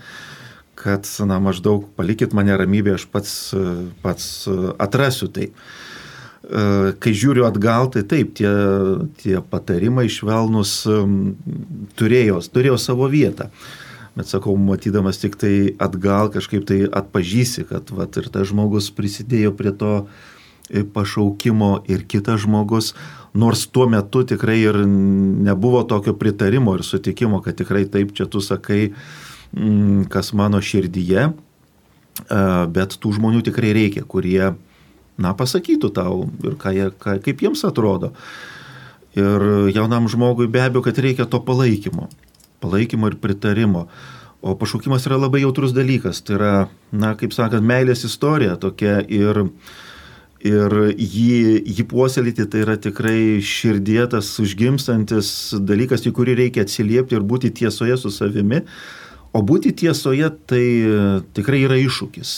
kad, 0.80 1.08
na, 1.28 1.38
maždaug 1.44 1.84
palikit 1.98 2.32
mane 2.36 2.56
ramybė, 2.56 2.96
aš 2.96 3.06
pats, 3.12 3.34
pats 4.04 4.30
atrasiu 4.80 5.28
tai. 5.32 5.50
Kai 6.44 7.12
žiūriu 7.16 7.46
atgal, 7.48 7.88
tai 7.92 8.02
taip, 8.08 8.34
tie, 8.36 8.50
tie 9.20 9.38
patarimai 9.48 10.10
švelnus 10.12 10.82
turėjo, 11.96 12.42
turėjo 12.52 12.76
savo 12.80 13.08
vietą. 13.12 13.48
Bet 14.14 14.28
sakau, 14.30 14.54
matydamas 14.60 15.18
tik 15.18 15.36
tai 15.40 15.74
atgal 15.82 16.28
kažkaip 16.32 16.68
tai 16.68 16.84
atpažįsi, 16.86 17.64
kad 17.68 17.88
vat, 17.96 18.16
ir 18.20 18.28
tas 18.32 18.46
žmogus 18.52 18.92
prisidėjo 18.94 19.56
prie 19.56 19.72
to, 19.74 19.96
pašaukimo 20.68 21.84
ir 21.88 22.06
kitas 22.08 22.40
žmogus, 22.40 22.94
nors 23.34 23.66
tuo 23.66 23.86
metu 23.90 24.24
tikrai 24.24 24.60
ir 24.62 24.78
nebuvo 24.86 25.82
tokio 25.82 26.14
pritarimo 26.14 26.74
ir 26.74 26.82
sutikimo, 26.82 27.42
kad 27.42 27.56
tikrai 27.56 27.84
taip 27.90 28.14
čia 28.14 28.26
tu 28.26 28.40
sakai, 28.40 28.92
mm, 29.52 30.08
kas 30.08 30.32
mano 30.32 30.60
širdyje, 30.62 31.32
bet 32.70 32.96
tų 33.02 33.14
žmonių 33.18 33.42
tikrai 33.44 33.74
reikia, 33.74 34.04
kurie, 34.06 34.54
na, 35.18 35.34
pasakytų 35.34 35.90
tau 35.94 36.28
ir 36.46 36.56
ką 36.58 36.74
jie, 36.74 36.90
ką, 36.98 37.18
kaip 37.22 37.42
jiems 37.42 37.64
atrodo. 37.66 38.14
Ir 39.14 39.70
jaunam 39.74 40.08
žmogui 40.10 40.48
be 40.50 40.62
abejo, 40.62 40.82
kad 40.82 40.98
reikia 40.98 41.26
to 41.26 41.38
palaikymo. 41.42 42.08
Palaikymo 42.62 43.10
ir 43.10 43.18
pritarimo. 43.22 43.88
O 44.42 44.54
pašaukimas 44.58 45.06
yra 45.06 45.18
labai 45.18 45.44
jautrus 45.44 45.74
dalykas. 45.74 46.22
Tai 46.22 46.34
yra, 46.38 46.54
na, 46.90 47.14
kaip 47.18 47.34
sakant, 47.34 47.62
meilės 47.66 48.02
istorija 48.06 48.56
tokia 48.58 48.98
ir 49.06 49.44
uh, 49.44 49.52
ir 50.44 50.74
jį, 50.92 51.62
jį 51.64 51.86
puoselėti 51.88 52.46
tai 52.50 52.64
yra 52.66 52.76
tikrai 52.80 53.40
širdėtas, 53.44 54.34
užgimstantis 54.44 55.28
dalykas, 55.56 56.04
į 56.04 56.14
kurį 56.16 56.36
reikia 56.42 56.66
atsiliepti 56.66 57.16
ir 57.16 57.24
būti 57.24 57.52
tiesoje 57.62 57.96
su 58.00 58.12
savimi. 58.12 58.62
O 59.34 59.40
būti 59.42 59.72
tiesoje 59.74 60.28
tai 60.46 60.64
tikrai 61.34 61.64
yra 61.64 61.78
iššūkis. 61.82 62.34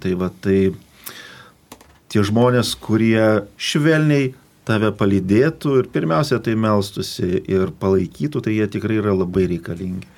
Tai 0.00 0.12
va, 0.20 0.30
tai 0.32 0.70
tie 2.08 2.22
žmonės, 2.24 2.72
kurie 2.80 3.44
švelniai 3.60 4.32
tave 4.68 4.92
palydėtų 4.96 5.74
ir 5.82 5.90
pirmiausia 5.92 6.38
tai 6.44 6.54
melstusi 6.56 7.42
ir 7.48 7.72
palaikytų, 7.80 8.44
tai 8.44 8.56
jie 8.56 8.68
tikrai 8.78 9.00
yra 9.02 9.16
labai 9.16 9.46
reikalingi. 9.52 10.08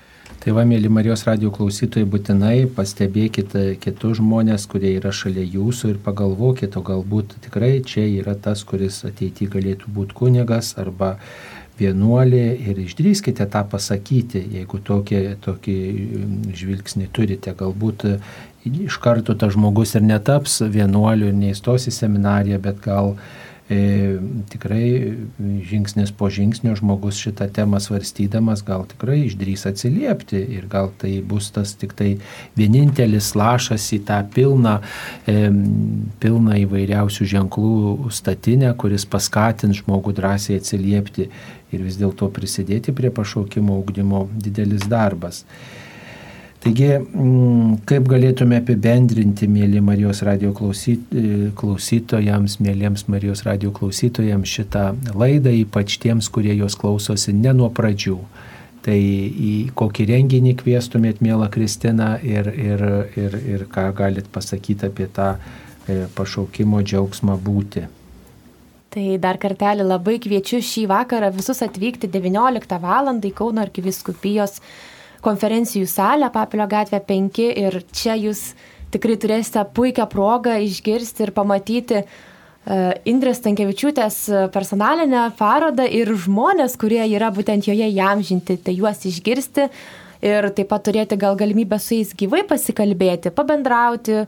Tai 0.41 0.55
va, 0.57 0.63
mėly 0.65 0.89
Marijos 0.89 1.27
radio 1.27 1.51
klausytojai, 1.53 2.07
būtinai 2.09 2.63
pastebėkite 2.73 3.75
kitus 3.83 4.17
žmonės, 4.23 4.63
kurie 4.73 4.95
yra 4.97 5.11
šalia 5.13 5.43
jūsų 5.45 5.91
ir 5.91 5.99
pagalvokite, 6.01 6.81
o 6.81 6.85
galbūt 6.87 7.35
tikrai 7.45 7.75
čia 7.85 8.07
yra 8.09 8.33
tas, 8.33 8.63
kuris 8.65 9.03
ateityje 9.05 9.53
galėtų 9.53 9.93
būti 9.93 10.17
kunigas 10.17 10.73
arba 10.81 11.19
vienuolė 11.77 12.47
ir 12.57 12.81
išdrįskite 12.87 13.45
tą 13.53 13.67
pasakyti, 13.69 14.41
jeigu 14.57 14.81
tokį, 14.81 15.21
tokį 15.45 15.77
žvilgsnį 16.57 17.11
turite. 17.13 17.53
Galbūt 17.61 18.07
iš 18.65 18.97
karto 19.05 19.37
tas 19.37 19.53
žmogus 19.59 19.93
ir 20.01 20.09
netaps 20.09 20.63
vienuoliu 20.65 21.29
ir 21.29 21.37
neįstos 21.37 21.91
į 21.93 21.97
seminariją, 22.01 22.65
bet 22.65 22.81
gal 22.89 23.13
e, 23.13 23.50
tikrai 24.51 25.15
žingsnis 25.63 26.11
po 26.11 26.27
žingsnio 26.31 26.73
žmogus 26.75 27.21
šitą 27.23 27.47
temą 27.55 27.79
svarstydamas 27.79 28.65
gal 28.67 28.83
tikrai 28.91 29.21
išdrys 29.29 29.63
atsiliepti 29.71 30.41
ir 30.57 30.67
gal 30.71 30.91
tai 30.99 31.21
bus 31.23 31.53
tas 31.55 31.77
tik 31.79 31.95
tai 31.95 32.17
vienintelis 32.59 33.31
lašas 33.39 33.87
į 33.95 34.01
tą 34.09 34.19
pilną, 34.35 34.81
e, 35.31 35.37
pilną 36.19 36.59
įvairiausių 36.65 37.29
ženklų 37.35 38.11
statinę, 38.11 38.73
kuris 38.75 39.07
paskatins 39.07 39.85
žmogų 39.85 40.17
drąsiai 40.19 40.59
atsiliepti 40.59 41.29
ir 41.71 41.85
vis 41.87 42.01
dėlto 42.01 42.27
prisidėti 42.35 42.91
prie 42.91 43.15
pašaukimo 43.15 43.79
augdymo 43.79 44.27
didelis 44.35 44.89
darbas. 44.91 45.45
Taigi, 46.61 46.91
mm, 46.93 47.87
kaip 47.89 48.05
galėtume 48.05 48.59
apibendrinti, 48.61 49.47
mėly 49.49 49.81
Marijos 49.81 50.21
radio 50.27 50.51
klausytojams, 50.53 52.59
mėlyms 52.61 53.07
Marijos 53.09 53.41
radio 53.47 53.71
klausytojams 53.73 54.45
šitą 54.59 54.93
laidą, 55.17 55.49
ypač 55.63 55.97
tiems, 56.03 56.29
kurie 56.29 56.53
jos 56.59 56.77
klausosi 56.77 57.33
ne 57.33 57.55
nuo 57.57 57.71
pradžių. 57.73 58.19
Tai 58.85 58.97
į 58.97 59.71
kokį 59.77 60.05
renginį 60.13 60.55
kvieštumėt, 60.61 61.21
mėla 61.25 61.49
Kristina, 61.53 62.19
ir, 62.21 62.49
ir, 62.53 62.85
ir, 63.17 63.37
ir 63.55 63.65
ką 63.73 63.93
galit 63.97 64.29
pasakyti 64.33 64.87
apie 64.89 65.07
tą 65.17 65.37
e, 65.37 65.41
pašaukimo 66.17 66.83
džiaugsmą 66.85 67.37
būti. 67.41 67.87
Tai 68.91 69.19
dar 69.23 69.37
kartelį 69.41 69.85
labai 69.87 70.19
kviečiu 70.21 70.61
šį 70.65 70.87
vakarą 70.93 71.31
visus 71.33 71.63
atvykti 71.65 72.07
19 72.11 72.81
val. 72.85 73.07
į 73.17 73.33
Kauno 73.37 73.61
arkiviskupijos 73.65 74.61
konferencijų 75.25 75.87
salę 75.91 76.31
Papilio 76.33 76.67
gatvė 76.71 77.03
5 77.07 77.45
ir 77.51 77.81
čia 77.93 78.17
jūs 78.19 78.53
tikrai 78.91 79.19
turėsite 79.21 79.65
puikią 79.77 80.09
progą 80.11 80.57
išgirsti 80.65 81.27
ir 81.27 81.33
pamatyti 81.37 82.03
uh, 82.03 82.19
Indrės 83.09 83.41
Tankievičiūtės 83.41 84.17
personalinę 84.53 85.31
parodą 85.39 85.87
ir 85.89 86.11
žmonės, 86.13 86.77
kurie 86.77 87.01
yra 87.09 87.31
būtent 87.33 87.65
joje 87.67 87.89
jamžinti, 87.89 88.59
tai 88.61 88.75
juos 88.77 89.01
išgirsti 89.09 89.71
ir 90.21 90.51
taip 90.53 90.69
pat 90.69 90.85
turėti 90.85 91.17
gal 91.17 91.39
galimybę 91.41 91.79
su 91.81 91.97
jais 91.97 92.13
gyvai 92.13 92.43
pasikalbėti, 92.45 93.33
pabendrauti. 93.33 94.27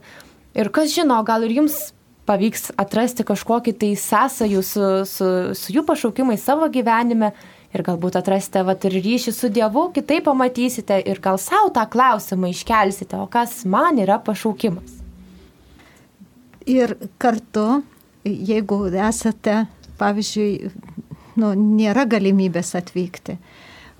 Ir 0.57 0.69
kas 0.73 0.95
žino, 0.95 1.19
gal 1.23 1.45
ir 1.45 1.53
jums 1.59 1.93
pavyks 2.25 2.71
atrasti 2.79 3.21
kažkokį 3.27 3.75
tai 3.77 3.93
sąsajų 4.01 4.65
su, 4.65 4.89
su, 5.05 5.29
su 5.53 5.75
jų 5.75 5.85
pašaukimais 5.85 6.41
savo 6.41 6.71
gyvenime 6.73 7.35
ir 7.73 7.83
galbūt 7.85 8.17
atrasite 8.19 8.63
vat, 8.65 8.85
ir 8.85 8.97
ryšį 9.01 9.33
su 9.33 9.49
Dievu, 9.53 9.87
kitaip 9.95 10.27
pamatysite 10.27 10.99
ir 11.09 11.21
gal 11.23 11.39
savo 11.41 11.71
tą 11.73 11.85
klausimą 11.89 12.51
iškelsite, 12.53 13.17
o 13.17 13.27
kas 13.31 13.63
man 13.65 13.99
yra 14.01 14.19
pašaukimas. 14.23 14.99
Ir 16.69 16.95
kartu, 17.19 17.81
jeigu 18.23 18.85
esate, 18.93 19.65
pavyzdžiui, 19.99 20.69
nu, 21.41 21.51
nėra 21.57 22.05
galimybės 22.09 22.71
atvykti, 22.79 23.35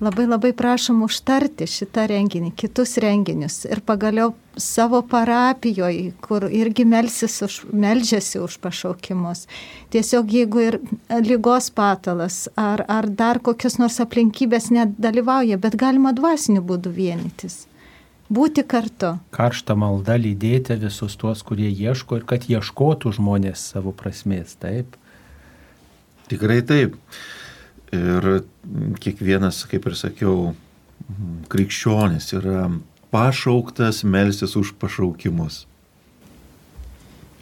labai 0.01 0.25
labai 0.27 0.53
prašom 0.57 1.03
užtarti 1.05 1.67
šitą 1.69 2.07
renginį, 2.09 2.53
kitus 2.57 2.97
renginius 3.01 3.63
ir 3.69 3.81
pagaliau 3.85 4.33
savo 4.57 5.01
parapijoje, 5.01 6.13
kur 6.21 6.45
irgi 6.49 6.85
už, 6.85 7.65
melžiasi 7.73 8.39
už 8.39 8.57
pašaukimus. 8.61 9.47
Tiesiog 9.89 10.33
jeigu 10.33 10.59
ir 10.59 10.79
lygos 11.09 11.69
patalas 11.69 12.47
ar, 12.55 12.85
ar 12.87 13.09
dar 13.09 13.39
kokios 13.39 13.77
nors 13.77 13.99
aplinkybės 13.99 14.71
nedalyvauja, 14.71 15.57
bet 15.57 15.75
galima 15.75 16.13
dvasiniu 16.13 16.61
būdu 16.61 16.89
vienytis. 16.93 17.67
Būti 18.33 18.63
kartu. 18.65 19.17
Karšta 19.35 19.75
malda 19.75 20.15
lydėti 20.17 20.77
visus 20.79 21.15
tuos, 21.19 21.43
kurie 21.43 21.69
ieško 21.69 22.17
ir 22.17 22.25
kad 22.25 22.47
ieškotų 22.49 23.11
žmonės 23.19 23.61
savo 23.73 23.91
prasmės, 23.91 24.55
taip? 24.57 24.95
Tikrai 26.31 26.61
taip. 26.65 26.95
Ir 27.93 28.41
kiekvienas, 29.03 29.63
kaip 29.69 29.85
ir 29.89 29.97
sakiau, 29.97 30.53
krikščionis 31.53 32.31
yra 32.39 32.65
pašauktas 33.13 34.01
melstis 34.07 34.55
už 34.57 34.73
pašaukimus. 34.81 35.67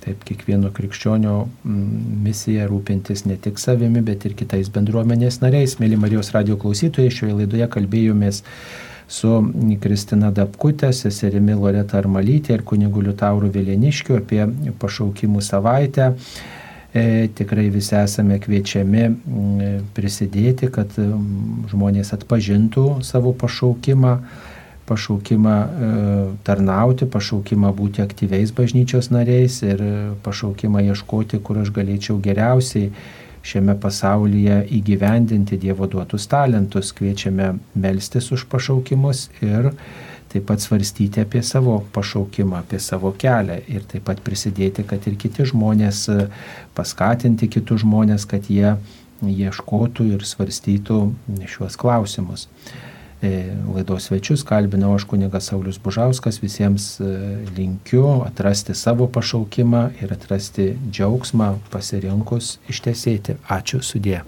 Taip, 0.02 0.24
kiekvieno 0.26 0.72
krikščionio 0.74 1.36
misija 1.64 2.66
rūpintis 2.70 3.22
ne 3.30 3.36
tik 3.38 3.60
savimi, 3.62 4.02
bet 4.02 4.26
ir 4.26 4.34
kitais 4.38 4.72
bendruomenės 4.74 5.38
nariais. 5.43 5.76
Mėly 5.78 5.99
Marijos 6.02 6.32
radio 6.34 6.58
klausytojai, 6.62 7.12
šioje 7.14 7.36
laidoje 7.38 7.68
kalbėjomės 7.76 8.41
su 9.12 9.36
Kristina 9.84 10.32
Dapkutė, 10.34 10.89
seserimi 10.95 11.54
Loreta 11.60 11.99
Armalytė 11.99 12.58
ir 12.58 12.66
kunigu 12.66 13.04
Liutauru 13.06 13.52
Vėleniškiu 13.54 14.18
apie 14.18 14.41
pašaukimų 14.82 15.43
savaitę. 15.45 16.16
E, 16.93 17.29
tikrai 17.35 17.69
visi 17.71 17.95
esame 17.95 18.35
kviečiami 18.43 19.03
prisidėti, 19.95 20.67
kad 20.75 20.91
žmonės 21.71 22.11
atpažintų 22.17 22.99
savo 23.07 23.31
pašaukimą, 23.31 24.17
pašaukimą 24.89 25.55
e, 25.55 25.91
tarnauti, 26.43 27.07
pašaukimą 27.07 27.71
būti 27.77 28.03
aktyviais 28.03 28.51
bažnyčios 28.57 29.07
nariais 29.15 29.61
ir 29.63 29.85
pašaukimą 30.25 30.83
ieškoti, 30.91 31.39
kur 31.39 31.61
aš 31.63 31.71
galėčiau 31.79 32.19
geriausiai 32.19 32.91
šiame 33.41 33.77
pasaulyje 33.79 34.59
įgyvendinti 34.77 35.57
Dievo 35.61 35.87
duotus 35.87 36.27
talentus. 36.27 36.91
Kviečiame 36.91 37.53
melstis 37.73 38.31
už 38.35 38.45
pašaukimus 38.51 39.29
ir 39.39 39.71
taip 40.32 40.47
pat 40.49 40.63
svarstyti 40.63 41.21
apie 41.25 41.43
savo 41.43 41.82
pašaukimą, 41.95 42.61
apie 42.63 42.79
savo 42.79 43.11
kelią 43.11 43.59
ir 43.71 43.86
taip 43.91 44.07
pat 44.09 44.21
prisidėti, 44.25 44.86
kad 44.88 45.05
ir 45.07 45.17
kiti 45.19 45.45
žmonės, 45.51 46.05
paskatinti 46.77 47.51
kitus 47.51 47.84
žmonės, 47.86 48.27
kad 48.29 48.49
jie 48.51 48.77
ieškotų 49.21 50.07
ir 50.15 50.25
svarstytų 50.25 51.01
šiuos 51.51 51.77
klausimus. 51.77 52.47
E, 53.21 53.53
laidos 53.69 54.07
svečius 54.09 54.41
kalbinau 54.47 54.95
aš 54.97 55.05
kunigas 55.05 55.51
Saulis 55.51 55.77
Bužauskas, 55.77 56.41
visiems 56.41 56.95
e, 56.97 57.11
linkiu 57.53 58.23
atrasti 58.25 58.73
savo 58.73 59.05
pašaukimą 59.13 59.84
ir 60.01 60.17
atrasti 60.17 60.71
džiaugsmą 60.89 61.53
pasirinkus 61.69 62.55
ištesėti. 62.73 63.38
Ačiū 63.45 63.86
sudė. 63.86 64.23